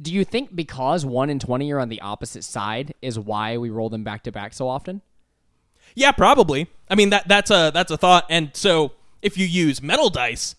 Do 0.00 0.12
you 0.12 0.24
think 0.24 0.54
because 0.54 1.04
one 1.04 1.30
and 1.30 1.40
twenty 1.40 1.72
are 1.72 1.80
on 1.80 1.88
the 1.88 2.00
opposite 2.00 2.44
side 2.44 2.94
is 3.02 3.18
why 3.18 3.56
we 3.56 3.70
roll 3.70 3.90
them 3.90 4.04
back 4.04 4.22
to 4.24 4.32
back 4.32 4.52
so 4.52 4.68
often? 4.68 5.02
Yeah, 5.94 6.12
probably. 6.12 6.68
I 6.88 6.94
mean 6.94 7.10
that 7.10 7.28
that's 7.28 7.50
a 7.50 7.70
that's 7.72 7.90
a 7.90 7.96
thought. 7.96 8.26
And 8.30 8.50
so 8.54 8.92
if 9.22 9.38
you 9.38 9.46
use 9.46 9.82
metal 9.82 10.10
dice, 10.10 10.54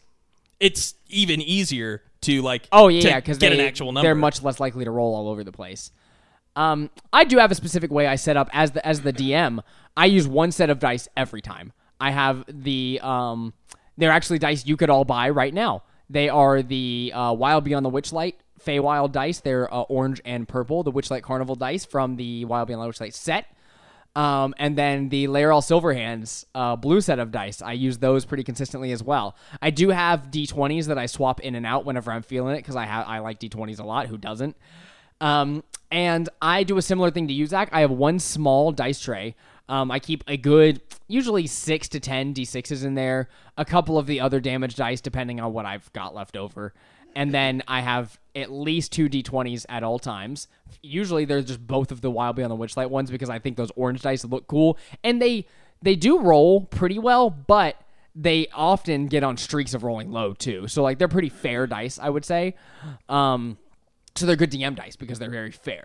it's 0.60 0.96
even 1.08 1.42
easier 1.42 2.02
to 2.26 2.42
like 2.42 2.68
Oh 2.72 2.88
yeah, 2.88 3.20
because 3.20 3.38
get 3.38 3.50
they, 3.50 3.60
an 3.60 3.66
actual 3.66 3.92
number. 3.92 4.08
They're 4.08 4.16
much 4.16 4.44
less 4.44 4.60
likely 4.60 4.86
to 4.86 4.92
roll 4.92 5.16
all 5.16 5.30
over 5.30 5.44
the 5.44 5.52
place. 5.52 5.92
Um, 6.56 6.90
I 7.12 7.26
do 7.26 7.38
have 7.38 7.52
a 7.52 7.56
specific 7.56 7.92
way 7.92 8.08
I 8.08 8.16
set 8.16 8.38
up 8.38 8.50
as 8.54 8.72
the 8.72 8.86
as 8.86 9.02
the 9.02 9.14
DM. 9.14 9.60
I 9.98 10.06
use 10.06 10.28
one 10.28 10.52
set 10.52 10.70
of 10.70 10.80
dice 10.80 11.08
every 11.16 11.42
time. 11.42 11.74
I 12.00 12.12
have 12.12 12.44
the 12.48 13.00
um, 13.02 13.54
they're 13.98 14.12
actually 14.12 14.40
dice 14.40 14.66
you 14.66 14.78
could 14.78 14.90
all 14.90 15.06
buy 15.06 15.30
right 15.30 15.54
now. 15.54 15.84
They 16.10 16.30
are 16.30 16.62
the 16.62 17.12
uh, 17.16 17.34
Wild 17.34 17.64
Beyond 17.64 17.86
the 17.86 17.90
Witchlight 17.90 18.36
Feywild 18.64 19.12
dice. 19.12 19.40
They're 19.40 19.74
uh, 19.74 19.82
orange 19.82 20.22
and 20.26 20.48
purple. 20.48 20.84
The 20.84 20.92
Witchlight 20.92 21.24
Carnival 21.24 21.56
dice 21.56 21.86
from 21.86 22.16
the 22.16 22.46
Wild 22.46 22.68
Beyond 22.68 22.84
the 22.84 22.90
Witchlight 22.90 23.14
set. 23.14 23.46
Um, 24.16 24.56
and 24.58 24.78
then 24.78 25.10
the 25.10 25.28
Laeral 25.28 25.62
Silverhands 25.62 26.46
uh, 26.56 26.78
blue 26.78 27.02
set 27.02 27.20
of 27.20 27.32
dice. 27.32 27.62
I 27.62 27.74
use 27.74 27.98
those 27.98 28.24
pretty 28.24 28.44
consistently 28.44 28.94
as 28.94 29.04
well. 29.04 29.36
I 29.62 29.72
do 29.72 29.90
have 29.90 30.32
D20s 30.32 30.86
that 30.88 30.98
I 30.98 31.06
swap 31.06 31.42
in 31.42 31.56
and 31.56 31.66
out 31.66 31.84
whenever 31.84 32.12
I'm 32.12 32.22
feeling 32.22 32.56
it 32.56 32.60
because 32.60 32.78
I 32.78 32.86
have 32.86 33.06
I 33.08 33.20
like 33.20 33.40
D20s 33.40 33.80
a 33.80 33.84
lot. 33.84 34.08
Who 34.08 34.18
doesn't? 34.18 34.56
Um, 35.20 35.64
and 35.92 36.30
I 36.42 36.64
do 36.64 36.78
a 36.78 36.82
similar 36.82 37.12
thing 37.12 37.28
to 37.28 37.34
you, 37.34 37.46
Zach. 37.46 37.70
I 37.72 37.82
have 37.82 37.92
one 37.92 38.20
small 38.20 38.72
dice 38.72 39.00
tray. 39.00 39.36
Um, 39.68 39.90
I 39.92 40.00
keep 40.00 40.24
a 40.28 40.38
good, 40.38 40.82
usually 41.08 41.48
six 41.48 41.88
to 41.90 42.00
ten 42.00 42.34
d6s 42.34 42.86
in 42.86 42.96
there, 42.96 43.30
a 43.58 43.66
couple 43.66 43.98
of 43.98 44.06
the 44.06 44.20
other 44.20 44.40
damage 44.40 44.76
dice 44.76 45.02
depending 45.02 45.40
on 45.40 45.54
what 45.54 45.66
I've 45.66 45.92
got 45.94 46.14
left 46.14 46.38
over, 46.38 46.74
and 47.16 47.34
then 47.34 47.64
I 47.68 47.82
have 47.82 48.20
at 48.36 48.52
least 48.52 48.92
two 48.92 49.10
d20s 49.10 49.66
at 49.70 49.84
all 49.84 49.98
times. 50.00 50.48
Usually, 50.82 51.26
they're 51.26 51.42
just 51.42 51.66
both 51.66 51.92
of 51.92 52.02
the 52.02 52.12
Wild 52.12 52.36
Beyond 52.36 52.52
the 52.52 52.58
Witchlight 52.58 52.90
ones 52.90 53.10
because 53.10 53.30
I 53.30 53.40
think 53.40 53.58
those 53.58 53.72
orange 53.76 54.02
dice 54.02 54.26
look 54.26 54.48
cool, 54.48 54.78
and 55.04 55.22
they 55.22 55.48
they 55.82 55.96
do 55.96 56.20
roll 56.20 56.62
pretty 56.62 57.00
well, 57.00 57.30
but 57.30 57.78
they 58.16 58.48
often 58.54 59.08
get 59.08 59.24
on 59.24 59.38
streaks 59.38 59.74
of 59.74 59.84
rolling 59.84 60.12
low 60.12 60.34
too. 60.34 60.68
So 60.68 60.84
like 60.84 61.00
they're 61.00 61.08
pretty 61.08 61.30
fair 61.30 61.68
dice, 61.68 62.00
I 62.00 62.10
would 62.10 62.26
say. 62.26 62.56
Um, 63.10 63.58
so 64.16 64.26
they're 64.26 64.38
good 64.38 64.52
DM 64.52 64.76
dice 64.76 64.96
because 64.96 65.20
they're 65.20 65.30
very 65.30 65.52
fair. 65.52 65.84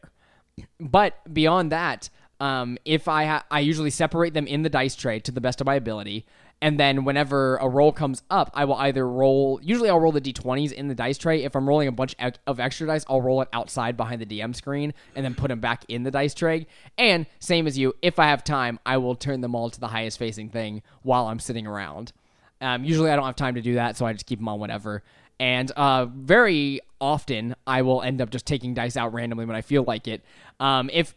But 0.78 1.16
beyond 1.32 1.72
that, 1.72 2.08
um, 2.38 2.78
if 2.84 3.08
I 3.08 3.24
ha- 3.26 3.44
I 3.50 3.60
usually 3.60 3.90
separate 3.90 4.34
them 4.34 4.46
in 4.46 4.62
the 4.62 4.70
dice 4.70 4.94
tray 4.94 5.18
to 5.20 5.32
the 5.32 5.40
best 5.40 5.60
of 5.60 5.66
my 5.66 5.74
ability, 5.74 6.24
and 6.62 6.78
then 6.78 7.04
whenever 7.04 7.56
a 7.56 7.68
roll 7.68 7.90
comes 7.90 8.22
up, 8.30 8.50
I 8.52 8.66
will 8.66 8.74
either 8.74 9.08
roll. 9.08 9.58
Usually, 9.62 9.88
I'll 9.88 10.00
roll 10.00 10.12
the 10.12 10.20
d20s 10.20 10.72
in 10.72 10.88
the 10.88 10.94
dice 10.94 11.16
tray. 11.16 11.42
If 11.42 11.56
I'm 11.56 11.66
rolling 11.66 11.88
a 11.88 11.92
bunch 11.92 12.14
of 12.46 12.60
extra 12.60 12.86
dice, 12.86 13.04
I'll 13.08 13.22
roll 13.22 13.40
it 13.40 13.48
outside 13.52 13.96
behind 13.96 14.20
the 14.20 14.26
DM 14.26 14.54
screen 14.54 14.92
and 15.16 15.24
then 15.24 15.34
put 15.34 15.48
them 15.48 15.60
back 15.60 15.84
in 15.88 16.02
the 16.02 16.10
dice 16.10 16.34
tray. 16.34 16.66
And 16.98 17.26
same 17.38 17.66
as 17.66 17.78
you, 17.78 17.94
if 18.02 18.18
I 18.18 18.26
have 18.26 18.44
time, 18.44 18.78
I 18.84 18.98
will 18.98 19.14
turn 19.14 19.40
them 19.40 19.54
all 19.54 19.70
to 19.70 19.80
the 19.80 19.88
highest 19.88 20.18
facing 20.18 20.50
thing 20.50 20.82
while 21.02 21.28
I'm 21.28 21.40
sitting 21.40 21.66
around. 21.66 22.12
Um, 22.60 22.84
usually, 22.84 23.10
I 23.10 23.16
don't 23.16 23.24
have 23.24 23.36
time 23.36 23.54
to 23.54 23.62
do 23.62 23.74
that, 23.74 23.96
so 23.96 24.04
I 24.04 24.12
just 24.12 24.26
keep 24.26 24.38
them 24.38 24.48
on 24.48 24.60
whatever. 24.60 25.02
And 25.38 25.70
uh, 25.70 26.04
very 26.04 26.80
often, 27.00 27.56
I 27.66 27.80
will 27.80 28.02
end 28.02 28.20
up 28.20 28.28
just 28.28 28.44
taking 28.44 28.74
dice 28.74 28.98
out 28.98 29.14
randomly 29.14 29.46
when 29.46 29.56
I 29.56 29.62
feel 29.62 29.82
like 29.84 30.06
it. 30.06 30.22
Um, 30.58 30.90
if 30.92 31.16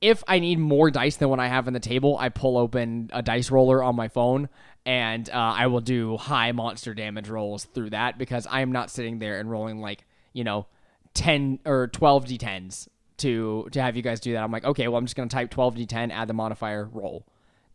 if 0.00 0.22
I 0.28 0.38
need 0.38 0.58
more 0.58 0.90
dice 0.90 1.16
than 1.16 1.30
what 1.30 1.40
I 1.40 1.48
have 1.48 1.66
on 1.66 1.72
the 1.72 1.80
table, 1.80 2.16
I 2.20 2.28
pull 2.28 2.58
open 2.58 3.10
a 3.12 3.22
dice 3.22 3.50
roller 3.50 3.82
on 3.82 3.96
my 3.96 4.08
phone 4.08 4.48
and 4.86 5.28
uh, 5.28 5.32
I 5.34 5.66
will 5.66 5.80
do 5.80 6.16
high 6.16 6.52
monster 6.52 6.94
damage 6.94 7.28
rolls 7.28 7.64
through 7.64 7.90
that 7.90 8.16
because 8.16 8.46
I 8.46 8.60
am 8.60 8.70
not 8.70 8.88
sitting 8.88 9.18
there 9.18 9.40
and 9.40 9.50
rolling 9.50 9.80
like 9.80 10.06
you 10.32 10.44
know 10.44 10.66
ten 11.12 11.58
or 11.66 11.88
twelve 11.88 12.24
d10s 12.24 12.88
to 13.18 13.68
to 13.72 13.82
have 13.82 13.96
you 13.96 14.02
guys 14.02 14.20
do 14.20 14.32
that. 14.32 14.42
I'm 14.42 14.52
like, 14.52 14.64
okay, 14.64 14.86
well 14.88 14.96
I'm 14.96 15.04
just 15.04 15.16
gonna 15.16 15.28
type 15.28 15.50
twelve 15.50 15.74
d10, 15.74 16.12
add 16.12 16.28
the 16.28 16.34
modifier, 16.34 16.88
roll, 16.92 17.26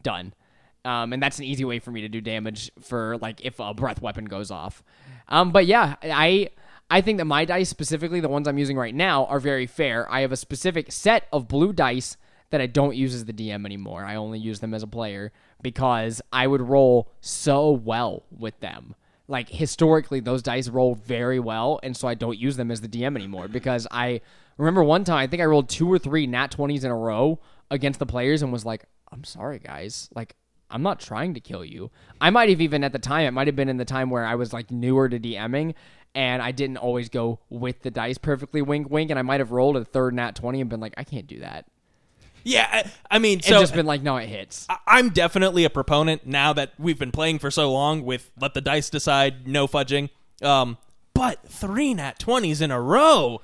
done. 0.01 0.33
Um, 0.83 1.13
and 1.13 1.21
that's 1.21 1.37
an 1.37 1.45
easy 1.45 1.63
way 1.63 1.77
for 1.77 1.91
me 1.91 2.01
to 2.01 2.09
do 2.09 2.21
damage 2.21 2.71
for 2.79 3.17
like 3.17 3.45
if 3.45 3.59
a 3.59 3.73
breath 3.73 4.01
weapon 4.01 4.25
goes 4.25 4.49
off. 4.49 4.81
Um, 5.27 5.51
but 5.51 5.65
yeah, 5.65 5.95
I 6.01 6.49
I 6.89 7.01
think 7.01 7.17
that 7.19 7.25
my 7.25 7.45
dice, 7.45 7.69
specifically 7.69 8.21
the 8.21 8.29
ones 8.29 8.47
I'm 8.47 8.57
using 8.57 8.77
right 8.77 8.95
now, 8.95 9.25
are 9.25 9.39
very 9.39 9.67
fair. 9.67 10.11
I 10.11 10.21
have 10.21 10.31
a 10.31 10.37
specific 10.37 10.91
set 10.91 11.27
of 11.31 11.47
blue 11.47 11.73
dice 11.73 12.15
that 12.51 12.61
I 12.61 12.67
don't 12.67 12.95
use 12.95 13.15
as 13.15 13.25
the 13.25 13.33
DM 13.33 13.65
anymore. 13.65 14.05
I 14.05 14.15
only 14.15 14.39
use 14.39 14.59
them 14.59 14.73
as 14.73 14.83
a 14.83 14.87
player 14.87 15.31
because 15.61 16.21
I 16.31 16.47
would 16.47 16.61
roll 16.61 17.11
so 17.19 17.71
well 17.71 18.23
with 18.31 18.59
them. 18.59 18.95
Like 19.27 19.49
historically, 19.49 20.19
those 20.19 20.41
dice 20.41 20.67
roll 20.67 20.95
very 20.95 21.39
well, 21.39 21.79
and 21.83 21.95
so 21.95 22.07
I 22.07 22.13
don't 22.13 22.37
use 22.37 22.57
them 22.57 22.69
as 22.69 22.81
the 22.81 22.87
DM 22.87 23.15
anymore 23.15 23.47
because 23.47 23.87
I 23.89 24.21
remember 24.57 24.83
one 24.83 25.03
time 25.03 25.17
I 25.17 25.27
think 25.27 25.41
I 25.41 25.45
rolled 25.45 25.69
two 25.69 25.91
or 25.91 25.97
three 25.97 26.27
nat 26.27 26.51
twenties 26.51 26.83
in 26.83 26.91
a 26.91 26.97
row 26.97 27.39
against 27.69 27.99
the 27.99 28.05
players 28.05 28.41
and 28.41 28.51
was 28.51 28.65
like, 28.65 28.85
"I'm 29.11 29.23
sorry, 29.23 29.59
guys. 29.59 30.09
Like 30.13 30.35
I'm 30.71 30.81
not 30.81 30.99
trying 30.99 31.33
to 31.33 31.39
kill 31.39 31.63
you. 31.63 31.91
I 32.19 32.29
might 32.29 32.49
have 32.49 32.61
even 32.61 32.83
at 32.83 32.93
the 32.93 32.99
time, 32.99 33.25
it 33.25 33.31
might 33.31 33.47
have 33.47 33.55
been 33.55 33.69
in 33.69 33.77
the 33.77 33.85
time 33.85 34.09
where 34.09 34.25
I 34.25 34.35
was 34.35 34.53
like 34.53 34.71
newer 34.71 35.09
to 35.09 35.19
DMing 35.19 35.75
and 36.15 36.41
I 36.41 36.51
didn't 36.51 36.77
always 36.77 37.09
go 37.09 37.39
with 37.49 37.81
the 37.81 37.91
dice 37.91 38.17
perfectly 38.17 38.61
wink 38.61 38.89
wink 38.89 39.09
and 39.09 39.19
I 39.19 39.21
might 39.21 39.39
have 39.39 39.51
rolled 39.51 39.77
a 39.77 39.85
third 39.85 40.13
nat 40.13 40.35
20 40.35 40.61
and 40.61 40.69
been 40.69 40.79
like, 40.79 40.93
I 40.97 41.03
can't 41.03 41.27
do 41.27 41.39
that. 41.39 41.65
Yeah, 42.43 42.67
I, 42.71 42.91
I 43.15 43.19
mean, 43.19 43.37
And 43.39 43.45
so 43.45 43.59
just 43.59 43.73
been 43.73 43.85
like, 43.85 44.01
no, 44.01 44.17
it 44.17 44.27
hits. 44.27 44.65
I- 44.69 44.77
I'm 44.87 45.09
definitely 45.09 45.63
a 45.65 45.69
proponent 45.69 46.25
now 46.25 46.53
that 46.53 46.73
we've 46.79 46.97
been 46.99 47.11
playing 47.11 47.39
for 47.39 47.51
so 47.51 47.71
long 47.71 48.03
with 48.03 48.29
let 48.39 48.53
the 48.53 48.61
dice 48.61 48.89
decide, 48.89 49.47
no 49.47 49.67
fudging. 49.67 50.09
Um, 50.41 50.77
but 51.13 51.43
three 51.47 51.93
nat 51.93 52.17
twenties 52.19 52.61
in 52.61 52.71
a 52.71 52.81
row. 52.81 53.41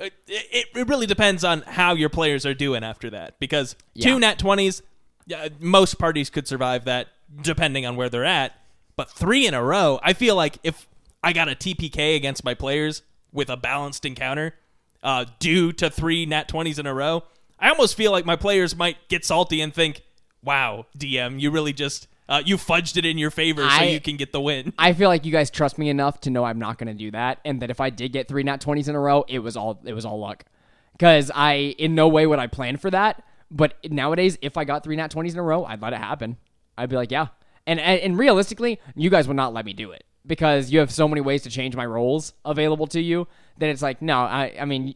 It, 0.00 0.12
it, 0.26 0.66
it 0.74 0.88
really 0.88 1.06
depends 1.06 1.44
on 1.44 1.62
how 1.62 1.94
your 1.94 2.08
players 2.08 2.44
are 2.46 2.54
doing 2.54 2.82
after 2.82 3.10
that 3.10 3.38
because 3.38 3.76
Yeah. 3.94 4.06
two 4.06 4.18
nat 4.18 4.38
twenties, 4.38 4.82
yeah, 5.26 5.48
most 5.60 5.98
parties 5.98 6.28
could 6.30 6.48
survive 6.48 6.86
that 6.86 7.08
depending 7.42 7.86
on 7.86 7.94
where 7.96 8.08
they're 8.08 8.24
at. 8.24 8.52
But 8.96 9.10
three 9.10 9.46
in 9.46 9.54
a 9.54 9.62
row, 9.62 10.00
I 10.02 10.12
feel 10.14 10.34
like 10.34 10.58
if 10.64 10.88
I 11.22 11.32
got 11.32 11.48
a 11.48 11.54
TPK 11.54 12.16
against 12.16 12.44
my 12.44 12.54
players 12.54 13.02
with 13.32 13.48
a 13.48 13.56
balanced 13.56 14.04
encounter, 14.04 14.54
uh, 15.02 15.24
due 15.38 15.72
to 15.72 15.88
three 15.90 16.26
nat 16.26 16.48
twenties 16.48 16.78
in 16.78 16.86
a 16.86 16.94
row, 16.94 17.22
I 17.62 17.70
almost 17.70 17.96
feel 17.96 18.10
like 18.10 18.26
my 18.26 18.34
players 18.34 18.76
might 18.76 18.96
get 19.08 19.24
salty 19.24 19.60
and 19.60 19.72
think, 19.72 20.02
"Wow, 20.42 20.86
DM, 20.98 21.40
you 21.40 21.52
really 21.52 21.72
just 21.72 22.08
uh, 22.28 22.42
you 22.44 22.56
fudged 22.56 22.96
it 22.96 23.06
in 23.06 23.18
your 23.18 23.30
favor 23.30 23.66
so 23.70 23.84
you 23.84 24.00
can 24.00 24.16
get 24.16 24.32
the 24.32 24.40
win." 24.40 24.72
I 24.76 24.92
feel 24.92 25.08
like 25.08 25.24
you 25.24 25.30
guys 25.30 25.48
trust 25.48 25.78
me 25.78 25.88
enough 25.88 26.20
to 26.22 26.30
know 26.30 26.44
I'm 26.44 26.58
not 26.58 26.76
going 26.76 26.88
to 26.88 26.94
do 26.94 27.12
that, 27.12 27.38
and 27.44 27.62
that 27.62 27.70
if 27.70 27.80
I 27.80 27.90
did 27.90 28.12
get 28.12 28.26
three 28.26 28.42
nat 28.42 28.60
twenties 28.60 28.88
in 28.88 28.96
a 28.96 29.00
row, 29.00 29.24
it 29.28 29.38
was 29.38 29.56
all 29.56 29.80
it 29.84 29.94
was 29.94 30.04
all 30.04 30.18
luck. 30.18 30.44
Because 30.92 31.30
I, 31.34 31.74
in 31.78 31.94
no 31.94 32.08
way 32.08 32.26
would 32.26 32.38
I 32.38 32.48
plan 32.48 32.76
for 32.76 32.90
that. 32.90 33.24
But 33.50 33.74
nowadays, 33.90 34.36
if 34.42 34.56
I 34.56 34.64
got 34.64 34.82
three 34.82 34.96
nat 34.96 35.12
twenties 35.12 35.34
in 35.34 35.38
a 35.38 35.42
row, 35.42 35.64
I'd 35.64 35.80
let 35.80 35.92
it 35.92 35.98
happen. 36.00 36.38
I'd 36.76 36.90
be 36.90 36.96
like, 36.96 37.12
yeah. 37.12 37.28
And, 37.66 37.78
and 37.78 38.00
and 38.00 38.18
realistically, 38.18 38.80
you 38.96 39.08
guys 39.08 39.28
would 39.28 39.36
not 39.36 39.54
let 39.54 39.64
me 39.64 39.72
do 39.72 39.92
it 39.92 40.04
because 40.26 40.70
you 40.70 40.80
have 40.80 40.90
so 40.90 41.06
many 41.06 41.20
ways 41.20 41.42
to 41.42 41.50
change 41.50 41.76
my 41.76 41.86
rolls 41.86 42.32
available 42.44 42.88
to 42.88 43.00
you 43.00 43.28
that 43.58 43.68
it's 43.68 43.82
like, 43.82 44.02
no, 44.02 44.18
I 44.18 44.56
I 44.60 44.64
mean, 44.64 44.94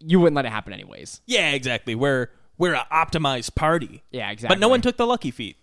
you 0.00 0.20
wouldn't 0.20 0.36
let 0.36 0.46
it 0.46 0.52
happen 0.52 0.72
anyways. 0.72 1.20
yeah, 1.26 1.52
exactly. 1.52 1.94
We're 1.94 2.30
we're 2.58 2.74
an 2.74 2.84
optimized 2.92 3.54
party. 3.54 4.02
Yeah, 4.10 4.30
exactly. 4.30 4.54
But 4.54 4.60
no 4.60 4.68
one 4.68 4.80
took 4.80 4.96
the 4.96 5.06
lucky 5.06 5.30
feat. 5.30 5.56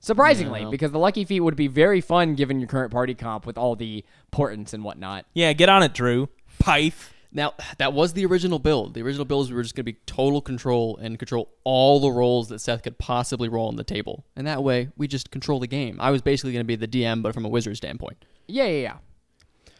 surprisingly 0.00 0.64
because 0.70 0.90
the 0.90 0.98
lucky 0.98 1.24
feat 1.24 1.40
would 1.40 1.56
be 1.56 1.68
very 1.68 2.00
fun 2.00 2.34
given 2.34 2.58
your 2.58 2.68
current 2.68 2.92
party 2.92 3.14
comp 3.14 3.46
with 3.46 3.56
all 3.56 3.76
the 3.76 4.04
portents 4.30 4.72
and 4.74 4.84
whatnot. 4.84 5.26
Yeah, 5.34 5.52
get 5.52 5.68
on 5.68 5.82
it, 5.82 5.94
Drew. 5.94 6.28
Pyth. 6.60 7.10
Now, 7.34 7.54
that 7.78 7.94
was 7.94 8.12
the 8.12 8.26
original 8.26 8.58
build. 8.58 8.92
The 8.92 9.00
original 9.00 9.24
build 9.24 9.46
is 9.46 9.50
we 9.50 9.56
were 9.56 9.62
just 9.62 9.74
going 9.74 9.86
to 9.86 9.92
be 9.92 9.98
total 10.04 10.42
control 10.42 10.98
and 10.98 11.18
control 11.18 11.48
all 11.64 11.98
the 11.98 12.10
roles 12.10 12.50
that 12.50 12.58
Seth 12.58 12.82
could 12.82 12.98
possibly 12.98 13.48
roll 13.48 13.68
on 13.68 13.76
the 13.76 13.84
table. 13.84 14.26
And 14.36 14.46
that 14.46 14.62
way, 14.62 14.90
we 14.98 15.08
just 15.08 15.30
control 15.30 15.58
the 15.58 15.66
game. 15.66 15.96
I 15.98 16.10
was 16.10 16.20
basically 16.20 16.52
going 16.52 16.60
to 16.60 16.66
be 16.66 16.76
the 16.76 16.86
DM, 16.86 17.22
but 17.22 17.32
from 17.32 17.46
a 17.46 17.48
wizard 17.48 17.78
standpoint. 17.78 18.22
Yeah, 18.48 18.64
yeah, 18.64 18.82
yeah. 18.82 18.96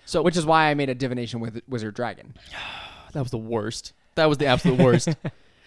So, 0.07 0.23
Which 0.23 0.39
is 0.39 0.47
why 0.47 0.71
I 0.71 0.75
made 0.75 0.89
a 0.89 0.95
divination 0.95 1.41
with 1.41 1.61
Wizard 1.69 1.95
Dragon. 1.95 2.35
that 3.13 3.21
was 3.23 3.31
the 3.31 3.39
worst. 3.39 3.93
That 4.15 4.29
was 4.29 4.39
the 4.39 4.47
absolute 4.47 4.79
worst. 4.79 5.09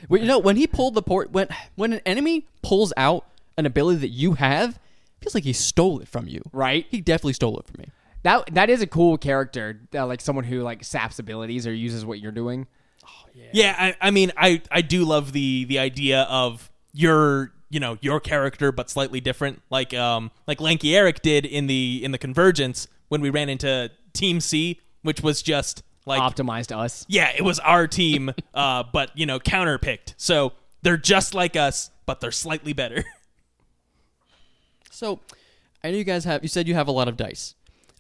well, 0.09 0.21
you 0.21 0.27
know, 0.27 0.39
when 0.39 0.55
he 0.55 0.67
pulled 0.67 0.93
the 0.93 1.01
port, 1.01 1.31
when 1.31 1.47
when 1.75 1.93
an 1.93 2.01
enemy 2.05 2.45
pulls 2.61 2.93
out 2.97 3.25
an 3.57 3.65
ability 3.65 3.99
that 3.99 4.09
you 4.09 4.33
have, 4.33 4.71
it 4.71 5.23
feels 5.23 5.35
like 5.35 5.43
he 5.43 5.53
stole 5.53 5.99
it 5.99 6.07
from 6.07 6.27
you. 6.27 6.41
Right? 6.51 6.85
He 6.89 7.01
definitely 7.01 7.33
stole 7.33 7.57
it 7.59 7.65
from 7.65 7.75
me. 7.79 7.89
That 8.23 8.53
that 8.53 8.69
is 8.69 8.81
a 8.81 8.87
cool 8.87 9.17
character, 9.17 9.79
uh, 9.93 10.05
like 10.05 10.21
someone 10.21 10.45
who 10.45 10.61
like 10.61 10.83
saps 10.83 11.19
abilities 11.19 11.67
or 11.67 11.73
uses 11.73 12.05
what 12.05 12.19
you're 12.19 12.31
doing. 12.31 12.67
Oh 13.05 13.29
Yeah, 13.53 13.75
I, 13.77 13.95
I 14.01 14.11
mean, 14.11 14.31
I, 14.35 14.61
I 14.71 14.81
do 14.81 15.05
love 15.05 15.31
the 15.31 15.65
the 15.65 15.79
idea 15.79 16.23
of 16.23 16.71
your 16.93 17.51
you 17.69 17.79
know 17.79 17.97
your 18.01 18.19
character 18.19 18.71
but 18.71 18.89
slightly 18.89 19.21
different, 19.21 19.61
like 19.69 19.93
um 19.93 20.31
like 20.47 20.59
Lanky 20.59 20.95
Eric 20.95 21.21
did 21.21 21.45
in 21.45 21.67
the 21.67 22.01
in 22.03 22.11
the 22.11 22.17
Convergence 22.17 22.87
when 23.09 23.21
we 23.21 23.29
ran 23.29 23.49
into 23.49 23.91
Team 24.13 24.39
C, 24.39 24.79
which 25.03 25.21
was 25.21 25.41
just 25.43 25.83
like 26.05 26.21
Optimized 26.21 26.75
us. 26.75 27.05
yeah, 27.07 27.31
it 27.35 27.43
was 27.43 27.59
our 27.59 27.87
team, 27.87 28.31
uh, 28.53 28.83
but 28.91 29.11
you 29.17 29.25
know 29.25 29.39
counterpicked. 29.39 30.13
So 30.17 30.53
they're 30.81 30.97
just 30.97 31.33
like 31.33 31.55
us, 31.55 31.89
but 32.05 32.19
they're 32.21 32.31
slightly 32.31 32.73
better. 32.73 33.03
So, 34.91 35.19
I 35.83 35.91
know 35.91 35.97
you 35.97 36.05
guys 36.05 36.23
have. 36.23 36.41
You 36.41 36.47
said 36.47 36.69
you 36.69 36.73
have 36.75 36.87
a 36.87 36.91
lot 36.91 37.09
of 37.09 37.17
dice. 37.17 37.55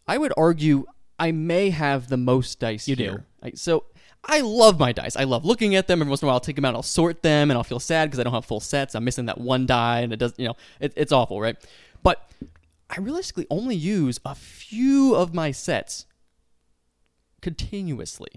I 0.07 0.17
would 0.17 0.31
argue 0.37 0.85
I 1.19 1.33
may 1.33 1.69
have 1.69 2.07
the 2.07 2.15
most 2.15 2.57
dice. 2.61 2.87
You 2.87 2.95
here. 2.95 3.11
do. 3.17 3.23
I, 3.43 3.51
so, 3.55 3.83
I 4.23 4.39
love 4.39 4.79
my 4.79 4.93
dice. 4.93 5.17
I 5.17 5.25
love 5.25 5.43
looking 5.43 5.75
at 5.75 5.87
them. 5.87 5.99
Every 6.01 6.09
once 6.09 6.21
in 6.21 6.25
a 6.25 6.27
while, 6.27 6.35
I'll 6.35 6.39
take 6.39 6.55
them 6.55 6.63
out. 6.63 6.73
I'll 6.73 6.83
sort 6.83 7.21
them, 7.21 7.51
and 7.51 7.57
I'll 7.57 7.65
feel 7.65 7.81
sad 7.81 8.05
because 8.09 8.21
I 8.21 8.23
don't 8.23 8.33
have 8.33 8.45
full 8.45 8.61
sets. 8.61 8.95
I'm 8.95 9.03
missing 9.03 9.25
that 9.25 9.39
one 9.39 9.65
die, 9.65 9.99
and 9.99 10.13
it 10.13 10.19
does. 10.19 10.33
You 10.37 10.47
know, 10.47 10.55
it, 10.79 10.93
it's 10.95 11.11
awful, 11.11 11.41
right? 11.41 11.57
But 12.01 12.31
I 12.89 13.01
realistically 13.01 13.45
only 13.49 13.75
use 13.75 14.21
a 14.23 14.33
few 14.33 15.15
of 15.15 15.33
my 15.33 15.51
sets 15.51 16.05
continuously 17.45 18.29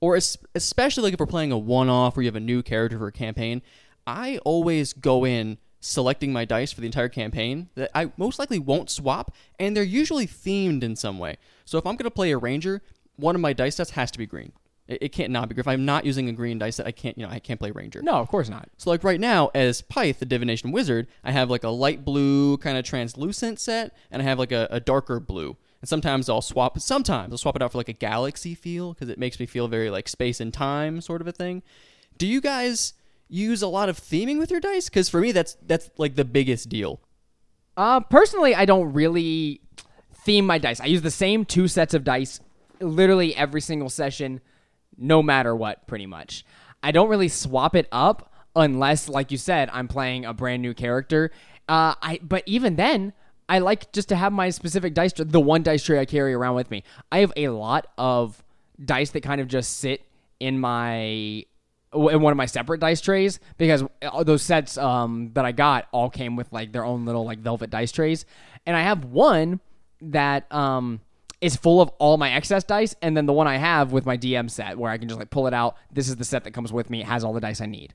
or 0.00 0.16
es- 0.16 0.38
especially 0.54 1.02
like 1.02 1.12
if 1.12 1.20
we're 1.20 1.26
playing 1.26 1.52
a 1.52 1.58
one-off 1.58 2.16
or 2.16 2.22
you 2.22 2.26
have 2.28 2.34
a 2.34 2.40
new 2.40 2.62
character 2.62 2.98
for 2.98 3.06
a 3.08 3.12
campaign 3.12 3.60
i 4.06 4.38
always 4.38 4.92
go 4.94 5.26
in 5.26 5.58
selecting 5.80 6.32
my 6.32 6.44
dice 6.46 6.72
for 6.72 6.80
the 6.80 6.86
entire 6.86 7.10
campaign 7.10 7.68
that 7.74 7.90
i 7.94 8.10
most 8.16 8.38
likely 8.38 8.58
won't 8.58 8.88
swap 8.88 9.34
and 9.60 9.76
they're 9.76 9.82
usually 9.84 10.26
themed 10.26 10.82
in 10.82 10.96
some 10.96 11.18
way 11.18 11.36
so 11.66 11.76
if 11.76 11.86
i'm 11.86 11.94
going 11.96 12.04
to 12.04 12.10
play 12.10 12.30
a 12.30 12.38
ranger 12.38 12.80
one 13.16 13.34
of 13.34 13.40
my 13.40 13.52
dice 13.52 13.76
sets 13.76 13.90
has 13.90 14.10
to 14.10 14.18
be 14.18 14.24
green 14.26 14.50
it, 14.88 14.98
it 15.02 15.08
can't 15.12 15.30
not 15.30 15.46
be 15.48 15.54
green 15.54 15.60
if 15.60 15.68
i'm 15.68 15.84
not 15.84 16.06
using 16.06 16.28
a 16.30 16.32
green 16.32 16.58
dice 16.58 16.76
set 16.76 16.86
i 16.86 16.90
can't 16.90 17.18
you 17.18 17.26
know 17.26 17.30
i 17.30 17.38
can't 17.38 17.60
play 17.60 17.70
ranger 17.70 18.00
No, 18.02 18.14
of 18.14 18.28
course 18.28 18.48
not. 18.48 18.68
so 18.78 18.88
like 18.88 19.04
right 19.04 19.20
now, 19.20 19.50
as 19.54 19.82
Pyth, 19.82 20.18
the 20.20 20.24
divination 20.24 20.72
wizard, 20.72 21.06
I 21.22 21.32
have 21.32 21.50
like 21.50 21.64
a 21.64 21.68
light 21.68 22.02
blue 22.04 22.56
kind 22.58 22.78
of 22.78 22.84
translucent 22.84 23.60
set, 23.60 23.94
and 24.10 24.22
I 24.22 24.24
have 24.24 24.38
like 24.38 24.52
a, 24.52 24.66
a 24.70 24.80
darker 24.80 25.20
blue. 25.20 25.56
And 25.80 25.88
sometimes 25.88 26.28
I'll 26.28 26.42
swap. 26.42 26.78
Sometimes 26.80 27.32
I'll 27.32 27.38
swap 27.38 27.56
it 27.56 27.62
out 27.62 27.72
for 27.72 27.78
like 27.78 27.88
a 27.88 27.92
galaxy 27.92 28.54
feel 28.54 28.94
because 28.94 29.08
it 29.08 29.18
makes 29.18 29.38
me 29.38 29.46
feel 29.46 29.68
very 29.68 29.90
like 29.90 30.08
space 30.08 30.40
and 30.40 30.52
time 30.52 31.00
sort 31.00 31.20
of 31.20 31.28
a 31.28 31.32
thing. 31.32 31.62
Do 32.16 32.26
you 32.26 32.40
guys 32.40 32.94
use 33.28 33.62
a 33.62 33.68
lot 33.68 33.88
of 33.88 33.98
theming 33.98 34.38
with 34.38 34.50
your 34.50 34.60
dice? 34.60 34.88
Because 34.88 35.08
for 35.08 35.20
me, 35.20 35.32
that's 35.32 35.56
that's 35.66 35.90
like 35.96 36.16
the 36.16 36.24
biggest 36.24 36.68
deal. 36.68 37.00
Uh, 37.76 38.00
personally, 38.00 38.54
I 38.54 38.64
don't 38.64 38.92
really 38.92 39.60
theme 40.24 40.46
my 40.46 40.58
dice. 40.58 40.80
I 40.80 40.86
use 40.86 41.02
the 41.02 41.10
same 41.10 41.44
two 41.44 41.68
sets 41.68 41.94
of 41.94 42.02
dice 42.02 42.40
literally 42.80 43.34
every 43.36 43.60
single 43.60 43.88
session, 43.88 44.40
no 44.96 45.22
matter 45.22 45.54
what, 45.54 45.86
pretty 45.86 46.06
much. 46.06 46.44
I 46.82 46.92
don't 46.92 47.08
really 47.08 47.28
swap 47.28 47.74
it 47.74 47.88
up 47.92 48.32
unless, 48.54 49.08
like 49.08 49.30
you 49.30 49.38
said, 49.38 49.70
I'm 49.72 49.88
playing 49.88 50.24
a 50.24 50.34
brand 50.34 50.62
new 50.62 50.74
character. 50.74 51.30
Uh, 51.68 51.94
I 52.02 52.18
but 52.22 52.42
even 52.46 52.76
then, 52.76 53.12
I 53.48 53.60
like 53.60 53.90
just 53.92 54.10
to 54.10 54.16
have 54.16 54.32
my 54.32 54.50
specific 54.50 54.94
dice, 54.94 55.12
the 55.16 55.40
one 55.40 55.62
dice 55.62 55.82
tray 55.82 55.98
I 55.98 56.04
carry 56.04 56.34
around 56.34 56.54
with 56.54 56.70
me. 56.70 56.84
I 57.10 57.20
have 57.20 57.32
a 57.36 57.48
lot 57.48 57.86
of 57.96 58.42
dice 58.84 59.10
that 59.10 59.22
kind 59.22 59.40
of 59.40 59.48
just 59.48 59.78
sit 59.78 60.02
in 60.40 60.58
my 60.58 61.44
in 61.94 62.20
one 62.20 62.32
of 62.32 62.36
my 62.36 62.44
separate 62.44 62.80
dice 62.80 63.00
trays 63.00 63.40
because 63.56 63.82
all 64.02 64.22
those 64.22 64.42
sets 64.42 64.76
um, 64.76 65.30
that 65.32 65.46
I 65.46 65.52
got 65.52 65.88
all 65.90 66.10
came 66.10 66.36
with 66.36 66.52
like 66.52 66.72
their 66.72 66.84
own 66.84 67.06
little 67.06 67.24
like 67.24 67.38
velvet 67.38 67.70
dice 67.70 67.92
trays, 67.92 68.26
and 68.66 68.76
I 68.76 68.82
have 68.82 69.06
one 69.06 69.60
that 70.02 70.52
um, 70.52 71.00
is 71.40 71.56
full 71.56 71.80
of 71.80 71.88
all 71.98 72.18
my 72.18 72.32
excess 72.32 72.64
dice, 72.64 72.94
and 73.00 73.16
then 73.16 73.26
the 73.26 73.32
one 73.32 73.46
I 73.46 73.56
have 73.56 73.92
with 73.92 74.04
my 74.04 74.18
DM 74.18 74.50
set 74.50 74.78
where 74.78 74.90
I 74.90 74.98
can 74.98 75.08
just 75.08 75.18
like 75.18 75.30
pull 75.30 75.46
it 75.46 75.54
out. 75.54 75.76
This 75.90 76.08
is 76.08 76.16
the 76.16 76.24
set 76.24 76.44
that 76.44 76.52
comes 76.52 76.72
with 76.72 76.90
me. 76.90 77.00
It 77.00 77.06
has 77.06 77.24
all 77.24 77.32
the 77.32 77.40
dice 77.40 77.60
I 77.60 77.66
need. 77.66 77.94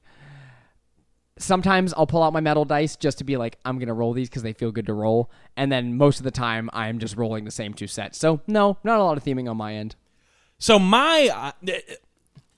Sometimes 1.37 1.93
I'll 1.93 2.07
pull 2.07 2.21
out 2.21 2.31
my 2.31 2.41
metal 2.41 2.63
dice 2.63 2.95
just 2.95 3.17
to 3.17 3.23
be 3.23 3.37
like, 3.37 3.57
I'm 3.65 3.79
gonna 3.79 3.93
roll 3.93 4.13
these 4.13 4.29
because 4.29 4.43
they 4.43 4.53
feel 4.53 4.71
good 4.71 4.85
to 4.85 4.93
roll, 4.93 5.31
and 5.57 5.71
then 5.71 5.97
most 5.97 6.19
of 6.19 6.23
the 6.23 6.31
time 6.31 6.69
I'm 6.73 6.99
just 6.99 7.17
rolling 7.17 7.45
the 7.45 7.51
same 7.51 7.73
two 7.73 7.87
sets. 7.87 8.17
So 8.19 8.41
no, 8.47 8.77
not 8.83 8.99
a 8.99 9.03
lot 9.03 9.17
of 9.17 9.23
theming 9.23 9.49
on 9.49 9.57
my 9.57 9.75
end. 9.75 9.95
So 10.59 10.79
my 10.79 11.53
uh, 11.65 11.71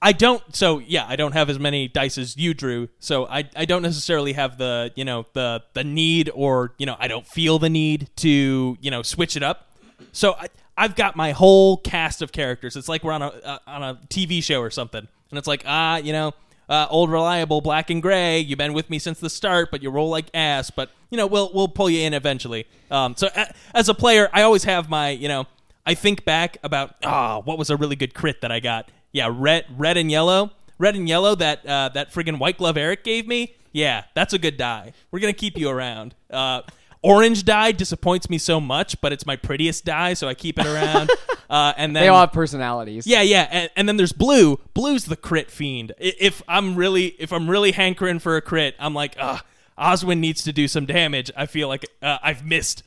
I 0.01 0.11
don't. 0.11 0.43
So 0.55 0.79
yeah, 0.79 1.05
I 1.07 1.15
don't 1.15 1.31
have 1.31 1.49
as 1.49 1.57
many 1.57 1.87
dice 1.87 2.19
as 2.19 2.37
you 2.37 2.53
drew. 2.53 2.89
So 2.99 3.25
I 3.25 3.49
I 3.55 3.65
don't 3.65 3.81
necessarily 3.81 4.33
have 4.33 4.57
the 4.57 4.91
you 4.95 5.03
know 5.03 5.25
the 5.33 5.63
the 5.73 5.83
need 5.83 6.29
or 6.33 6.73
you 6.77 6.85
know 6.85 6.95
I 6.99 7.07
don't 7.07 7.25
feel 7.25 7.57
the 7.57 7.69
need 7.69 8.09
to 8.17 8.77
you 8.79 8.91
know 8.91 9.01
switch 9.01 9.35
it 9.35 9.41
up. 9.41 9.71
So 10.11 10.33
I 10.33 10.49
I've 10.77 10.95
got 10.95 11.15
my 11.15 11.31
whole 11.31 11.77
cast 11.77 12.21
of 12.21 12.31
characters. 12.31 12.75
It's 12.75 12.87
like 12.87 13.03
we're 13.03 13.13
on 13.13 13.23
a 13.23 13.27
uh, 13.27 13.57
on 13.65 13.81
a 13.81 13.95
TV 14.09 14.43
show 14.43 14.61
or 14.61 14.69
something, 14.69 15.07
and 15.31 15.37
it's 15.39 15.47
like 15.47 15.63
ah 15.65 15.97
you 15.97 16.13
know. 16.13 16.33
Uh, 16.67 16.87
old 16.89 17.11
reliable 17.11 17.61
black 17.61 17.89
and 17.89 18.01
gray. 18.01 18.39
You've 18.39 18.57
been 18.57 18.73
with 18.73 18.89
me 18.89 18.97
since 18.97 19.19
the 19.19 19.29
start, 19.29 19.69
but 19.71 19.83
you 19.83 19.89
roll 19.89 20.09
like 20.09 20.25
ass. 20.33 20.71
But 20.71 20.89
you 21.09 21.17
know 21.17 21.27
we'll 21.27 21.51
we'll 21.53 21.67
pull 21.67 21.89
you 21.89 22.01
in 22.01 22.13
eventually. 22.13 22.65
Um, 22.89 23.15
so 23.15 23.29
a, 23.35 23.53
as 23.73 23.89
a 23.89 23.93
player, 23.93 24.29
I 24.33 24.41
always 24.41 24.63
have 24.63 24.89
my 24.89 25.09
you 25.09 25.27
know 25.27 25.45
I 25.85 25.93
think 25.93 26.25
back 26.25 26.57
about 26.63 26.95
ah 27.03 27.39
what 27.41 27.57
was 27.57 27.69
a 27.69 27.77
really 27.77 27.95
good 27.95 28.13
crit 28.13 28.41
that 28.41 28.51
I 28.51 28.59
got, 28.59 28.89
yeah, 29.11 29.29
red, 29.31 29.65
red 29.77 29.97
and 29.97 30.09
yellow, 30.09 30.51
red 30.77 30.95
and 30.95 31.07
yellow. 31.07 31.35
That 31.35 31.65
uh, 31.65 31.89
that 31.89 32.11
friggin' 32.11 32.39
white 32.39 32.57
glove 32.57 32.77
Eric 32.77 33.03
gave 33.03 33.27
me. 33.27 33.55
Yeah, 33.71 34.05
that's 34.13 34.33
a 34.33 34.39
good 34.39 34.57
die. 34.57 34.93
We're 35.11 35.19
gonna 35.19 35.33
keep 35.33 35.57
you 35.57 35.69
around. 35.69 36.15
Uh, 36.29 36.61
orange 37.05 37.45
die 37.45 37.71
disappoints 37.71 38.29
me 38.29 38.37
so 38.37 38.59
much, 38.59 38.99
but 38.99 39.13
it's 39.13 39.25
my 39.25 39.35
prettiest 39.35 39.85
die, 39.85 40.13
so 40.15 40.27
I 40.27 40.33
keep 40.33 40.57
it 40.59 40.65
around. 40.65 41.11
uh, 41.49 41.73
and 41.77 41.95
then 41.95 42.01
They 42.03 42.07
all 42.07 42.19
have 42.19 42.33
personalities. 42.33 43.05
yeah, 43.05 43.21
yeah, 43.21 43.47
and, 43.51 43.69
and 43.75 43.87
then 43.87 43.97
there's 43.97 44.11
blue. 44.11 44.59
Blue's 44.73 45.05
the 45.05 45.15
crit 45.15 45.51
fiend. 45.51 45.93
If 45.99 46.41
I'm 46.47 46.75
really 46.75 47.15
if 47.19 47.31
I'm 47.31 47.49
really 47.49 47.71
hankering 47.71 48.19
for 48.19 48.35
a 48.35 48.41
crit, 48.41 48.75
I'm 48.79 48.93
like, 48.93 49.15
ah, 49.19 49.43
Oswin 49.77 50.17
needs 50.19 50.43
to 50.43 50.51
do 50.51 50.67
some 50.67 50.85
damage. 50.85 51.31
I 51.37 51.45
feel 51.45 51.67
like 51.67 51.85
uh, 52.01 52.17
I've 52.23 52.43
missed 52.43 52.83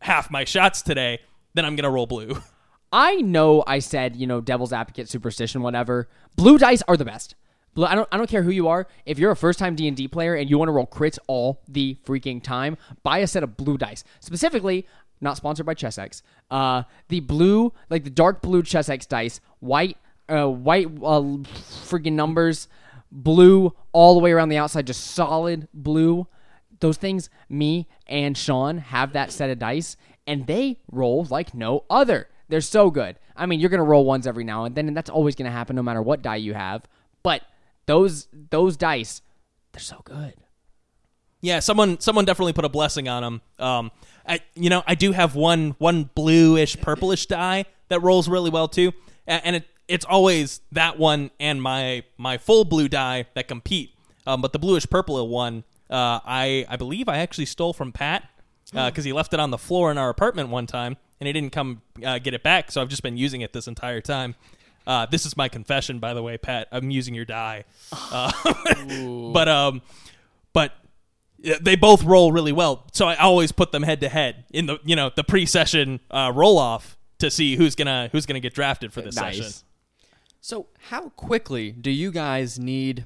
half 0.00 0.30
my 0.30 0.44
shots 0.44 0.82
today. 0.82 1.20
Then 1.54 1.64
I'm 1.64 1.74
gonna 1.74 1.90
roll 1.90 2.06
blue. 2.06 2.36
I 2.92 3.16
know 3.16 3.64
I 3.66 3.78
said, 3.78 4.16
you 4.16 4.26
know, 4.26 4.42
devil's 4.42 4.72
advocate, 4.72 5.08
superstition, 5.08 5.62
whatever. 5.62 6.08
Blue 6.36 6.58
dice 6.58 6.82
are 6.86 6.96
the 6.96 7.06
best. 7.06 7.34
I 7.76 7.94
don't 7.94 8.08
I 8.12 8.16
don't 8.16 8.28
care 8.28 8.42
who 8.42 8.50
you 8.50 8.68
are. 8.68 8.86
If 9.06 9.18
you're 9.18 9.30
a 9.30 9.36
first 9.36 9.58
time 9.58 9.74
D 9.74 9.88
and 9.88 9.96
D 9.96 10.08
player 10.08 10.34
and 10.34 10.50
you 10.50 10.58
want 10.58 10.68
to 10.68 10.72
roll 10.72 10.86
crits 10.86 11.18
all 11.26 11.62
the 11.68 11.96
freaking 12.04 12.42
time, 12.42 12.76
buy 13.02 13.18
a 13.18 13.26
set 13.26 13.42
of 13.42 13.56
blue 13.56 13.78
dice. 13.78 14.04
Specifically, 14.20 14.86
not 15.20 15.36
sponsored 15.36 15.64
by 15.64 15.74
Chessex. 15.74 16.22
Uh, 16.50 16.82
the 17.08 17.20
blue, 17.20 17.72
like 17.88 18.04
the 18.04 18.10
dark 18.10 18.42
blue 18.42 18.62
Chessex 18.62 19.06
dice, 19.06 19.40
white, 19.60 19.96
uh, 20.28 20.48
white, 20.48 20.86
uh, 20.86 21.22
freaking 21.86 22.12
numbers, 22.12 22.68
blue 23.10 23.74
all 23.92 24.14
the 24.14 24.20
way 24.20 24.32
around 24.32 24.48
the 24.48 24.58
outside, 24.58 24.86
just 24.86 25.12
solid 25.12 25.68
blue. 25.72 26.26
Those 26.80 26.96
things, 26.96 27.30
me 27.48 27.88
and 28.06 28.36
Sean 28.36 28.78
have 28.78 29.12
that 29.12 29.30
set 29.30 29.48
of 29.50 29.60
dice, 29.60 29.96
and 30.26 30.46
they 30.46 30.80
roll 30.90 31.24
like 31.30 31.54
no 31.54 31.84
other. 31.88 32.28
They're 32.48 32.60
so 32.60 32.90
good. 32.90 33.18
I 33.36 33.46
mean, 33.46 33.60
you're 33.60 33.70
gonna 33.70 33.84
roll 33.84 34.04
ones 34.04 34.26
every 34.26 34.44
now 34.44 34.64
and 34.64 34.74
then, 34.74 34.88
and 34.88 34.96
that's 34.96 35.08
always 35.08 35.36
gonna 35.36 35.50
happen 35.50 35.76
no 35.76 35.82
matter 35.82 36.02
what 36.02 36.22
die 36.22 36.36
you 36.36 36.54
have. 36.54 36.82
But 37.22 37.42
those 37.86 38.28
those 38.50 38.76
dice, 38.76 39.22
they're 39.72 39.80
so 39.80 40.00
good. 40.04 40.34
Yeah, 41.40 41.58
someone 41.58 42.00
someone 42.00 42.24
definitely 42.24 42.52
put 42.52 42.64
a 42.64 42.68
blessing 42.68 43.08
on 43.08 43.22
them. 43.22 43.40
Um, 43.58 43.90
I 44.26 44.40
you 44.54 44.70
know 44.70 44.82
I 44.86 44.94
do 44.94 45.12
have 45.12 45.34
one 45.34 45.74
one 45.78 46.10
bluish 46.14 46.80
purplish 46.80 47.26
die 47.26 47.64
that 47.88 48.00
rolls 48.00 48.28
really 48.28 48.50
well 48.50 48.68
too, 48.68 48.92
and 49.26 49.56
it 49.56 49.66
it's 49.88 50.04
always 50.04 50.60
that 50.72 50.98
one 50.98 51.30
and 51.40 51.60
my 51.60 52.04
my 52.16 52.38
full 52.38 52.64
blue 52.64 52.88
die 52.88 53.26
that 53.34 53.48
compete. 53.48 53.94
Um, 54.26 54.40
but 54.40 54.52
the 54.52 54.58
bluish 54.58 54.88
purple 54.88 55.28
one, 55.28 55.64
uh, 55.90 56.20
I 56.24 56.64
I 56.68 56.76
believe 56.76 57.08
I 57.08 57.18
actually 57.18 57.46
stole 57.46 57.72
from 57.72 57.92
Pat 57.92 58.28
because 58.72 59.04
he 59.04 59.12
left 59.12 59.34
it 59.34 59.40
on 59.40 59.50
the 59.50 59.58
floor 59.58 59.90
in 59.90 59.98
our 59.98 60.08
apartment 60.08 60.48
one 60.48 60.66
time 60.66 60.96
and 61.20 61.26
he 61.26 61.32
didn't 61.32 61.52
come 61.52 61.82
uh, 62.04 62.18
get 62.18 62.34
it 62.34 62.42
back. 62.42 62.72
So 62.72 62.80
I've 62.80 62.88
just 62.88 63.02
been 63.02 63.16
using 63.16 63.42
it 63.42 63.52
this 63.52 63.68
entire 63.68 64.00
time. 64.00 64.34
Uh, 64.86 65.06
this 65.06 65.24
is 65.26 65.36
my 65.36 65.48
confession, 65.48 65.98
by 65.98 66.14
the 66.14 66.22
way, 66.22 66.36
Pat. 66.38 66.68
I'm 66.72 66.90
using 66.90 67.14
your 67.14 67.24
die, 67.24 67.64
uh, 67.92 68.32
but 69.32 69.48
um, 69.48 69.82
but 70.52 70.72
they 71.60 71.76
both 71.76 72.04
roll 72.04 72.32
really 72.32 72.52
well. 72.52 72.86
So 72.92 73.06
I 73.06 73.16
always 73.16 73.52
put 73.52 73.72
them 73.72 73.82
head 73.82 74.00
to 74.00 74.08
head 74.08 74.44
in 74.52 74.66
the 74.66 74.78
you 74.84 74.96
know 74.96 75.10
the 75.14 75.24
pre-session 75.24 76.00
uh, 76.10 76.32
roll 76.34 76.58
off 76.58 76.96
to 77.18 77.30
see 77.30 77.56
who's 77.56 77.74
gonna 77.74 78.08
who's 78.12 78.26
gonna 78.26 78.40
get 78.40 78.54
drafted 78.54 78.92
for 78.92 79.00
this 79.02 79.16
Nice. 79.16 79.36
session. 79.36 79.52
So, 80.40 80.66
how 80.88 81.10
quickly 81.10 81.70
do 81.70 81.90
you 81.90 82.10
guys 82.10 82.58
need? 82.58 83.04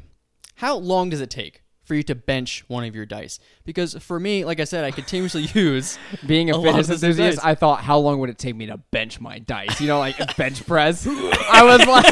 How 0.57 0.77
long 0.77 1.11
does 1.11 1.21
it 1.21 1.29
take 1.29 1.63
for 1.87 1.95
you 1.95 2.03
to 2.03 2.15
bench 2.15 2.65
one 2.69 2.85
of 2.85 2.95
your 2.95 3.07
dice? 3.07 3.39
Because 3.65 3.95
for 3.95 4.21
me, 4.21 4.45
like 4.45 4.61
I 4.61 4.65
said, 4.65 4.85
I 4.85 4.91
continuously 4.91 5.43
use 5.55 5.99
Being 6.27 6.51
a, 6.51 6.59
a 6.59 6.63
fitness 6.63 6.89
of 6.91 7.01
the 7.01 7.13
same 7.13 7.13
enthusiast. 7.13 7.45
I 7.45 7.55
thought, 7.55 7.81
how 7.81 7.99
long 7.99 8.19
would 8.21 8.29
it 8.29 8.39
take 8.39 8.57
me 8.57 8.67
to 8.67 8.77
bench 8.77 9.21
my 9.21 9.39
dice? 9.39 9.81
You 9.81 9.87
know, 9.87 9.99
like 9.99 10.37
bench 10.37 10.67
press. 10.67 11.07
I 11.11 11.63
was 11.65 11.87
like, 11.87 12.05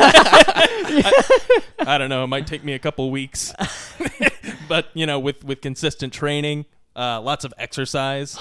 I 1.87 1.99
don't 1.99 2.09
know. 2.09 2.25
It 2.25 2.29
might 2.29 2.47
take 2.47 2.65
me 2.65 2.73
a 2.73 2.79
couple 2.79 3.11
weeks, 3.11 3.53
but 4.69 4.87
you 4.95 5.07
know, 5.07 5.19
with 5.19 5.45
with 5.45 5.61
consistent 5.61 6.13
training, 6.13 6.67
uh, 6.97 7.21
lots 7.21 7.45
of 7.45 7.53
exercise. 7.59 8.39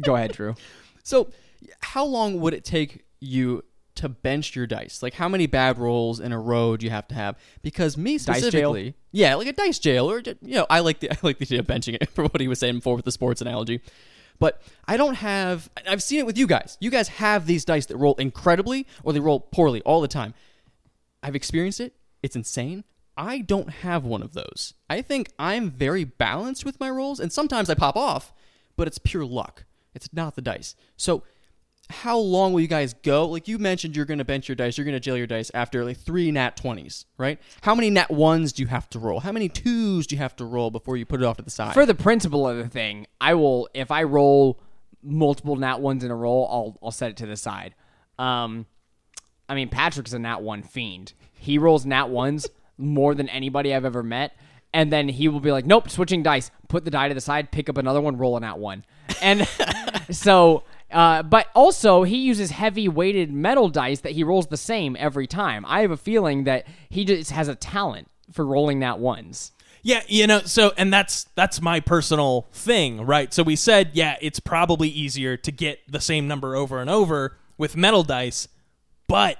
go 0.00 0.16
ahead, 0.16 0.32
Drew. 0.32 0.54
So, 1.02 1.30
how 1.80 2.04
long 2.04 2.40
would 2.40 2.54
it 2.54 2.64
take 2.64 3.04
you 3.20 3.64
to 3.98 4.08
bench 4.08 4.56
your 4.56 4.66
dice? 4.66 5.02
Like, 5.02 5.14
how 5.14 5.28
many 5.28 5.46
bad 5.46 5.78
rolls 5.78 6.20
in 6.20 6.32
a 6.32 6.40
row 6.40 6.76
do 6.76 6.84
you 6.84 6.90
have 6.90 7.06
to 7.08 7.14
have? 7.14 7.38
Because 7.62 7.96
me 7.96 8.18
jail? 8.18 8.34
specifically, 8.34 8.94
yeah, 9.12 9.34
like 9.34 9.46
a 9.46 9.52
dice 9.52 9.78
jail, 9.78 10.10
or 10.10 10.20
you 10.20 10.36
know, 10.42 10.66
I 10.68 10.80
like 10.80 11.00
the 11.00 11.10
I 11.12 11.18
like 11.22 11.38
the 11.38 11.44
idea 11.44 11.60
of 11.60 11.66
benching 11.66 11.96
it 12.00 12.10
for 12.10 12.24
what 12.24 12.40
he 12.40 12.48
was 12.48 12.58
saying 12.58 12.76
before 12.76 12.96
with 12.96 13.04
the 13.04 13.12
sports 13.12 13.40
analogy. 13.40 13.80
But 14.38 14.62
I 14.86 14.96
don't 14.96 15.14
have. 15.14 15.68
I've 15.86 16.02
seen 16.02 16.20
it 16.20 16.26
with 16.26 16.38
you 16.38 16.46
guys. 16.46 16.78
You 16.80 16.90
guys 16.90 17.08
have 17.08 17.46
these 17.46 17.64
dice 17.64 17.86
that 17.86 17.96
roll 17.96 18.14
incredibly 18.14 18.86
or 19.02 19.12
they 19.12 19.20
roll 19.20 19.40
poorly 19.40 19.82
all 19.82 20.00
the 20.00 20.08
time. 20.08 20.34
I've 21.22 21.34
experienced 21.34 21.80
it. 21.80 21.94
It's 22.22 22.36
insane. 22.36 22.84
I 23.16 23.40
don't 23.40 23.70
have 23.70 24.04
one 24.04 24.22
of 24.22 24.32
those. 24.32 24.74
I 24.88 25.02
think 25.02 25.32
I'm 25.40 25.70
very 25.72 26.04
balanced 26.04 26.64
with 26.64 26.78
my 26.78 26.88
rolls, 26.88 27.18
and 27.18 27.32
sometimes 27.32 27.68
I 27.68 27.74
pop 27.74 27.96
off, 27.96 28.32
but 28.76 28.86
it's 28.86 28.98
pure 28.98 29.24
luck. 29.24 29.64
It's 29.92 30.12
not 30.12 30.36
the 30.36 30.42
dice. 30.42 30.76
So, 30.96 31.24
how 31.90 32.18
long 32.18 32.52
will 32.52 32.60
you 32.60 32.68
guys 32.68 32.94
go? 32.94 33.26
Like 33.26 33.48
you 33.48 33.58
mentioned, 33.58 33.96
you're 33.96 34.04
going 34.04 34.18
to 34.18 34.24
bench 34.24 34.48
your 34.48 34.56
dice, 34.56 34.76
you're 34.76 34.84
going 34.84 34.94
to 34.94 35.00
jail 35.00 35.16
your 35.16 35.26
dice 35.26 35.50
after 35.54 35.84
like 35.84 35.96
three 35.98 36.30
nat 36.30 36.56
20s, 36.56 37.06
right? 37.16 37.40
How 37.62 37.74
many 37.74 37.88
nat 37.90 38.10
ones 38.10 38.52
do 38.52 38.62
you 38.62 38.66
have 38.68 38.90
to 38.90 38.98
roll? 38.98 39.20
How 39.20 39.32
many 39.32 39.48
twos 39.48 40.06
do 40.06 40.14
you 40.14 40.20
have 40.20 40.36
to 40.36 40.44
roll 40.44 40.70
before 40.70 40.96
you 40.96 41.06
put 41.06 41.22
it 41.22 41.24
off 41.24 41.38
to 41.38 41.42
the 41.42 41.50
side? 41.50 41.74
For 41.74 41.86
the 41.86 41.94
principle 41.94 42.46
of 42.46 42.58
the 42.58 42.68
thing, 42.68 43.06
I 43.20 43.34
will 43.34 43.68
if 43.72 43.90
I 43.90 44.02
roll 44.02 44.60
multiple 45.02 45.56
nat 45.56 45.80
ones 45.80 46.04
in 46.04 46.10
a 46.10 46.16
roll, 46.16 46.46
I'll 46.50 46.78
I'll 46.86 46.92
set 46.92 47.10
it 47.10 47.16
to 47.18 47.26
the 47.26 47.36
side. 47.36 47.74
Um, 48.18 48.66
I 49.48 49.54
mean 49.54 49.68
Patrick's 49.68 50.12
a 50.12 50.18
nat 50.18 50.42
one 50.42 50.62
fiend. 50.62 51.14
He 51.32 51.56
rolls 51.56 51.86
nat 51.86 52.10
ones 52.10 52.48
more 52.76 53.14
than 53.14 53.28
anybody 53.30 53.74
I've 53.74 53.84
ever 53.84 54.02
met, 54.02 54.36
and 54.74 54.92
then 54.92 55.08
he 55.08 55.28
will 55.28 55.40
be 55.40 55.52
like, 55.52 55.64
"Nope, 55.64 55.88
switching 55.88 56.22
dice. 56.22 56.50
Put 56.68 56.84
the 56.84 56.90
die 56.90 57.08
to 57.08 57.14
the 57.14 57.20
side, 57.20 57.50
pick 57.50 57.68
up 57.70 57.78
another 57.78 58.00
one, 58.00 58.18
roll 58.18 58.36
a 58.36 58.40
nat 58.40 58.58
one." 58.58 58.84
And 59.22 59.48
so, 60.10 60.64
uh, 60.90 61.22
but 61.22 61.48
also 61.54 62.02
he 62.02 62.16
uses 62.16 62.50
heavy 62.50 62.88
weighted 62.88 63.32
metal 63.32 63.68
dice 63.68 64.00
that 64.00 64.12
he 64.12 64.24
rolls 64.24 64.46
the 64.46 64.56
same 64.56 64.96
every 64.98 65.26
time. 65.26 65.64
I 65.66 65.80
have 65.80 65.90
a 65.90 65.96
feeling 65.96 66.44
that 66.44 66.66
he 66.88 67.04
just 67.04 67.30
has 67.30 67.48
a 67.48 67.54
talent 67.54 68.08
for 68.32 68.44
rolling 68.44 68.78
nat 68.80 68.98
ones. 68.98 69.52
Yeah, 69.82 70.02
you 70.08 70.26
know, 70.26 70.40
so 70.40 70.72
and 70.76 70.92
that's 70.92 71.24
that's 71.34 71.60
my 71.60 71.80
personal 71.80 72.46
thing, 72.52 73.02
right? 73.06 73.32
So 73.32 73.42
we 73.42 73.56
said, 73.56 73.90
yeah, 73.94 74.16
it's 74.20 74.40
probably 74.40 74.88
easier 74.88 75.36
to 75.36 75.52
get 75.52 75.80
the 75.90 76.00
same 76.00 76.26
number 76.26 76.56
over 76.56 76.80
and 76.80 76.90
over 76.90 77.36
with 77.56 77.76
metal 77.76 78.02
dice, 78.02 78.48
but 79.06 79.38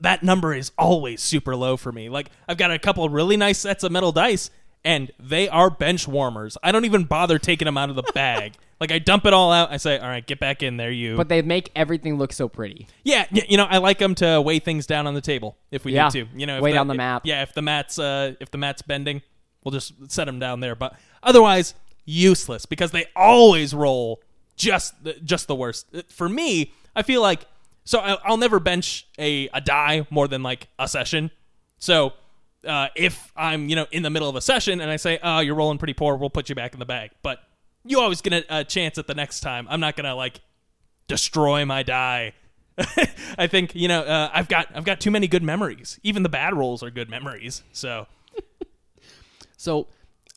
that 0.00 0.22
number 0.22 0.54
is 0.54 0.72
always 0.78 1.20
super 1.20 1.54
low 1.56 1.76
for 1.76 1.92
me. 1.92 2.08
Like 2.08 2.30
I've 2.48 2.56
got 2.56 2.70
a 2.70 2.78
couple 2.78 3.08
really 3.08 3.36
nice 3.36 3.58
sets 3.58 3.84
of 3.84 3.92
metal 3.92 4.12
dice 4.12 4.50
and 4.84 5.10
they 5.18 5.48
are 5.48 5.70
bench 5.70 6.08
warmers. 6.08 6.56
I 6.62 6.72
don't 6.72 6.84
even 6.84 7.04
bother 7.04 7.38
taking 7.38 7.66
them 7.66 7.76
out 7.78 7.90
of 7.90 7.96
the 7.96 8.02
bag. 8.14 8.54
like 8.80 8.90
I 8.90 8.98
dump 8.98 9.26
it 9.26 9.34
all 9.34 9.52
out. 9.52 9.70
I 9.70 9.76
say, 9.76 9.98
"All 9.98 10.08
right, 10.08 10.26
get 10.26 10.40
back 10.40 10.62
in 10.62 10.76
there, 10.78 10.90
you." 10.90 11.16
But 11.16 11.28
they 11.28 11.42
make 11.42 11.70
everything 11.76 12.16
look 12.16 12.32
so 12.32 12.48
pretty. 12.48 12.86
Yeah, 13.04 13.26
y- 13.30 13.44
you 13.48 13.56
know, 13.58 13.64
I 13.66 13.78
like 13.78 13.98
them 13.98 14.14
to 14.16 14.40
weigh 14.40 14.58
things 14.58 14.86
down 14.86 15.06
on 15.06 15.14
the 15.14 15.20
table 15.20 15.58
if 15.70 15.84
we 15.84 15.92
Yeah. 15.94 16.04
need 16.08 16.12
to. 16.12 16.38
You 16.38 16.46
know, 16.46 16.56
if 16.56 16.62
Weigh 16.62 16.72
down 16.72 16.88
the 16.88 16.94
map. 16.94 17.22
Yeah, 17.26 17.42
if 17.42 17.52
the 17.52 17.62
mat's 17.62 17.98
uh, 17.98 18.34
if 18.40 18.50
the 18.50 18.58
mat's 18.58 18.80
bending, 18.82 19.20
we'll 19.64 19.72
just 19.72 19.92
set 20.10 20.24
them 20.24 20.38
down 20.38 20.60
there. 20.60 20.74
But 20.74 20.94
otherwise, 21.22 21.74
useless 22.06 22.64
because 22.66 22.90
they 22.90 23.04
always 23.14 23.74
roll 23.74 24.22
just 24.56 25.04
the, 25.04 25.12
just 25.14 25.46
the 25.46 25.54
worst. 25.54 25.86
Uh, 25.94 26.02
For 26.08 26.28
me, 26.28 26.72
I 26.96 27.02
feel 27.02 27.20
like 27.22 27.44
so 27.84 27.98
I, 27.98 28.16
I'll 28.24 28.36
never 28.38 28.58
bench 28.60 29.06
a 29.18 29.48
a 29.52 29.60
die 29.60 30.06
more 30.10 30.26
than 30.26 30.42
like 30.42 30.68
a 30.78 30.88
session. 30.88 31.30
So. 31.78 32.14
Uh, 32.66 32.88
if 32.94 33.32
I'm, 33.36 33.68
you 33.68 33.76
know, 33.76 33.86
in 33.90 34.02
the 34.02 34.10
middle 34.10 34.28
of 34.28 34.36
a 34.36 34.40
session 34.40 34.80
and 34.80 34.90
I 34.90 34.96
say, 34.96 35.18
"Oh, 35.22 35.40
you're 35.40 35.54
rolling 35.54 35.78
pretty 35.78 35.94
poor," 35.94 36.16
we'll 36.16 36.30
put 36.30 36.48
you 36.48 36.54
back 36.54 36.74
in 36.74 36.78
the 36.78 36.86
bag. 36.86 37.10
But 37.22 37.40
you 37.84 38.00
always 38.00 38.20
get 38.20 38.32
a, 38.32 38.60
a 38.60 38.64
chance 38.64 38.98
at 38.98 39.06
the 39.06 39.14
next 39.14 39.40
time. 39.40 39.66
I'm 39.70 39.80
not 39.80 39.96
gonna 39.96 40.14
like 40.14 40.40
destroy 41.08 41.64
my 41.64 41.82
die. 41.82 42.34
I 43.38 43.46
think 43.46 43.74
you 43.74 43.88
know 43.88 44.00
uh, 44.02 44.30
I've 44.32 44.48
got 44.48 44.68
I've 44.74 44.84
got 44.84 45.00
too 45.00 45.10
many 45.10 45.26
good 45.26 45.42
memories. 45.42 45.98
Even 46.02 46.22
the 46.22 46.28
bad 46.28 46.54
rolls 46.54 46.82
are 46.82 46.90
good 46.90 47.08
memories. 47.08 47.62
So 47.72 48.06
So 49.56 49.88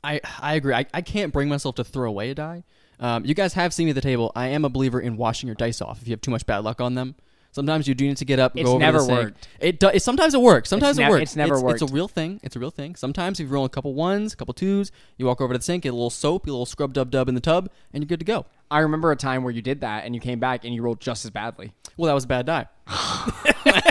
I 0.04 0.20
I 0.40 0.56
agree. 0.56 0.74
I, 0.74 0.86
I 0.94 1.02
can't 1.02 1.32
bring 1.32 1.48
myself 1.50 1.76
to 1.76 1.84
throw 1.84 2.10
away 2.10 2.32
a 2.32 2.36
die. 2.36 2.64
Um, 3.00 3.26
you 3.26 3.34
guys 3.34 3.54
have 3.54 3.74
seen 3.74 3.86
me 3.86 3.92
at 3.92 3.96
the 3.96 4.02
table. 4.02 4.32
I 4.36 4.48
am 4.50 4.66
a 4.66 4.70
believer 4.70 5.00
in 5.00 5.18
washing 5.18 5.48
your 5.48 5.56
dice 5.56 5.82
off 5.82 6.02
if 6.02 6.08
you 6.08 6.12
have 6.12 6.22
too 6.22 6.32
much 6.32 6.46
bad 6.46 6.60
luck 6.60 6.80
on 6.82 6.96
them. 6.96 7.16
Sometimes 7.54 7.88
you 7.88 7.96
do 7.96 8.06
need 8.06 8.18
to 8.18 8.26
get 8.26 8.40
up. 8.40 8.52
And 8.54 8.60
It's 8.62 8.68
go 8.68 8.74
over 8.74 8.80
to 8.80 8.86
never 8.86 9.00
sink. 9.00 9.12
worked. 9.20 9.48
It, 9.62 9.80
do, 9.80 9.88
it 9.88 10.02
sometimes 10.02 10.34
it 10.34 10.42
works. 10.42 10.68
Sometimes 10.70 10.98
nev- 10.98 11.08
it 11.08 11.12
works. 11.12 11.22
it's 11.22 11.36
never 11.38 11.70
It's 11.70 11.82
a 11.82 11.86
real 11.86 12.08
thing. 12.10 12.40
It's 12.44 12.56
a 12.56 12.60
real 12.60 12.72
thing. 12.72 12.96
Sometimes 12.96 13.40
if 13.40 13.46
you 13.48 13.54
roll 13.54 13.64
a 13.64 13.70
couple 13.70 13.94
ones, 13.94 14.34
a 14.34 14.36
couple 14.36 14.54
twos, 14.54 14.92
you 15.18 15.26
walk 15.26 15.40
over 15.40 15.54
to 15.54 15.58
the 15.60 15.64
sink, 15.64 15.84
get 15.84 15.90
a 15.90 15.94
little 15.94 16.10
soap, 16.10 16.46
get 16.46 16.52
a 16.52 16.54
little 16.54 16.66
scrub 16.66 16.94
dub 16.94 17.12
dub 17.12 17.30
in 17.30 17.36
the 17.36 17.42
tub, 17.42 17.70
and 17.94 18.04
you're 18.04 18.08
good 18.08 18.20
to 18.20 18.26
go. 18.26 18.46
I 18.70 18.80
remember 18.80 19.12
a 19.12 19.16
time 19.16 19.44
where 19.44 19.54
you 19.54 19.62
did 19.62 19.82
that 19.82 20.04
and 20.04 20.14
you 20.16 20.20
came 20.20 20.40
back 20.40 20.66
and 20.66 20.74
you 20.74 20.82
rolled 20.82 21.00
just 21.00 21.24
as 21.26 21.32
badly. 21.32 21.72
Well, 21.96 22.08
that 22.08 22.14
was 22.14 22.26
a 22.26 22.28
bad 22.28 22.46
die. 22.48 22.68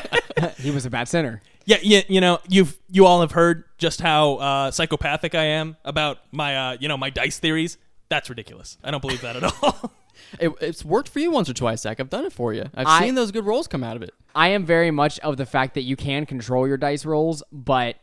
He 0.58 0.70
was 0.70 0.86
a 0.86 0.90
bad 0.90 1.08
sinner. 1.08 1.40
Yeah, 1.66 1.76
yeah, 1.82 2.00
you 2.08 2.20
know, 2.20 2.38
you've 2.48 2.76
you 2.90 3.06
all 3.06 3.20
have 3.20 3.30
heard 3.32 3.64
just 3.78 4.00
how 4.00 4.34
uh, 4.36 4.70
psychopathic 4.72 5.34
I 5.36 5.44
am 5.44 5.76
about 5.84 6.18
my 6.32 6.56
uh, 6.56 6.76
you 6.80 6.88
know 6.88 6.96
my 6.96 7.10
dice 7.10 7.38
theories. 7.38 7.78
That's 8.12 8.28
ridiculous. 8.28 8.76
I 8.84 8.90
don't 8.90 9.00
believe 9.00 9.22
that 9.22 9.36
at 9.36 9.44
all. 9.62 9.90
It, 10.38 10.52
it's 10.60 10.84
worked 10.84 11.08
for 11.08 11.18
you 11.18 11.30
once 11.30 11.48
or 11.48 11.54
twice, 11.54 11.80
Zach. 11.80 11.98
I've 11.98 12.10
done 12.10 12.26
it 12.26 12.32
for 12.32 12.52
you. 12.52 12.64
I've 12.74 12.86
I- 12.86 13.00
seen 13.00 13.14
those 13.14 13.32
good 13.32 13.44
rolls 13.44 13.66
come 13.66 13.82
out 13.82 13.96
of 13.96 14.02
it. 14.02 14.14
I 14.34 14.48
am 14.48 14.64
very 14.64 14.90
much 14.90 15.18
of 15.20 15.36
the 15.38 15.46
fact 15.46 15.74
that 15.74 15.82
you 15.82 15.96
can 15.96 16.26
control 16.26 16.68
your 16.68 16.76
dice 16.76 17.04
rolls, 17.06 17.42
but 17.50 17.96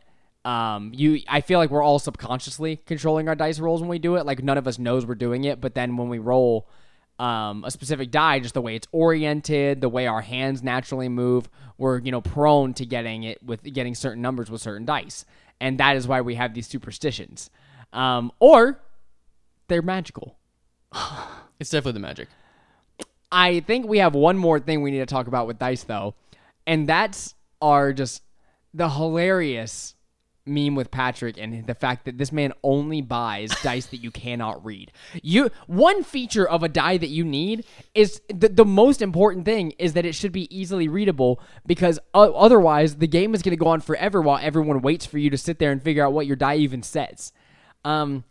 um, 0.44 0.90
you 0.94 1.20
I 1.28 1.40
feel 1.40 1.58
like 1.60 1.70
we're 1.70 1.82
all 1.82 1.98
subconsciously 2.00 2.76
controlling 2.84 3.28
our 3.28 3.36
dice 3.36 3.58
rolls 3.60 3.80
when 3.80 3.88
we 3.88 3.98
do 4.00 4.16
it. 4.16 4.26
Like 4.26 4.42
none 4.42 4.58
of 4.58 4.66
us 4.66 4.78
knows 4.78 5.06
we're 5.06 5.14
doing 5.14 5.44
it, 5.44 5.60
but 5.60 5.74
then 5.74 5.96
when 5.96 6.08
we 6.08 6.18
roll 6.18 6.68
um, 7.20 7.64
a 7.64 7.70
specific 7.70 8.10
die, 8.10 8.40
just 8.40 8.54
the 8.54 8.60
way 8.60 8.74
it's 8.74 8.88
oriented, 8.92 9.80
the 9.80 9.88
way 9.88 10.08
our 10.08 10.20
hands 10.20 10.62
naturally 10.62 11.08
move, 11.08 11.48
we're 11.78 12.00
you 12.00 12.10
know 12.10 12.20
prone 12.20 12.74
to 12.74 12.84
getting 12.84 13.22
it 13.22 13.42
with 13.42 13.62
getting 13.62 13.94
certain 13.94 14.20
numbers 14.20 14.50
with 14.50 14.60
certain 14.60 14.84
dice, 14.84 15.24
and 15.60 15.78
that 15.78 15.96
is 15.96 16.08
why 16.08 16.20
we 16.20 16.34
have 16.34 16.54
these 16.54 16.66
superstitions, 16.66 17.50
um, 17.92 18.32
or 18.40 18.80
they're 19.70 19.82
magical. 19.82 20.36
It's 21.58 21.68
definitely 21.68 22.00
the 22.00 22.06
magic. 22.06 22.28
I 23.30 23.60
think 23.60 23.86
we 23.86 23.98
have 23.98 24.14
one 24.14 24.38
more 24.38 24.58
thing 24.58 24.80
we 24.80 24.90
need 24.90 25.00
to 25.00 25.06
talk 25.06 25.26
about 25.26 25.46
with 25.46 25.58
dice 25.58 25.82
though, 25.82 26.14
and 26.66 26.88
that's 26.88 27.34
our 27.60 27.92
just 27.92 28.22
the 28.72 28.88
hilarious 28.88 29.94
meme 30.46 30.74
with 30.74 30.90
Patrick 30.90 31.36
and 31.38 31.66
the 31.66 31.74
fact 31.74 32.06
that 32.06 32.18
this 32.18 32.32
man 32.32 32.52
only 32.62 33.02
buys 33.02 33.50
dice 33.62 33.86
that 33.86 33.98
you 33.98 34.10
cannot 34.10 34.64
read. 34.64 34.90
You 35.22 35.50
one 35.66 36.02
feature 36.02 36.48
of 36.48 36.62
a 36.62 36.68
die 36.68 36.96
that 36.96 37.08
you 37.08 37.24
need 37.24 37.64
is 37.94 38.20
the, 38.28 38.48
the 38.48 38.64
most 38.64 39.02
important 39.02 39.44
thing 39.44 39.72
is 39.72 39.92
that 39.92 40.06
it 40.06 40.14
should 40.14 40.32
be 40.32 40.54
easily 40.56 40.88
readable 40.88 41.40
because 41.66 41.98
uh, 42.14 42.30
otherwise 42.32 42.96
the 42.96 43.06
game 43.06 43.34
is 43.34 43.42
going 43.42 43.56
to 43.56 43.62
go 43.62 43.68
on 43.68 43.80
forever 43.80 44.20
while 44.20 44.38
everyone 44.42 44.80
waits 44.80 45.06
for 45.06 45.18
you 45.18 45.30
to 45.30 45.38
sit 45.38 45.58
there 45.58 45.72
and 45.72 45.82
figure 45.82 46.04
out 46.04 46.12
what 46.12 46.26
your 46.26 46.36
die 46.36 46.56
even 46.56 46.82
says. 46.82 47.32
Um, 47.84 48.24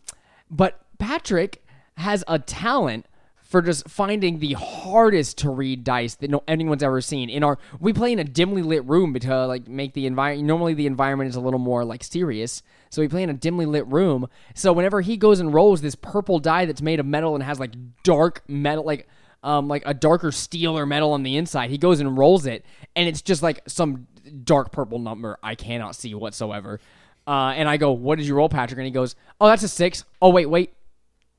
but 0.50 0.80
Patrick 1.00 1.64
has 1.96 2.22
a 2.28 2.38
talent 2.38 3.06
for 3.50 3.60
just 3.60 3.88
finding 3.88 4.38
the 4.38 4.52
hardest 4.52 5.38
to 5.38 5.50
read 5.50 5.82
dice 5.82 6.14
that 6.14 6.30
no 6.30 6.44
anyone's 6.46 6.84
ever 6.84 7.00
seen. 7.00 7.28
In 7.28 7.42
our 7.42 7.58
we 7.80 7.92
play 7.92 8.12
in 8.12 8.20
a 8.20 8.24
dimly 8.24 8.62
lit 8.62 8.84
room 8.84 9.12
to 9.18 9.46
like 9.46 9.66
make 9.66 9.92
the 9.94 10.06
environment. 10.06 10.46
Normally 10.46 10.74
the 10.74 10.86
environment 10.86 11.30
is 11.30 11.34
a 11.34 11.40
little 11.40 11.58
more 11.58 11.84
like 11.84 12.04
serious, 12.04 12.62
so 12.90 13.02
we 13.02 13.08
play 13.08 13.24
in 13.24 13.30
a 13.30 13.34
dimly 13.34 13.66
lit 13.66 13.88
room. 13.88 14.28
So 14.54 14.72
whenever 14.72 15.00
he 15.00 15.16
goes 15.16 15.40
and 15.40 15.52
rolls 15.52 15.80
this 15.80 15.96
purple 15.96 16.38
die 16.38 16.64
that's 16.64 16.80
made 16.80 17.00
of 17.00 17.06
metal 17.06 17.34
and 17.34 17.42
has 17.42 17.58
like 17.58 17.74
dark 18.04 18.44
metal, 18.46 18.84
like 18.84 19.08
um 19.42 19.66
like 19.66 19.82
a 19.84 19.94
darker 19.94 20.30
steel 20.30 20.78
or 20.78 20.86
metal 20.86 21.12
on 21.12 21.24
the 21.24 21.36
inside, 21.36 21.70
he 21.70 21.78
goes 21.78 21.98
and 21.98 22.16
rolls 22.16 22.46
it, 22.46 22.64
and 22.94 23.08
it's 23.08 23.20
just 23.20 23.42
like 23.42 23.62
some 23.66 24.06
dark 24.44 24.70
purple 24.70 25.00
number 25.00 25.38
I 25.42 25.56
cannot 25.56 25.96
see 25.96 26.14
whatsoever. 26.14 26.78
Uh, 27.26 27.52
and 27.56 27.68
I 27.68 27.78
go, 27.78 27.92
"What 27.92 28.18
did 28.18 28.26
you 28.26 28.34
roll, 28.34 28.48
Patrick?" 28.48 28.78
And 28.78 28.86
he 28.86 28.92
goes, 28.92 29.14
"Oh, 29.40 29.48
that's 29.48 29.62
a 29.62 29.68
six. 29.68 30.04
Oh, 30.22 30.30
wait, 30.30 30.46
wait, 30.46 30.72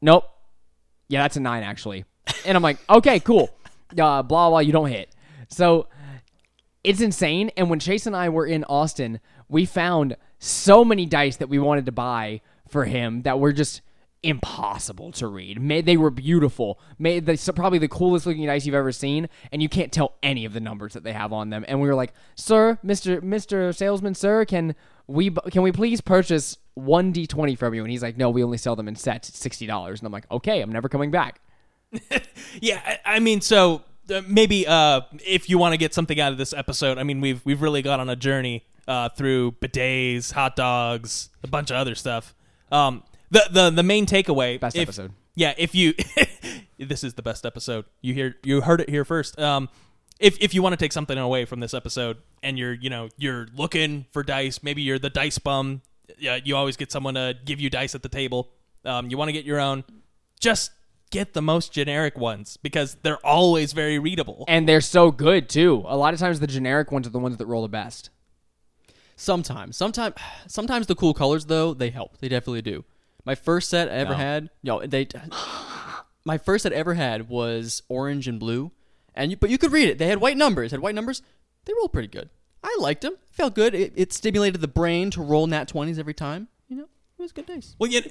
nope." 0.02 0.26
Yeah, 1.08 1.22
that's 1.24 1.38
a 1.38 1.42
nine 1.42 1.64
actually. 1.64 2.06
And 2.46 2.56
I'm 2.56 2.64
like, 2.64 2.78
okay, 2.90 3.20
cool. 3.20 3.50
Uh, 3.92 4.24
blah 4.24 4.50
blah, 4.50 4.60
you 4.60 4.72
don't 4.72 4.90
hit. 4.90 5.14
So 5.50 5.88
it's 6.84 7.02
insane. 7.02 7.52
And 7.58 7.70
when 7.70 7.80
Chase 7.80 8.08
and 8.08 8.16
I 8.16 8.30
were 8.30 8.46
in 8.46 8.64
Austin, 8.64 9.20
we 9.50 9.66
found 9.66 10.16
so 10.40 10.84
many 10.86 11.06
dice 11.06 11.38
that 11.38 11.50
we 11.50 11.60
wanted 11.60 11.86
to 11.86 11.92
buy 11.92 12.42
for 12.70 12.86
him 12.86 13.24
that 13.24 13.40
were 13.40 13.52
just 13.52 13.82
impossible 14.24 15.12
to 15.12 15.28
read. 15.28 15.60
They 15.86 15.98
were 15.98 16.10
beautiful. 16.10 16.80
They 17.00 17.36
so 17.36 17.52
probably 17.52 17.80
the 17.80 17.88
coolest 17.88 18.26
looking 18.26 18.46
dice 18.46 18.66
you've 18.66 18.76
ever 18.76 18.92
seen, 18.92 19.28
and 19.52 19.62
you 19.62 19.68
can't 19.68 19.92
tell 19.92 20.14
any 20.24 20.46
of 20.46 20.54
the 20.54 20.60
numbers 20.60 20.94
that 20.94 21.04
they 21.04 21.14
have 21.14 21.34
on 21.34 21.50
them. 21.50 21.66
And 21.68 21.82
we 21.82 21.88
were 21.88 21.96
like, 21.96 22.14
"Sir, 22.36 22.80
Mister 22.82 23.20
Mister 23.20 23.74
Salesman, 23.74 24.16
sir, 24.16 24.46
can 24.46 24.76
we 25.12 25.30
can 25.52 25.62
we 25.62 25.72
please 25.72 26.02
purchase 26.02 26.58
one 26.76 27.12
d 27.12 27.28
twenty 27.28 27.56
from 27.56 27.74
you?" 27.74 27.82
And 27.84 27.92
he's 27.92 28.02
like, 28.04 28.18
"No, 28.18 28.30
we 28.30 28.44
only 28.44 28.58
sell 28.58 28.76
them 28.76 28.88
in 28.88 28.96
sets. 28.96 29.30
It's 29.30 29.40
sixty 29.40 29.66
dollars." 29.66 30.00
And 30.00 30.06
I'm 30.08 30.12
like, 30.12 30.30
"Okay, 30.32 30.62
I'm 30.62 30.72
never 30.72 30.90
coming 30.90 31.12
back." 31.12 31.42
Yeah, 32.62 32.82
I, 33.06 33.16
I 33.16 33.20
mean, 33.20 33.40
so 33.42 33.84
uh, 34.14 34.22
maybe 34.28 34.68
uh, 34.68 35.02
if 35.26 35.50
you 35.50 35.58
want 35.58 35.74
to 35.74 35.78
get 35.78 35.94
something 35.94 36.20
out 36.20 36.32
of 36.32 36.38
this 36.38 36.54
episode, 36.54 36.98
I 36.98 37.04
mean, 37.04 37.22
we've 37.22 37.42
we've 37.46 37.62
really 37.62 37.82
got 37.82 38.00
on 38.00 38.10
a 38.10 38.16
journey 38.16 38.66
uh, 38.88 39.10
through 39.10 39.54
bidets, 39.54 40.34
hot 40.34 40.56
dogs, 40.56 41.30
a 41.44 41.48
bunch 41.48 41.72
of 41.72 41.78
other 41.78 41.96
stuff. 41.96 42.36
Um, 42.72 43.04
the 43.30 43.48
the 43.52 43.70
the 43.70 43.84
main 43.84 44.06
takeaway, 44.06 44.60
Best 44.60 44.76
if- 44.76 44.84
episode. 44.84 45.14
Yeah, 45.34 45.54
if 45.58 45.74
you 45.74 45.94
this 46.78 47.06
is 47.06 47.14
the 47.14 47.22
best 47.22 47.46
episode. 47.46 47.86
You 48.02 48.14
hear 48.14 48.36
you 48.44 48.62
heard 48.62 48.82
it 48.82 48.90
here 48.90 49.06
first. 49.06 49.40
Um, 49.40 49.70
if 50.22 50.38
if 50.40 50.54
you 50.54 50.62
want 50.62 50.74
to 50.74 50.78
take 50.78 50.94
something 50.94 51.18
away 51.18 51.44
from 51.46 51.60
this 51.60 51.74
episode 51.74 52.18
and 52.42 52.58
you're 52.58 52.74
you 52.74 52.90
know 52.90 53.10
you're 53.18 53.48
looking 53.56 54.06
for 54.14 54.24
dice, 54.24 54.64
maybe 54.64 54.82
you're 54.82 55.00
the 55.00 55.10
dice 55.10 55.38
bum. 55.40 55.82
Yeah, 56.18 56.40
you 56.44 56.56
always 56.56 56.78
get 56.78 56.92
someone 56.92 57.16
to 57.16 57.36
give 57.46 57.60
you 57.60 57.70
dice 57.70 57.96
at 57.96 58.04
the 58.04 58.10
table. 58.10 58.50
Um, 58.86 59.10
you 59.10 59.18
want 59.18 59.30
to 59.30 59.34
get 59.34 59.46
your 59.46 59.60
own. 59.60 59.84
Just 60.40 60.72
get 61.10 61.34
the 61.34 61.42
most 61.42 61.72
generic 61.74 62.18
ones 62.18 62.58
because 62.58 62.96
they're 63.04 63.24
always 63.26 63.74
very 63.74 64.00
readable. 64.00 64.46
And 64.48 64.68
they're 64.68 64.82
so 64.82 65.12
good 65.12 65.50
too. 65.50 65.84
A 65.88 65.98
lot 65.98 66.14
of 66.14 66.20
times 66.20 66.40
the 66.40 66.48
generic 66.48 66.92
ones 66.92 67.06
are 67.06 67.12
the 67.12 67.20
ones 67.20 67.38
that 67.38 67.46
roll 67.46 67.62
the 67.64 67.68
best. 67.68 68.10
Sometimes, 69.16 69.78
sometimes, 69.78 70.16
sometimes 70.48 70.88
the 70.88 70.96
cool 70.96 71.14
colors 71.14 71.46
though 71.46 71.74
they 71.74 71.90
help. 71.92 72.18
They 72.20 72.28
definitely 72.30 72.62
do. 72.64 72.86
My 73.24 73.36
first 73.36 73.70
set 73.70 73.88
I 73.88 73.92
ever 73.92 74.12
No. 74.12 74.18
had, 74.18 74.50
yo, 74.64 74.86
they. 74.86 75.08
My 76.26 76.38
first 76.38 76.64
set 76.64 76.74
I 76.74 76.76
ever 76.76 76.94
had 76.96 77.30
was 77.30 77.82
orange 77.90 78.28
and 78.28 78.40
blue, 78.40 78.72
and 79.16 79.32
you, 79.32 79.38
but 79.38 79.50
you 79.50 79.58
could 79.58 79.72
read 79.72 79.90
it. 79.90 79.98
They 79.98 80.08
had 80.08 80.22
white 80.22 80.38
numbers. 80.38 80.72
Had 80.72 80.80
white 80.80 80.96
numbers. 80.96 81.22
They 81.66 81.74
rolled 81.74 81.94
pretty 81.94 82.08
good. 82.08 82.30
I 82.64 82.76
liked 82.80 83.02
them. 83.02 83.16
Felt 83.32 83.56
good. 83.56 83.74
It, 83.74 83.94
it 83.96 84.14
stimulated 84.14 84.62
the 84.62 84.68
brain 84.68 85.10
to 85.12 85.22
roll 85.22 85.48
nat 85.48 85.68
twenties 85.68 85.98
every 86.00 86.14
time. 86.14 86.48
You 86.68 86.78
know, 86.78 86.84
it 87.18 87.22
was 87.22 87.32
good 87.32 87.46
dice. 87.48 87.76
Well, 87.80 87.90
yeah, 87.90 88.02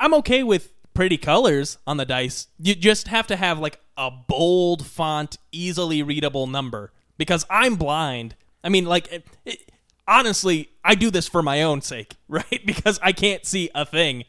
I'm 0.00 0.14
okay 0.14 0.42
with 0.42 0.72
pretty 0.94 1.18
colors 1.18 1.78
on 1.86 1.96
the 1.98 2.04
dice. 2.04 2.48
You 2.58 2.74
just 2.74 3.08
have 3.08 3.26
to 3.28 3.36
have 3.36 3.58
like 3.58 3.80
a 3.96 4.10
bold 4.10 4.86
font, 4.86 5.36
easily 5.52 6.02
readable 6.02 6.46
number 6.46 6.92
because 7.18 7.44
I'm 7.50 7.76
blind. 7.76 8.34
I 8.64 8.68
mean, 8.70 8.84
like, 8.86 9.12
it, 9.12 9.26
it- 9.44 9.70
honestly, 10.06 10.70
I 10.84 10.94
do 10.94 11.10
this 11.10 11.28
for 11.28 11.42
my 11.42 11.62
own 11.62 11.82
sake, 11.82 12.16
right? 12.28 12.62
Because 12.64 12.98
I 13.02 13.12
can't 13.12 13.44
see 13.46 13.70
a 13.74 13.84
thing. 13.84 14.24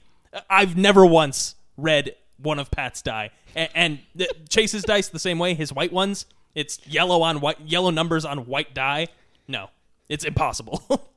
I've 0.49 0.77
never 0.77 1.05
once 1.05 1.55
read 1.77 2.15
one 2.42 2.60
of 2.60 2.72
Pat's 2.72 3.02
die, 3.02 3.32
and, 3.56 3.70
and 3.76 4.00
Chase's 4.50 4.84
dice 4.84 5.10
the 5.10 5.20
same 5.20 5.40
way. 5.40 5.54
His 5.54 5.74
white 5.74 5.94
ones, 5.94 6.26
it's 6.56 6.86
yellow 6.88 7.22
on 7.22 7.42
white, 7.42 7.60
yellow 7.66 7.90
numbers 7.90 8.26
on 8.26 8.46
white 8.46 8.74
die. 8.74 9.08
No, 9.48 9.70
it's 10.08 10.24
impossible. 10.24 10.84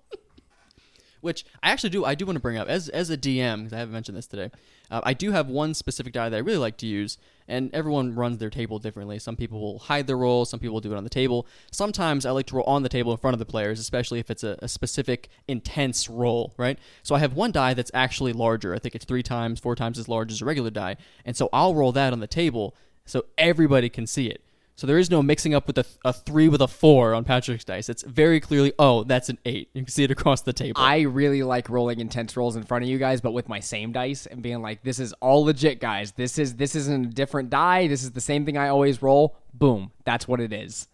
Which 1.23 1.47
I 1.62 1.70
actually 1.70 1.91
do. 1.91 2.05
I 2.05 2.14
do 2.14 2.27
want 2.27 2.37
to 2.37 2.41
bring 2.41 2.59
up 2.59 2.68
as 2.68 2.89
as 2.91 3.09
a 3.09 3.16
DM 3.16 3.59
because 3.59 3.73
I 3.73 3.79
haven't 3.79 3.95
mentioned 3.95 4.18
this 4.18 4.27
today. 4.27 4.51
Uh, 4.91 5.01
I 5.05 5.14
do 5.14 5.31
have 5.31 5.49
one 5.49 5.73
specific 5.73 6.12
die 6.12 6.29
that 6.29 6.37
I 6.37 6.41
really 6.41 6.59
like 6.59 6.77
to 6.79 6.87
use, 6.87 7.16
and 7.49 7.75
everyone 7.75 8.14
runs 8.14 8.39
their 8.39 8.51
table 8.51 8.79
differently. 8.79 9.18
Some 9.18 9.37
people 9.37 9.61
will 9.61 9.79
hide 9.79 10.07
their 10.07 10.18
rolls. 10.18 10.51
Some 10.51 10.61
people 10.61 10.75
will 10.75 10.81
do 10.81 10.93
it 10.93 10.97
on 10.97 11.05
the 11.05 11.11
table. 11.11 11.47
Sometimes 11.70 12.27
I 12.27 12.33
like 12.33 12.47
to 12.47 12.57
roll 12.57 12.66
on 12.66 12.83
the 12.83 12.91
table 12.91 13.11
in 13.12 13.18
front 13.18 13.35
of 13.35 13.39
the 13.39 13.47
players, 13.47 13.81
especially 13.81 14.18
if 14.18 14.31
it's 14.31 14.45
a, 14.45 14.59
a 14.61 14.68
specific 14.68 15.31
intense 15.49 16.11
roll, 16.11 16.53
right? 16.59 16.79
So 17.03 17.14
I 17.14 17.20
have 17.20 17.33
one 17.33 17.53
die 17.53 17.73
that's 17.73 17.91
actually 17.95 18.35
larger. 18.35 18.75
I 18.75 18.79
think 18.79 18.95
it's 18.95 19.07
three 19.07 19.23
times, 19.23 19.61
four 19.61 19.75
times 19.75 19.99
as 19.99 20.09
large 20.09 20.31
as 20.31 20.43
a 20.43 20.45
regular 20.45 20.70
die, 20.70 20.97
and 21.25 21.35
so 21.37 21.49
I'll 21.53 21.75
roll 21.75 21.93
that 21.93 22.12
on 22.12 22.20
the 22.20 22.27
table 22.27 22.75
so 23.07 23.25
everybody 23.39 23.89
can 23.89 24.07
see 24.07 24.27
it. 24.27 24.45
So 24.83 24.89
there 24.89 24.99
is 24.99 25.12
no 25.12 25.22
mixing 25.22 25.55
up 25.55 25.68
with 25.68 25.78
a, 25.78 25.87
a 26.05 26.12
three 26.12 26.49
with 26.49 26.61
a 26.61 26.66
four 26.66 27.14
on 27.14 27.22
Patrick's 27.22 27.62
dice. 27.62 27.89
It's 27.89 28.03
very 28.03 28.41
clearly, 28.41 28.72
oh, 28.80 29.05
that's 29.05 29.28
an 29.28 29.39
eight. 29.45 29.70
You 29.74 29.83
can 29.83 29.89
see 29.89 30.03
it 30.03 30.11
across 30.11 30.41
the 30.41 30.53
table. 30.53 30.83
I 30.83 31.03
really 31.03 31.45
like 31.45 31.68
rolling 31.68 32.01
intense 32.01 32.37
rolls 32.37 32.57
in 32.57 32.64
front 32.64 32.83
of 32.83 32.91
you 32.91 32.99
guys, 32.99 33.20
but 33.20 33.30
with 33.30 33.49
my 33.49 33.61
same 33.61 33.93
dice 33.93 34.26
and 34.26 34.43
being 34.43 34.61
like, 34.61 34.83
"This 34.83 34.99
is 34.99 35.12
all 35.20 35.45
legit, 35.45 35.78
guys. 35.78 36.11
This 36.11 36.37
is 36.37 36.57
this 36.57 36.74
isn't 36.74 37.07
a 37.07 37.09
different 37.11 37.49
die. 37.49 37.87
This 37.87 38.03
is 38.03 38.11
the 38.11 38.20
same 38.20 38.45
thing 38.45 38.59
I 38.59 38.70
always 38.70 39.01
roll. 39.03 39.37
Boom, 39.55 39.93
that's 40.05 40.26
what 40.26 40.41
it 40.41 40.53
is." 40.53 40.89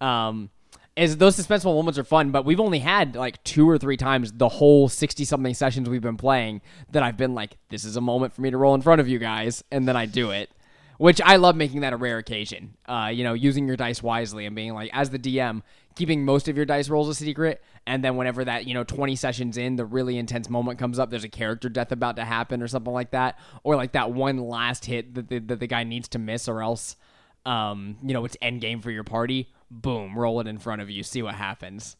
Um, 0.00 0.50
is 0.94 1.16
those 1.16 1.36
suspenseful 1.36 1.74
moments 1.74 1.98
are 1.98 2.04
fun, 2.04 2.30
but 2.30 2.44
we've 2.44 2.60
only 2.60 2.78
had 2.78 3.16
like 3.16 3.42
two 3.42 3.68
or 3.68 3.78
three 3.78 3.96
times 3.96 4.30
the 4.30 4.48
whole 4.48 4.88
sixty 4.88 5.24
something 5.24 5.54
sessions 5.54 5.90
we've 5.90 6.00
been 6.00 6.16
playing 6.16 6.60
that 6.92 7.02
I've 7.02 7.16
been 7.16 7.34
like, 7.34 7.56
"This 7.68 7.84
is 7.84 7.96
a 7.96 8.00
moment 8.00 8.32
for 8.32 8.42
me 8.42 8.52
to 8.52 8.56
roll 8.56 8.76
in 8.76 8.80
front 8.82 9.00
of 9.00 9.08
you 9.08 9.18
guys," 9.18 9.64
and 9.72 9.88
then 9.88 9.96
I 9.96 10.06
do 10.06 10.30
it. 10.30 10.50
Which 10.98 11.20
I 11.20 11.36
love 11.36 11.56
making 11.56 11.80
that 11.80 11.92
a 11.92 11.96
rare 11.96 12.18
occasion. 12.18 12.74
Uh, 12.86 13.10
you 13.12 13.24
know, 13.24 13.34
using 13.34 13.66
your 13.66 13.76
dice 13.76 14.02
wisely 14.02 14.46
and 14.46 14.54
being 14.54 14.74
like, 14.74 14.90
as 14.92 15.10
the 15.10 15.18
DM, 15.18 15.62
keeping 15.96 16.24
most 16.24 16.48
of 16.48 16.56
your 16.56 16.66
dice 16.66 16.88
rolls 16.88 17.08
a 17.08 17.14
secret, 17.14 17.62
and 17.86 18.04
then 18.04 18.16
whenever 18.16 18.44
that 18.44 18.66
you 18.66 18.74
know 18.74 18.84
20 18.84 19.16
sessions 19.16 19.56
in, 19.56 19.76
the 19.76 19.84
really 19.84 20.18
intense 20.18 20.48
moment 20.48 20.78
comes 20.78 20.98
up, 20.98 21.10
there's 21.10 21.24
a 21.24 21.28
character 21.28 21.68
death 21.68 21.92
about 21.92 22.16
to 22.16 22.24
happen 22.24 22.62
or 22.62 22.68
something 22.68 22.92
like 22.92 23.10
that, 23.10 23.38
or 23.62 23.76
like 23.76 23.92
that 23.92 24.12
one 24.12 24.38
last 24.38 24.84
hit 24.84 25.14
that 25.14 25.28
the, 25.28 25.38
that 25.40 25.60
the 25.60 25.66
guy 25.66 25.84
needs 25.84 26.08
to 26.08 26.18
miss, 26.18 26.48
or 26.48 26.62
else, 26.62 26.96
um, 27.44 27.96
you 28.02 28.14
know, 28.14 28.24
it's 28.24 28.36
end 28.40 28.60
game 28.60 28.80
for 28.80 28.90
your 28.90 29.04
party. 29.04 29.48
boom, 29.70 30.16
roll 30.18 30.40
it 30.40 30.46
in 30.46 30.58
front 30.58 30.80
of 30.80 30.90
you, 30.90 31.02
see 31.02 31.22
what 31.22 31.34
happens. 31.34 31.96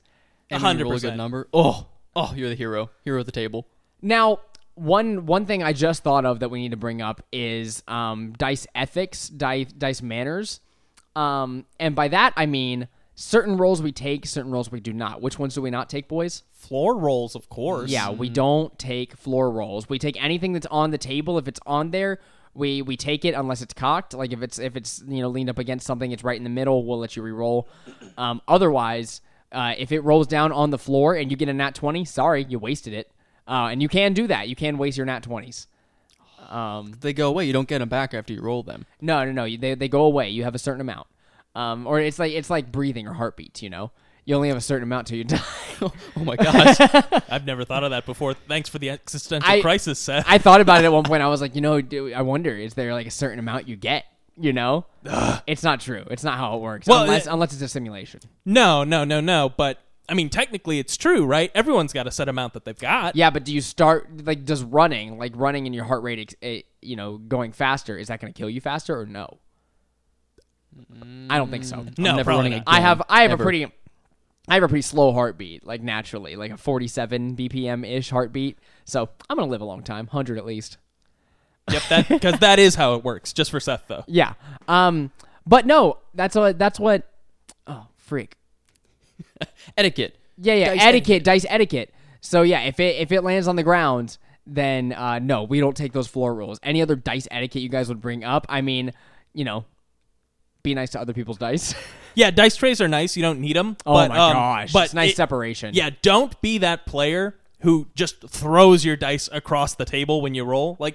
And 0.50 0.62
when 0.62 0.78
you 0.78 0.84
roll 0.84 0.92
a 0.92 0.96
100%. 0.96 1.00
good 1.02 1.16
number. 1.16 1.48
Oh, 1.52 1.86
oh, 2.14 2.32
you're 2.36 2.48
the 2.48 2.54
hero, 2.54 2.90
hero 3.02 3.20
of 3.20 3.26
the 3.26 3.32
table. 3.32 3.66
Now, 4.02 4.40
one 4.74 5.26
one 5.26 5.46
thing 5.46 5.62
I 5.62 5.72
just 5.72 6.02
thought 6.02 6.24
of 6.24 6.40
that 6.40 6.50
we 6.50 6.60
need 6.60 6.72
to 6.72 6.76
bring 6.76 7.00
up 7.00 7.22
is 7.32 7.82
um, 7.88 8.32
dice 8.36 8.66
ethics, 8.74 9.28
dice 9.28 9.72
dice 9.72 10.02
manners, 10.02 10.60
um, 11.16 11.64
and 11.78 11.94
by 11.94 12.08
that 12.08 12.32
I 12.36 12.46
mean 12.46 12.88
certain 13.14 13.56
roles 13.56 13.80
we 13.80 13.92
take, 13.92 14.26
certain 14.26 14.50
roles 14.50 14.72
we 14.72 14.80
do 14.80 14.92
not. 14.92 15.22
Which 15.22 15.38
ones 15.38 15.54
do 15.54 15.62
we 15.62 15.70
not 15.70 15.88
take, 15.88 16.08
boys? 16.08 16.42
Floor 16.52 16.96
rolls, 16.96 17.36
of 17.36 17.48
course. 17.48 17.90
Yeah, 17.90 18.10
we 18.10 18.28
don't 18.28 18.76
take 18.78 19.16
floor 19.16 19.50
rolls. 19.50 19.88
We 19.88 19.98
take 19.98 20.22
anything 20.22 20.52
that's 20.52 20.66
on 20.66 20.90
the 20.90 20.98
table. 20.98 21.38
If 21.38 21.46
it's 21.46 21.60
on 21.66 21.90
there, 21.90 22.18
we 22.54 22.82
we 22.82 22.96
take 22.96 23.24
it 23.24 23.34
unless 23.34 23.62
it's 23.62 23.74
cocked. 23.74 24.14
Like 24.14 24.32
if 24.32 24.42
it's 24.42 24.58
if 24.58 24.76
it's 24.76 25.02
you 25.06 25.20
know 25.22 25.28
leaned 25.28 25.50
up 25.50 25.58
against 25.58 25.86
something, 25.86 26.10
it's 26.10 26.24
right 26.24 26.36
in 26.36 26.44
the 26.44 26.50
middle. 26.50 26.84
We'll 26.84 26.98
let 26.98 27.16
you 27.16 27.22
re-roll. 27.22 27.68
Um, 28.16 28.40
otherwise, 28.48 29.20
uh, 29.52 29.74
if 29.78 29.92
it 29.92 30.00
rolls 30.00 30.26
down 30.26 30.50
on 30.52 30.70
the 30.70 30.78
floor 30.78 31.14
and 31.14 31.30
you 31.30 31.36
get 31.36 31.48
a 31.48 31.52
nat 31.52 31.74
twenty, 31.74 32.04
sorry, 32.04 32.44
you 32.48 32.58
wasted 32.58 32.92
it. 32.92 33.10
Uh, 33.46 33.68
and 33.70 33.82
you 33.82 33.88
can 33.88 34.12
do 34.14 34.26
that. 34.28 34.48
You 34.48 34.56
can 34.56 34.78
waste 34.78 34.96
your 34.96 35.06
nat 35.06 35.22
twenties. 35.24 35.66
Um, 36.48 36.92
They 37.00 37.12
go 37.12 37.28
away. 37.28 37.46
You 37.46 37.52
don't 37.52 37.68
get 37.68 37.78
them 37.78 37.88
back 37.88 38.14
after 38.14 38.32
you 38.32 38.40
roll 38.40 38.62
them. 38.62 38.86
no, 39.00 39.24
no, 39.24 39.32
no. 39.32 39.56
They 39.56 39.74
they 39.74 39.88
go 39.88 40.02
away. 40.04 40.30
You 40.30 40.44
have 40.44 40.54
a 40.54 40.58
certain 40.58 40.80
amount. 40.80 41.06
Um, 41.54 41.86
or 41.86 42.00
it's 42.00 42.18
like 42.18 42.32
it's 42.32 42.50
like 42.50 42.72
breathing 42.72 43.06
or 43.06 43.12
heartbeats. 43.14 43.62
You 43.62 43.70
know, 43.70 43.90
you 44.24 44.34
only 44.34 44.48
have 44.48 44.56
a 44.56 44.60
certain 44.62 44.82
amount 44.82 45.06
till 45.06 45.18
you 45.18 45.24
die. 45.36 45.40
oh 45.82 45.92
my 46.16 46.36
gosh. 46.36 46.76
I've 47.30 47.46
never 47.46 47.64
thought 47.64 47.84
of 47.84 47.90
that 47.90 48.06
before. 48.06 48.34
Thanks 48.34 48.68
for 48.68 48.78
the 48.78 48.90
existential 48.90 49.50
I- 49.50 49.60
crisis, 49.60 49.98
Seth. 49.98 50.24
I 50.28 50.38
thought 50.38 50.60
about 50.60 50.82
it 50.82 50.86
at 50.86 50.92
one 50.92 51.04
point. 51.04 51.22
I 51.22 51.28
was 51.28 51.40
like, 51.40 51.54
you 51.54 51.60
know, 51.60 51.80
do, 51.80 52.12
I 52.12 52.22
wonder, 52.22 52.50
is 52.56 52.74
there 52.74 52.92
like 52.92 53.06
a 53.06 53.10
certain 53.12 53.38
amount 53.38 53.68
you 53.68 53.76
get? 53.76 54.04
You 54.36 54.52
know, 54.52 54.84
it's 55.46 55.62
not 55.62 55.80
true. 55.80 56.04
It's 56.10 56.24
not 56.24 56.38
how 56.38 56.56
it 56.56 56.60
works. 56.60 56.88
Well, 56.88 57.02
unless, 57.04 57.26
it- 57.26 57.32
unless 57.32 57.52
it's 57.52 57.62
a 57.62 57.68
simulation. 57.68 58.20
no, 58.44 58.82
no, 58.82 59.04
no, 59.04 59.20
no. 59.20 59.48
But 59.56 59.78
I 60.08 60.14
mean, 60.14 60.28
technically, 60.28 60.78
it's 60.78 60.96
true, 60.96 61.24
right? 61.24 61.50
Everyone's 61.54 61.92
got 61.92 62.06
a 62.06 62.10
set 62.10 62.28
amount 62.28 62.52
that 62.54 62.64
they've 62.64 62.78
got. 62.78 63.16
Yeah, 63.16 63.30
but 63.30 63.44
do 63.44 63.54
you 63.54 63.60
start 63.60 64.24
like 64.24 64.44
does 64.44 64.62
running, 64.62 65.18
like 65.18 65.32
running 65.34 65.66
in 65.66 65.72
your 65.72 65.84
heart 65.84 66.02
rate, 66.02 66.34
eh, 66.42 66.62
you 66.82 66.96
know, 66.96 67.16
going 67.16 67.52
faster? 67.52 67.96
Is 67.96 68.08
that 68.08 68.20
going 68.20 68.32
to 68.32 68.38
kill 68.38 68.50
you 68.50 68.60
faster 68.60 68.98
or 68.98 69.06
no? 69.06 69.38
I 71.30 71.38
don't 71.38 71.50
think 71.50 71.64
so. 71.64 71.86
No, 71.96 72.16
never 72.16 72.24
probably 72.24 72.50
running 72.50 72.58
not. 72.58 72.64
I 72.66 72.80
have 72.80 73.02
I 73.08 73.22
have 73.22 73.32
ever. 73.32 73.42
a 73.42 73.46
pretty 73.46 73.66
I 74.48 74.54
have 74.54 74.62
a 74.62 74.68
pretty 74.68 74.82
slow 74.82 75.12
heartbeat, 75.12 75.64
like 75.64 75.82
naturally, 75.82 76.36
like 76.36 76.50
a 76.50 76.56
47 76.56 77.36
BPM 77.36 77.88
ish 77.88 78.10
heartbeat. 78.10 78.58
So 78.84 79.08
I'm 79.30 79.38
gonna 79.38 79.50
live 79.50 79.60
a 79.60 79.66
long 79.66 79.82
time, 79.82 80.06
hundred 80.08 80.36
at 80.36 80.44
least. 80.44 80.78
Yep, 81.70 81.82
that 81.88 82.08
because 82.08 82.38
that 82.40 82.58
is 82.58 82.74
how 82.74 82.94
it 82.94 83.04
works. 83.04 83.32
Just 83.32 83.50
for 83.50 83.60
Seth, 83.60 83.84
though. 83.88 84.04
Yeah. 84.06 84.34
Um. 84.68 85.12
But 85.46 85.64
no, 85.66 85.98
that's 86.14 86.36
what 86.36 86.58
that's 86.58 86.78
what. 86.78 87.08
Oh 87.66 87.86
freak. 87.96 88.36
Etiquette. 89.76 90.16
Yeah, 90.38 90.54
yeah. 90.54 90.74
Dice 90.74 90.82
etiquette, 90.82 91.24
dice 91.24 91.46
etiquette. 91.48 91.94
So 92.20 92.42
yeah, 92.42 92.62
if 92.62 92.80
it 92.80 92.96
if 92.96 93.12
it 93.12 93.22
lands 93.22 93.46
on 93.46 93.56
the 93.56 93.62
ground, 93.62 94.18
then 94.46 94.92
uh, 94.92 95.18
no, 95.20 95.44
we 95.44 95.60
don't 95.60 95.76
take 95.76 95.92
those 95.92 96.06
floor 96.08 96.34
rules. 96.34 96.58
Any 96.62 96.82
other 96.82 96.96
dice 96.96 97.28
etiquette 97.30 97.62
you 97.62 97.68
guys 97.68 97.88
would 97.88 98.00
bring 98.00 98.24
up? 98.24 98.46
I 98.48 98.60
mean, 98.60 98.92
you 99.32 99.44
know, 99.44 99.64
be 100.62 100.74
nice 100.74 100.90
to 100.90 101.00
other 101.00 101.12
people's 101.12 101.38
dice. 101.38 101.74
Yeah, 102.16 102.30
dice 102.30 102.54
trays 102.54 102.80
are 102.80 102.86
nice. 102.86 103.16
You 103.16 103.24
don't 103.24 103.40
need 103.40 103.56
them. 103.56 103.76
oh 103.84 103.94
but, 103.94 104.08
my 104.08 104.16
um, 104.16 104.32
gosh, 104.34 104.72
But 104.72 104.84
it's 104.84 104.94
nice 104.94 105.10
it- 105.10 105.16
separation. 105.16 105.74
Yeah, 105.74 105.90
don't 106.00 106.40
be 106.40 106.58
that 106.58 106.86
player 106.86 107.34
who 107.62 107.88
just 107.96 108.28
throws 108.28 108.84
your 108.84 108.94
dice 108.94 109.28
across 109.32 109.74
the 109.74 109.84
table 109.84 110.22
when 110.22 110.32
you 110.32 110.44
roll. 110.44 110.76
Like, 110.78 110.94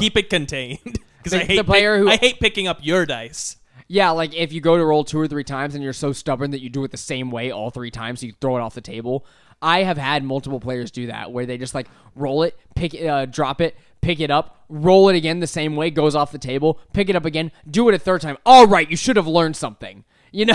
keep 0.00 0.16
it 0.16 0.28
contained. 0.28 0.98
Because 1.22 1.40
I 1.40 1.44
hate 1.44 1.56
the 1.56 1.62
player 1.62 1.96
pick- 1.98 2.02
who- 2.02 2.10
I 2.10 2.16
hate 2.16 2.40
picking 2.40 2.66
up 2.66 2.80
your 2.82 3.06
dice. 3.06 3.56
Yeah, 3.88 4.10
like 4.10 4.34
if 4.34 4.52
you 4.52 4.60
go 4.60 4.76
to 4.76 4.84
roll 4.84 5.04
two 5.04 5.18
or 5.18 5.28
three 5.28 5.44
times 5.44 5.74
and 5.74 5.84
you're 5.84 5.92
so 5.92 6.12
stubborn 6.12 6.50
that 6.50 6.60
you 6.60 6.68
do 6.68 6.82
it 6.84 6.90
the 6.90 6.96
same 6.96 7.30
way 7.30 7.50
all 7.52 7.70
three 7.70 7.90
times, 7.90 8.20
so 8.20 8.26
you 8.26 8.32
throw 8.40 8.56
it 8.56 8.60
off 8.60 8.74
the 8.74 8.80
table. 8.80 9.24
I 9.62 9.84
have 9.84 9.96
had 9.96 10.22
multiple 10.24 10.60
players 10.60 10.90
do 10.90 11.06
that 11.06 11.30
where 11.32 11.46
they 11.46 11.56
just 11.56 11.74
like 11.74 11.86
roll 12.14 12.42
it, 12.42 12.58
pick 12.74 12.94
it, 12.94 13.06
uh, 13.06 13.26
drop 13.26 13.60
it, 13.60 13.76
pick 14.00 14.18
it 14.20 14.30
up, 14.30 14.64
roll 14.68 15.08
it 15.08 15.16
again 15.16 15.38
the 15.40 15.46
same 15.46 15.76
way, 15.76 15.90
goes 15.90 16.14
off 16.16 16.32
the 16.32 16.38
table, 16.38 16.80
pick 16.92 17.08
it 17.08 17.16
up 17.16 17.24
again, 17.24 17.52
do 17.70 17.88
it 17.88 17.94
a 17.94 17.98
third 17.98 18.20
time. 18.20 18.36
All 18.44 18.66
right, 18.66 18.90
you 18.90 18.96
should 18.96 19.16
have 19.16 19.26
learned 19.28 19.56
something. 19.56 20.04
You 20.32 20.46
know, 20.46 20.54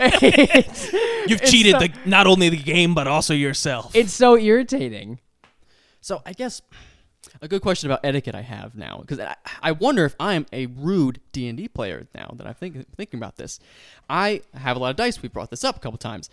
it's, 0.00 0.92
You've 1.28 1.40
It's 1.40 1.50
cheated 1.50 1.72
so- 1.72 1.78
the, 1.80 1.92
not 2.04 2.26
only 2.26 2.48
the 2.48 2.56
game 2.56 2.94
but 2.94 3.06
also 3.06 3.32
yourself. 3.34 3.94
it's 3.94 4.12
so 4.12 4.36
irritating. 4.36 5.20
So 6.00 6.20
I 6.26 6.32
guess 6.32 6.60
a 7.40 7.48
good 7.48 7.62
question 7.62 7.90
about 7.90 8.00
etiquette 8.04 8.34
I 8.34 8.42
have 8.42 8.74
now 8.74 8.98
because 8.98 9.18
I, 9.18 9.36
I 9.62 9.72
wonder 9.72 10.04
if 10.04 10.14
I'm 10.18 10.46
a 10.52 10.66
rude 10.66 11.20
D 11.32 11.48
and 11.48 11.56
D 11.56 11.68
player 11.68 12.06
now 12.14 12.32
that 12.36 12.46
I'm 12.46 12.54
think, 12.54 12.94
thinking 12.94 13.18
about 13.18 13.36
this. 13.36 13.60
I 14.08 14.42
have 14.54 14.76
a 14.76 14.80
lot 14.80 14.90
of 14.90 14.96
dice. 14.96 15.22
We 15.22 15.28
brought 15.28 15.50
this 15.50 15.64
up 15.64 15.76
a 15.76 15.80
couple 15.80 15.98
times, 15.98 16.30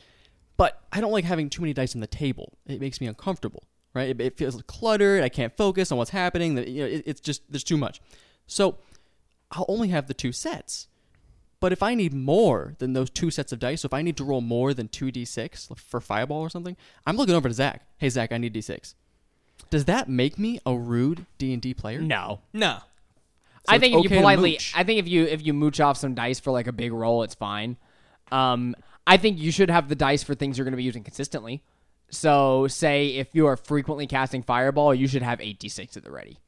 but 0.58 0.82
I 0.92 1.02
don't 1.02 1.12
like 1.12 1.26
having 1.26 1.50
too 1.50 1.62
many 1.62 1.74
dice 1.74 1.96
on 1.96 2.02
the 2.02 2.08
table. 2.08 2.54
It 2.68 2.82
makes 2.82 3.00
me 3.00 3.08
uncomfortable. 3.08 3.64
Right? 3.94 4.10
It, 4.10 4.22
it 4.22 4.38
feels 4.38 4.62
cluttered. 4.64 5.24
I 5.24 5.30
can't 5.30 5.56
focus 5.58 5.92
on 5.92 5.98
what's 5.98 6.12
happening. 6.12 6.58
You 6.58 6.84
know, 6.84 6.90
it, 6.90 7.04
it's 7.06 7.22
just 7.22 7.42
there's 7.50 7.64
too 7.64 7.78
much. 7.78 8.02
So 8.46 8.78
I'll 9.52 9.66
only 9.68 9.90
have 9.90 10.08
the 10.08 10.14
two 10.14 10.32
sets. 10.32 10.88
But 11.60 11.74
if 11.74 11.84
I 11.84 11.94
need 11.94 12.14
more 12.14 12.76
than 12.80 12.94
those 12.94 13.10
two 13.10 13.32
sets 13.32 13.52
of 13.52 13.60
dice, 13.60 13.82
so 13.82 13.88
if 13.88 13.94
I 13.94 14.02
need 14.02 14.16
to 14.18 14.24
roll 14.24 14.42
more 14.42 14.74
than 14.74 14.88
two 14.88 15.08
d6 15.08 15.78
for 15.78 16.00
fireball 16.00 16.42
or 16.42 16.50
something, 16.50 16.78
I'm 17.06 17.18
looking 17.18 17.36
over 17.36 17.50
to 17.50 17.54
Zach. 17.54 17.86
Hey 17.98 18.10
Zach, 18.10 18.32
I 18.32 18.38
need 18.38 18.54
d6. 18.54 18.94
Does 19.70 19.86
that 19.86 20.10
make 20.10 20.40
me 20.40 20.60
a 20.66 20.76
rude 20.76 21.26
D 21.38 21.54
and 21.54 21.62
D 21.62 21.74
player? 21.74 22.02
No, 22.02 22.40
no. 22.54 22.80
I 23.68 23.78
think 23.78 23.94
if 23.94 24.00
okay 24.00 24.16
you 24.16 24.22
politely. 24.22 24.60
I 24.76 24.84
think 24.84 25.00
if 25.00 25.08
you 25.08 25.26
if 25.26 25.46
you 25.46 25.54
mooch 25.54 25.80
off 25.80 25.98
some 25.98 26.16
dice 26.16 26.40
for 26.40 26.52
like 26.52 26.68
a 26.68 26.72
big 26.72 26.92
roll, 26.92 27.24
it's 27.24 27.36
fine. 27.36 27.78
Um, 28.32 28.76
I 29.06 29.18
think 29.18 29.40
you 29.40 29.52
should 29.52 29.70
have 29.70 29.90
the 29.90 29.96
dice 29.96 30.24
for 30.24 30.36
things 30.36 30.58
you're 30.58 30.66
going 30.66 30.74
to 30.74 30.78
be 30.78 30.84
using 30.84 31.04
consistently. 31.04 31.64
So, 32.10 32.68
say 32.68 33.10
if 33.10 33.34
you 33.34 33.46
are 33.48 33.56
frequently 33.56 34.08
casting 34.08 34.42
fireball, 34.42 34.96
you 34.96 35.08
should 35.08 35.22
have 35.22 35.40
eight 35.42 35.60
d6 35.60 35.98
at 35.98 36.04
the 36.04 36.12
ready. 36.12 36.40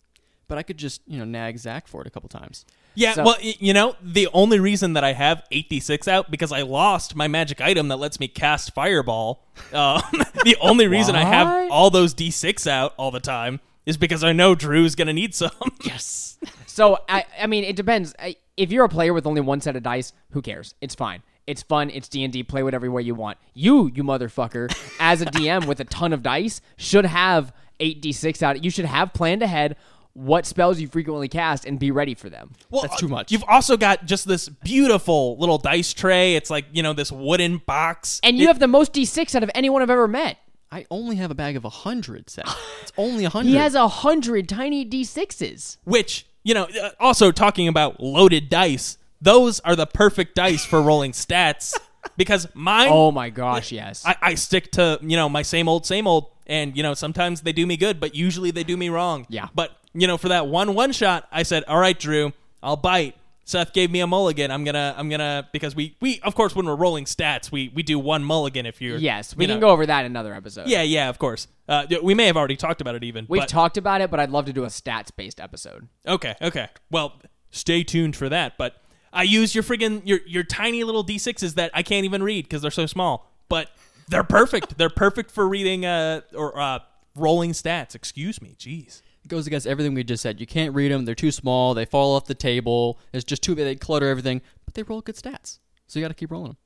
But 0.52 0.58
I 0.58 0.64
could 0.64 0.76
just 0.76 1.00
you 1.08 1.18
know 1.18 1.24
nag 1.24 1.58
Zach 1.58 1.88
for 1.88 2.02
it 2.02 2.08
a 2.08 2.10
couple 2.10 2.28
times. 2.28 2.66
Yeah, 2.94 3.14
So- 3.14 3.24
well, 3.24 3.38
you 3.40 3.74
know, 3.74 3.96
the 4.04 4.28
only 4.34 4.60
reason 4.60 4.92
that 4.94 5.04
I 5.06 5.14
have 5.14 5.44
8d6 5.50 6.10
out 6.10 6.30
because 6.30 6.52
I 6.52 6.64
lost 6.64 7.16
my 7.16 7.30
magic 7.30 7.62
item 7.62 7.88
that 7.88 7.96
lets 7.96 8.20
me 8.20 8.28
cast 8.28 8.74
fireball. 8.74 9.46
Um, 9.72 10.02
the 10.44 10.58
only 10.60 10.88
reason 10.88 11.16
I 11.16 11.24
have 11.24 11.72
all 11.72 11.90
those 11.90 12.14
d6 12.14 12.68
out 12.68 12.94
all 12.98 13.12
the 13.12 13.22
time 13.22 13.62
is 13.86 13.96
because 13.96 14.26
I 14.26 14.34
know 14.34 14.56
Drew's 14.56 14.96
going 14.96 15.08
to 15.08 15.14
need 15.14 15.34
some. 15.34 15.52
Yes. 15.86 16.38
So, 16.66 16.98
I, 17.08 17.24
I 17.40 17.48
mean, 17.48 17.64
it 17.64 17.78
depends. 17.78 18.14
If 18.58 18.74
you're 18.74 18.84
a 18.84 18.90
player 18.90 19.14
with 19.14 19.26
only 19.26 19.40
one 19.40 19.62
set 19.62 19.78
of 19.78 19.84
dice, 19.84 20.12
who 20.32 20.42
cares? 20.42 20.76
It's 20.82 20.96
fine. 20.96 21.24
It's 21.48 21.64
fun. 21.64 21.90
It's 21.92 22.10
D 22.10 22.26
and 22.26 22.34
D. 22.34 22.44
Play 22.44 22.62
whatever 22.62 22.92
way 22.92 23.04
you 23.04 23.16
want. 23.16 23.38
You, 23.54 23.90
you 23.96 24.04
motherfucker, 24.04 24.70
as 25.00 25.22
a 25.22 25.28
DM 25.28 25.66
with 25.66 25.80
a 25.80 25.86
ton 25.86 26.12
of 26.12 26.22
dice, 26.24 26.60
should 26.76 27.06
have 27.06 27.54
eight 27.80 28.02
d6 28.02 28.44
out. 28.44 28.64
You 28.64 28.70
should 28.70 28.86
have 28.86 29.14
planned 29.14 29.42
ahead 29.42 29.76
what 30.14 30.46
spells 30.46 30.80
you 30.80 30.88
frequently 30.88 31.28
cast 31.28 31.66
and 31.66 31.80
be 31.80 31.92
ready 31.92 32.16
for 32.16 32.30
them. 32.30 32.52
Well, 32.70 32.82
That's 32.82 33.00
too 33.00 33.06
uh, 33.08 33.10
much. 33.10 33.32
You've 33.32 33.46
also 33.48 33.78
got 33.78 34.06
just 34.06 34.28
this 34.28 34.50
beautiful 34.50 35.38
little 35.38 35.58
dice 35.58 35.94
tray. 35.94 36.36
It's 36.36 36.50
like, 36.50 36.66
you 36.72 36.84
know, 36.84 36.94
this 36.94 37.12
wooden 37.12 37.58
box. 37.60 38.20
And 38.24 38.38
you 38.38 38.48
have 38.48 38.60
the 38.60 38.68
most 38.68 38.94
d6 38.94 39.36
out 39.36 39.44
of 39.44 39.52
anyone 39.56 39.82
I've 39.82 39.90
ever 39.90 40.08
met. 40.08 40.38
I 40.72 40.86
only 40.90 41.18
have 41.18 41.32
a 41.32 41.36
bag 41.36 41.56
of 41.58 41.66
a 41.66 41.70
hundred 41.70 42.30
set. 42.30 42.48
It's 42.82 42.94
only 42.98 43.26
a 43.26 43.30
hundred. 43.30 43.50
He 43.50 43.56
has 43.56 43.76
a 43.76 43.88
hundred 43.88 44.50
tiny 44.50 44.86
d6s. 44.86 45.78
which, 45.84 46.26
you 46.44 46.54
know, 46.54 46.64
uh, 46.82 46.90
also 47.00 47.32
talking 47.32 47.68
about 47.68 48.00
loaded 48.02 48.50
dice, 48.50 48.98
those 49.22 49.60
are 49.62 49.76
the 49.76 49.86
perfect 49.86 50.36
dice 50.36 50.66
for 50.66 50.82
rolling 50.82 51.12
stats 51.12 51.78
because 52.18 52.48
mine 52.54 52.88
Oh 52.90 53.12
my 53.12 53.30
gosh, 53.30 53.72
yes. 53.72 54.04
I, 54.06 54.16
I 54.22 54.36
stick 54.36 54.72
to 54.74 55.00
you 55.02 55.16
know 55.16 55.30
my 55.30 55.42
same 55.42 55.70
old 55.70 55.86
same 55.86 56.08
old 56.08 56.32
and 56.48 56.76
you 56.76 56.84
know 56.84 56.94
sometimes 56.96 57.42
they 57.42 57.54
do 57.54 57.68
me 57.68 57.78
good 57.78 58.00
but 58.00 58.16
usually 58.16 58.52
they 58.52 58.64
do 58.64 58.76
me 58.76 58.90
wrong 58.90 59.26
Yeah. 59.30 59.48
but 59.54 59.78
you 59.94 60.08
know 60.08 60.18
for 60.18 60.30
that 60.30 60.48
one 60.48 60.74
one 60.74 60.92
shot 60.92 61.28
i 61.32 61.44
said 61.44 61.64
all 61.68 61.80
right 61.80 62.00
drew 62.00 62.34
i'll 62.64 62.78
bite. 62.78 63.16
Seth 63.44 63.74
gave 63.74 63.92
me 63.92 64.00
a 64.00 64.08
mulligan. 64.08 64.50
I'm 64.52 64.64
gonna 64.64 64.96
i'm 64.98 65.10
gonna 65.10 65.50
because 65.52 65.76
we 65.76 65.98
we 66.00 66.22
of 66.22 66.36
course 66.36 66.56
when 66.56 66.66
we're 66.66 66.76
rolling 66.76 67.04
stats 67.06 67.52
we 67.52 67.70
we 67.76 67.84
do 67.84 68.00
one 68.00 68.24
mulligan 68.24 68.66
if 68.66 68.80
you're 68.82 68.98
yes, 68.98 69.36
we 69.36 69.44
you 69.44 69.48
can 69.50 69.60
know. 69.60 69.68
go 69.68 69.74
over 69.74 69.86
that 69.86 70.06
in 70.06 70.12
another 70.12 70.34
episode. 70.34 70.68
yeah 70.68 70.84
yeah 70.84 71.10
of 71.10 71.20
course. 71.20 71.48
Uh, 71.68 71.86
we 72.04 72.14
may 72.14 72.28
have 72.28 72.38
already 72.38 72.56
talked 72.56 72.82
about 72.82 72.96
it 72.96 73.04
even 73.04 73.26
We've 73.28 73.42
but, 73.42 73.50
talked 73.50 73.78
about 73.78 74.02
it, 74.02 74.12
but 74.12 74.20
I'd 74.20 74.30
love 74.30 74.46
to 74.46 74.54
do 74.54 74.64
a 74.64 74.68
stats 74.68 75.10
based 75.16 75.42
episode. 75.42 75.88
okay 76.08 76.36
okay. 76.42 76.70
Well 76.92 77.20
stay 77.50 77.84
tuned 77.84 78.16
for 78.16 78.30
that 78.30 78.58
but 78.58 78.78
i 79.12 79.24
use 79.24 79.54
your 79.54 79.64
friggin 79.64 80.02
your 80.06 80.20
your 80.26 80.44
tiny 80.44 80.86
little 80.86 81.04
d6s 81.04 81.56
that 81.56 81.70
i 81.74 81.84
can't 81.84 82.06
even 82.06 82.24
read 82.24 82.46
because 82.46 82.62
they're 82.62 82.72
so 82.72 82.86
small 82.86 83.30
but 83.50 83.70
they're 84.08 84.24
perfect. 84.24 84.78
They're 84.78 84.90
perfect 84.90 85.32
for 85.32 85.48
reading 85.48 85.86
uh 85.86 86.22
or 86.36 86.58
uh 86.60 86.80
rolling 87.16 87.52
stats. 87.52 87.96
Excuse 87.96 88.42
me. 88.42 88.56
Jeez 88.60 89.02
It 89.24 89.28
goes 89.28 89.48
against 89.48 89.68
everything 89.68 89.94
we 89.94 90.04
just 90.04 90.24
said. 90.24 90.40
You 90.40 90.48
can't 90.48 90.74
read 90.74 90.92
them. 90.92 91.06
They're 91.06 91.16
too 91.16 91.32
small. 91.32 91.74
They 91.74 91.86
fall 91.86 92.16
off 92.16 92.26
the 92.26 92.34
table. 92.36 93.00
It's 93.14 93.24
just 93.24 93.44
too 93.44 93.56
big. 93.56 93.66
They 93.66 93.76
clutter 93.76 94.08
everything. 94.08 94.42
But 94.66 94.74
they 94.74 94.84
roll 94.84 95.02
good 95.02 95.16
stats. 95.16 95.60
So 95.88 96.00
you 96.00 96.04
got 96.04 96.10
to 96.10 96.14
keep 96.16 96.32
rolling 96.32 96.50
them. 96.52 96.58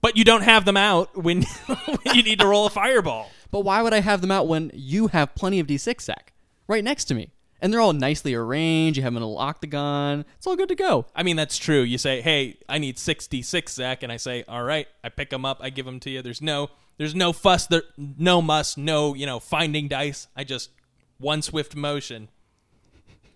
but 0.00 0.16
you 0.16 0.24
don't 0.24 0.42
have 0.42 0.64
them 0.64 0.76
out 0.76 1.16
when, 1.16 1.42
when 1.66 2.16
you 2.16 2.22
need 2.22 2.38
to 2.40 2.46
roll 2.46 2.66
a 2.66 2.70
fireball 2.70 3.30
But 3.50 3.60
why 3.60 3.82
would 3.82 3.92
I 3.92 4.00
have 4.00 4.20
them 4.20 4.30
out 4.30 4.46
when 4.46 4.70
you 4.74 5.08
have 5.08 5.34
plenty 5.34 5.58
of 5.60 5.66
D6 5.66 6.00
sack 6.00 6.32
Right 6.68 6.84
next 6.84 7.04
to 7.06 7.14
me. 7.14 7.30
and 7.60 7.72
they're 7.72 7.80
all 7.80 7.92
nicely 7.92 8.32
arranged. 8.34 8.96
You 8.96 9.02
have 9.02 9.12
them 9.12 9.18
in 9.18 9.22
a 9.22 9.26
little 9.26 9.40
octagon. 9.40 10.24
It's 10.38 10.46
all 10.46 10.56
good 10.56 10.68
to 10.68 10.74
go. 10.74 11.06
I 11.14 11.22
mean, 11.22 11.36
that's 11.36 11.58
true. 11.58 11.82
You 11.82 11.98
say, 11.98 12.20
"Hey, 12.22 12.56
I 12.68 12.78
need 12.78 12.98
66, 12.98 13.74
Zach," 13.74 14.02
and 14.02 14.10
I 14.12 14.16
say, 14.16 14.44
"All 14.48 14.62
right." 14.62 14.86
I 15.02 15.08
pick 15.10 15.28
them 15.30 15.44
up. 15.44 15.58
I 15.60 15.68
give 15.70 15.84
them 15.86 16.00
to 16.00 16.10
you. 16.10 16.22
There's 16.22 16.40
no, 16.40 16.68
there's 16.98 17.14
no 17.14 17.32
fuss. 17.34 17.66
There, 17.66 17.82
no 17.98 18.40
muss. 18.40 18.76
No, 18.78 19.12
you 19.14 19.26
know, 19.26 19.40
finding 19.40 19.88
dice. 19.88 20.26
I 20.36 20.44
just 20.44 20.70
one 21.18 21.42
swift 21.42 21.74
motion. 21.76 22.28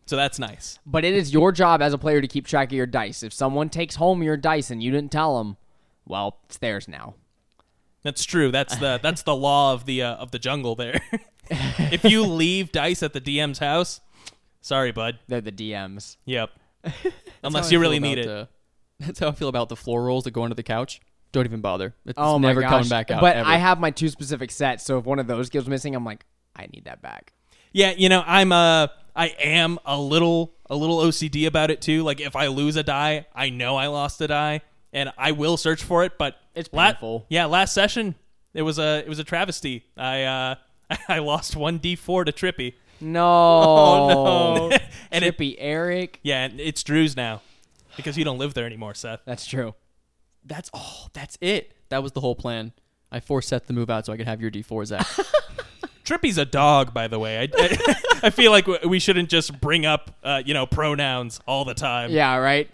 So 0.06 0.16
that's 0.16 0.38
nice. 0.38 0.78
But 0.86 1.04
it 1.04 1.14
is 1.14 1.32
your 1.32 1.52
job 1.52 1.82
as 1.82 1.92
a 1.92 1.98
player 1.98 2.20
to 2.22 2.26
keep 2.28 2.46
track 2.46 2.68
of 2.68 2.72
your 2.72 2.86
dice. 2.86 3.22
If 3.22 3.32
someone 3.32 3.68
takes 3.68 3.96
home 3.96 4.22
your 4.22 4.36
dice 4.38 4.70
and 4.70 4.82
you 4.82 4.90
didn't 4.90 5.12
tell 5.12 5.38
them, 5.38 5.56
well, 6.06 6.38
it's 6.46 6.56
theirs 6.58 6.88
now. 6.88 7.14
That's 8.02 8.24
true. 8.24 8.50
That's 8.50 8.76
the 8.76 8.98
that's 9.02 9.22
the 9.22 9.34
law 9.36 9.74
of 9.74 9.84
the 9.84 10.02
uh, 10.02 10.14
of 10.14 10.30
the 10.30 10.38
jungle. 10.38 10.74
There, 10.76 11.00
if 11.50 12.04
you 12.04 12.22
leave 12.24 12.72
dice 12.72 13.02
at 13.02 13.12
the 13.12 13.20
DM's 13.20 13.58
house, 13.58 14.00
sorry, 14.62 14.92
bud. 14.92 15.18
They're 15.28 15.40
the 15.42 15.52
DMs. 15.52 16.16
Yep. 16.24 16.50
Unless 17.42 17.70
you 17.70 17.78
really 17.78 18.00
need 18.00 18.18
it. 18.18 18.28
uh, 18.28 18.46
that's 19.00 19.18
how 19.18 19.28
I 19.28 19.32
feel 19.32 19.48
about 19.48 19.68
the 19.68 19.76
floor 19.76 20.04
rolls 20.04 20.24
that 20.24 20.30
go 20.30 20.42
under 20.44 20.54
the 20.54 20.62
couch. 20.62 21.00
Don't 21.32 21.44
even 21.44 21.60
bother. 21.60 21.94
It's 22.06 22.14
Oh 22.16 22.38
my 22.38 22.48
never 22.48 22.62
gosh. 22.62 22.70
coming 22.70 22.88
back 22.88 23.10
out. 23.10 23.20
But 23.20 23.36
ever. 23.36 23.48
I 23.48 23.56
have 23.56 23.78
my 23.78 23.90
two 23.90 24.08
specific 24.08 24.50
sets, 24.50 24.84
so 24.84 24.96
if 24.98 25.04
one 25.04 25.18
of 25.18 25.26
those 25.26 25.50
goes 25.50 25.68
missing, 25.68 25.94
I'm 25.94 26.04
like, 26.04 26.24
I 26.56 26.66
need 26.72 26.84
that 26.86 27.02
back. 27.02 27.34
Yeah, 27.72 27.92
you 27.96 28.08
know, 28.08 28.22
I'm 28.26 28.52
uh 28.52 28.88
I 29.14 29.28
am 29.40 29.78
a 29.84 29.98
little 30.00 30.54
a 30.70 30.76
little 30.76 30.98
OCD 30.98 31.46
about 31.46 31.70
it 31.70 31.80
too. 31.80 32.02
Like 32.02 32.20
if 32.20 32.36
I 32.36 32.46
lose 32.48 32.76
a 32.76 32.82
die, 32.82 33.26
I 33.34 33.50
know 33.50 33.76
I 33.76 33.86
lost 33.88 34.20
a 34.20 34.26
die 34.28 34.62
and 34.92 35.12
I 35.18 35.32
will 35.32 35.56
search 35.56 35.82
for 35.82 36.04
it, 36.04 36.18
but 36.18 36.36
It's 36.54 36.68
la- 36.72 36.94
yeah, 37.28 37.46
last 37.46 37.74
session 37.74 38.14
it 38.54 38.62
was 38.62 38.78
a 38.78 38.98
it 38.98 39.08
was 39.08 39.18
a 39.18 39.24
travesty. 39.24 39.84
I 39.96 40.22
uh 40.24 40.54
I 41.08 41.18
lost 41.18 41.54
1d4 41.54 42.26
to 42.26 42.32
Trippy. 42.32 42.74
No. 43.00 43.22
Oh, 43.28 44.68
no. 44.70 44.76
And 45.10 45.24
it- 45.24 45.36
Trippy 45.38 45.56
Eric. 45.58 46.20
Yeah, 46.22 46.44
and 46.44 46.60
it's 46.60 46.82
Drew's 46.82 47.16
now 47.16 47.42
because 47.96 48.16
you 48.18 48.24
don't 48.24 48.38
live 48.38 48.54
there 48.54 48.66
anymore, 48.66 48.94
Seth. 48.94 49.20
That's 49.24 49.46
true. 49.46 49.74
that's 50.44 50.70
all. 50.72 51.10
that's 51.12 51.36
it. 51.40 51.72
That 51.90 52.02
was 52.02 52.12
the 52.12 52.20
whole 52.20 52.34
plan. 52.36 52.72
I 53.10 53.20
forced 53.20 53.48
Seth 53.48 53.66
to 53.68 53.72
move 53.72 53.88
out 53.90 54.06
so 54.06 54.12
I 54.12 54.16
could 54.18 54.26
have 54.28 54.40
your 54.40 54.50
D4, 54.50 54.86
Zach. 54.86 55.06
Trippy's 56.08 56.38
a 56.38 56.46
dog, 56.46 56.94
by 56.94 57.06
the 57.06 57.18
way. 57.18 57.38
I, 57.38 57.48
I, 57.54 57.94
I 58.24 58.30
feel 58.30 58.50
like 58.50 58.66
we 58.66 58.98
shouldn't 58.98 59.28
just 59.28 59.60
bring 59.60 59.84
up, 59.84 60.10
uh, 60.24 60.42
you 60.42 60.54
know, 60.54 60.64
pronouns 60.64 61.38
all 61.46 61.66
the 61.66 61.74
time. 61.74 62.10
Yeah, 62.10 62.36
right. 62.36 62.70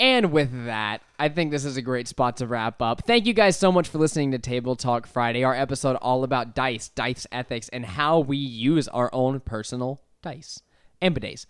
and 0.00 0.32
with 0.32 0.66
that, 0.66 1.02
I 1.20 1.28
think 1.28 1.52
this 1.52 1.64
is 1.64 1.76
a 1.76 1.82
great 1.82 2.08
spot 2.08 2.38
to 2.38 2.48
wrap 2.48 2.82
up. 2.82 3.06
Thank 3.06 3.26
you 3.26 3.32
guys 3.32 3.56
so 3.56 3.70
much 3.70 3.86
for 3.86 3.98
listening 3.98 4.32
to 4.32 4.40
Table 4.40 4.74
Talk 4.74 5.06
Friday, 5.06 5.44
our 5.44 5.54
episode 5.54 5.94
all 6.02 6.24
about 6.24 6.52
dice, 6.56 6.88
dice 6.88 7.28
ethics, 7.30 7.68
and 7.68 7.86
how 7.86 8.18
we 8.18 8.38
use 8.38 8.88
our 8.88 9.08
own 9.12 9.38
personal 9.38 10.02
dice 10.20 10.62
and 11.00 11.14
bidets. 11.14 11.46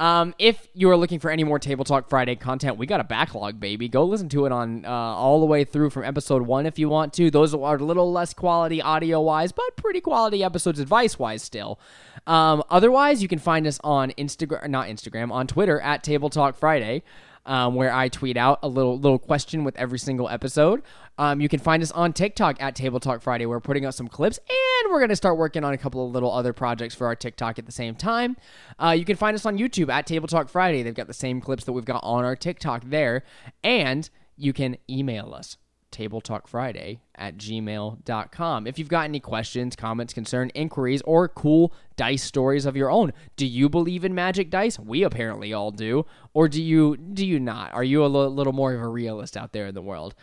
Um, 0.00 0.32
if 0.38 0.68
you 0.74 0.88
are 0.90 0.96
looking 0.96 1.18
for 1.18 1.28
any 1.28 1.42
more 1.42 1.58
Table 1.58 1.84
Talk 1.84 2.08
Friday 2.08 2.36
content, 2.36 2.76
we 2.78 2.86
got 2.86 3.00
a 3.00 3.04
backlog, 3.04 3.58
baby. 3.58 3.88
Go 3.88 4.04
listen 4.04 4.28
to 4.28 4.46
it 4.46 4.52
on 4.52 4.84
uh, 4.84 4.88
all 4.90 5.40
the 5.40 5.46
way 5.46 5.64
through 5.64 5.90
from 5.90 6.04
episode 6.04 6.42
one 6.42 6.66
if 6.66 6.78
you 6.78 6.88
want 6.88 7.12
to. 7.14 7.30
Those 7.30 7.52
are 7.52 7.76
a 7.76 7.84
little 7.84 8.12
less 8.12 8.32
quality 8.32 8.80
audio 8.80 9.20
wise, 9.20 9.50
but 9.50 9.76
pretty 9.76 10.00
quality 10.00 10.44
episodes 10.44 10.78
advice 10.78 11.18
wise 11.18 11.42
still. 11.42 11.80
Um, 12.28 12.62
otherwise, 12.70 13.22
you 13.22 13.28
can 13.28 13.40
find 13.40 13.66
us 13.66 13.80
on 13.82 14.12
Instagram, 14.12 14.68
not 14.68 14.86
Instagram, 14.86 15.32
on 15.32 15.48
Twitter 15.48 15.80
at 15.80 16.04
Table 16.04 16.30
Talk 16.30 16.56
Friday 16.56 17.02
um, 17.48 17.74
where 17.74 17.92
I 17.92 18.08
tweet 18.08 18.36
out 18.36 18.60
a 18.62 18.68
little 18.68 18.96
little 18.98 19.18
question 19.18 19.64
with 19.64 19.76
every 19.76 19.98
single 19.98 20.28
episode. 20.28 20.82
Um, 21.16 21.40
you 21.40 21.48
can 21.48 21.58
find 21.58 21.82
us 21.82 21.90
on 21.90 22.12
TikTok 22.12 22.62
at 22.62 22.76
Table 22.76 23.00
Talk 23.00 23.22
Friday. 23.22 23.46
We're 23.46 23.58
putting 23.58 23.84
out 23.84 23.94
some 23.94 24.06
clips, 24.06 24.38
and 24.38 24.92
we're 24.92 25.00
going 25.00 25.08
to 25.08 25.16
start 25.16 25.36
working 25.36 25.64
on 25.64 25.72
a 25.72 25.78
couple 25.78 26.06
of 26.06 26.12
little 26.12 26.32
other 26.32 26.52
projects 26.52 26.94
for 26.94 27.08
our 27.08 27.16
TikTok 27.16 27.58
at 27.58 27.66
the 27.66 27.72
same 27.72 27.96
time. 27.96 28.36
Uh, 28.78 28.90
you 28.90 29.04
can 29.04 29.16
find 29.16 29.34
us 29.34 29.44
on 29.44 29.58
YouTube 29.58 29.90
at 29.90 30.06
Table 30.06 30.28
Talk 30.28 30.48
Friday. 30.48 30.84
They've 30.84 30.94
got 30.94 31.08
the 31.08 31.14
same 31.14 31.40
clips 31.40 31.64
that 31.64 31.72
we've 31.72 31.84
got 31.84 32.04
on 32.04 32.24
our 32.24 32.36
TikTok 32.36 32.84
there, 32.86 33.24
and 33.64 34.08
you 34.36 34.52
can 34.52 34.76
email 34.88 35.34
us 35.34 35.56
tabletalkfriday 35.90 37.00
at 37.14 37.36
gmail.com 37.36 38.66
if 38.66 38.78
you've 38.78 38.88
got 38.88 39.04
any 39.04 39.20
questions 39.20 39.74
comments 39.74 40.12
concern 40.12 40.50
inquiries 40.54 41.00
or 41.02 41.28
cool 41.28 41.72
dice 41.96 42.22
stories 42.22 42.66
of 42.66 42.76
your 42.76 42.90
own 42.90 43.12
do 43.36 43.46
you 43.46 43.68
believe 43.68 44.04
in 44.04 44.14
magic 44.14 44.50
dice? 44.50 44.78
We 44.78 45.02
apparently 45.02 45.52
all 45.52 45.70
do. 45.70 46.04
Or 46.34 46.48
do 46.48 46.62
you 46.62 46.96
do 46.96 47.24
you 47.24 47.38
not? 47.38 47.72
Are 47.72 47.84
you 47.84 48.04
a 48.04 48.06
little 48.06 48.52
more 48.52 48.74
of 48.74 48.80
a 48.80 48.88
realist 48.88 49.36
out 49.36 49.52
there 49.52 49.66
in 49.66 49.74
the 49.74 49.82
world? 49.82 50.14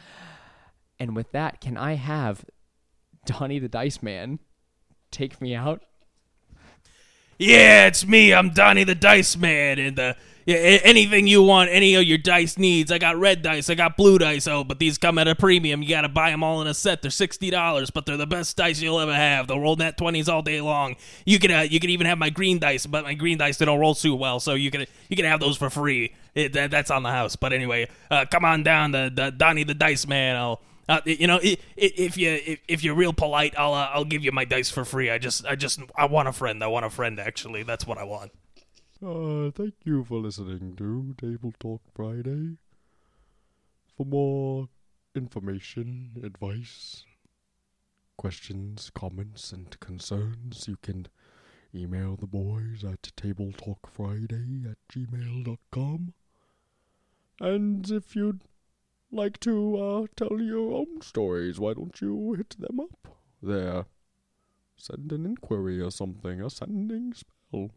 And 0.99 1.15
with 1.15 1.31
that 1.31 1.61
can 1.61 1.77
i 1.77 1.93
have 1.93 2.45
donnie 3.25 3.59
the 3.59 3.67
dice 3.67 4.03
man 4.03 4.39
take 5.11 5.41
me 5.41 5.55
out? 5.55 5.83
Yeah, 7.37 7.87
it's 7.87 8.05
me. 8.05 8.33
I'm 8.33 8.51
Donnie 8.51 8.85
the 8.85 8.95
Dice 8.95 9.35
Man, 9.35 9.77
and 9.77 9.99
uh, 9.99 10.13
yeah, 10.45 10.57
anything 10.83 11.25
you 11.27 11.41
want, 11.41 11.69
any 11.71 11.95
of 11.95 12.03
your 12.03 12.17
dice 12.19 12.57
needs. 12.57 12.91
I 12.91 12.97
got 12.99 13.17
red 13.17 13.41
dice, 13.41 13.69
I 13.69 13.75
got 13.75 13.97
blue 13.97 14.17
dice. 14.19 14.47
Oh, 14.47 14.63
but 14.63 14.77
these 14.79 14.97
come 14.97 15.17
at 15.17 15.27
a 15.27 15.33
premium. 15.35 15.81
You 15.81 15.89
gotta 15.89 16.09
buy 16.09 16.29
them 16.29 16.43
all 16.43 16.61
in 16.61 16.67
a 16.67 16.73
set. 16.73 17.01
They're 17.01 17.09
sixty 17.11 17.49
dollars, 17.49 17.89
but 17.89 18.05
they're 18.05 18.17
the 18.17 18.27
best 18.27 18.55
dice 18.55 18.79
you'll 18.81 18.99
ever 18.99 19.15
have. 19.15 19.47
They'll 19.47 19.59
roll 19.59 19.75
nat 19.75 19.97
twenties 19.97 20.29
all 20.29 20.41
day 20.43 20.61
long. 20.61 20.95
You 21.25 21.39
can 21.39 21.51
uh, 21.51 21.61
you 21.61 21.79
can 21.79 21.89
even 21.89 22.05
have 22.07 22.17
my 22.17 22.29
green 22.29 22.59
dice, 22.59 22.85
but 22.85 23.03
my 23.03 23.15
green 23.15 23.37
dice 23.39 23.57
they 23.57 23.65
don't 23.65 23.79
roll 23.79 23.95
too 23.95 24.15
well, 24.15 24.39
so 24.39 24.53
you 24.53 24.69
can 24.71 24.85
you 25.09 25.15
can 25.15 25.25
have 25.25 25.39
those 25.39 25.57
for 25.57 25.69
free. 25.69 26.13
It, 26.35 26.53
that, 26.53 26.69
that's 26.69 26.91
on 26.91 27.01
the 27.03 27.11
house. 27.11 27.35
But 27.35 27.53
anyway, 27.53 27.87
uh, 28.11 28.25
come 28.29 28.45
on 28.45 28.61
down 28.63 28.91
to 28.91 29.11
the 29.13 29.31
Donnie 29.31 29.63
the 29.63 29.73
Dice 29.73 30.05
Man. 30.05 30.35
I'll 30.35 30.61
uh, 30.87 31.01
you 31.05 31.25
know, 31.25 31.37
i- 31.37 31.57
i- 31.77 31.93
if 31.97 32.17
you 32.17 32.29
if, 32.45 32.59
if 32.67 32.83
you're 32.83 32.93
real 32.93 33.13
polite, 33.13 33.55
I'll 33.57 33.73
uh, 33.73 33.89
I'll 33.91 34.05
give 34.05 34.23
you 34.23 34.31
my 34.31 34.45
dice 34.45 34.69
for 34.69 34.85
free. 34.85 35.09
I 35.09 35.17
just 35.17 35.45
I 35.47 35.55
just 35.55 35.79
I 35.95 36.05
want 36.05 36.27
a 36.27 36.31
friend. 36.33 36.63
I 36.63 36.67
want 36.67 36.85
a 36.85 36.89
friend. 36.91 37.19
Actually, 37.19 37.63
that's 37.63 37.87
what 37.87 37.97
I 37.97 38.03
want. 38.03 38.31
Uh, 39.03 39.51
thank 39.51 39.73
you 39.83 40.05
for 40.05 40.19
listening 40.19 40.73
to 40.77 41.13
Table 41.19 41.53
Talk 41.59 41.81
Friday. 41.93 42.57
For 43.97 44.05
more 44.05 44.69
information, 45.13 46.11
advice, 46.23 47.03
questions, 48.17 48.89
comments, 48.95 49.51
and 49.51 49.77
concerns, 49.81 50.65
you 50.69 50.77
can 50.81 51.07
email 51.73 52.15
the 52.15 52.25
boys 52.25 52.85
at 52.85 53.01
tabletalkfriday 53.17 54.71
at 54.71 54.77
gmail.com. 54.89 56.13
And 57.41 57.91
if 57.91 58.15
you'd 58.15 58.41
like 59.11 59.41
to 59.41 59.77
uh, 59.77 60.07
tell 60.15 60.39
your 60.39 60.71
own 60.71 61.01
stories, 61.01 61.59
why 61.59 61.73
don't 61.73 61.99
you 61.99 62.33
hit 62.33 62.55
them 62.57 62.79
up 62.79 63.09
there? 63.43 63.85
Send 64.77 65.11
an 65.11 65.25
inquiry 65.25 65.81
or 65.81 65.91
something, 65.91 66.41
a 66.41 66.49
sending 66.49 67.13
spell. 67.13 67.71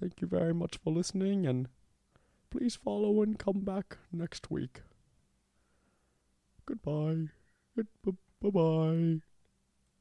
Thank 0.00 0.20
you 0.20 0.26
very 0.28 0.52
much 0.52 0.76
for 0.76 0.92
listening, 0.92 1.46
and 1.46 1.68
please 2.50 2.76
follow 2.76 3.22
and 3.22 3.38
come 3.38 3.60
back 3.60 3.98
next 4.12 4.50
week. 4.50 4.82
Goodbye. 6.66 7.28
Bye 7.76 8.50
bye. 8.50 9.20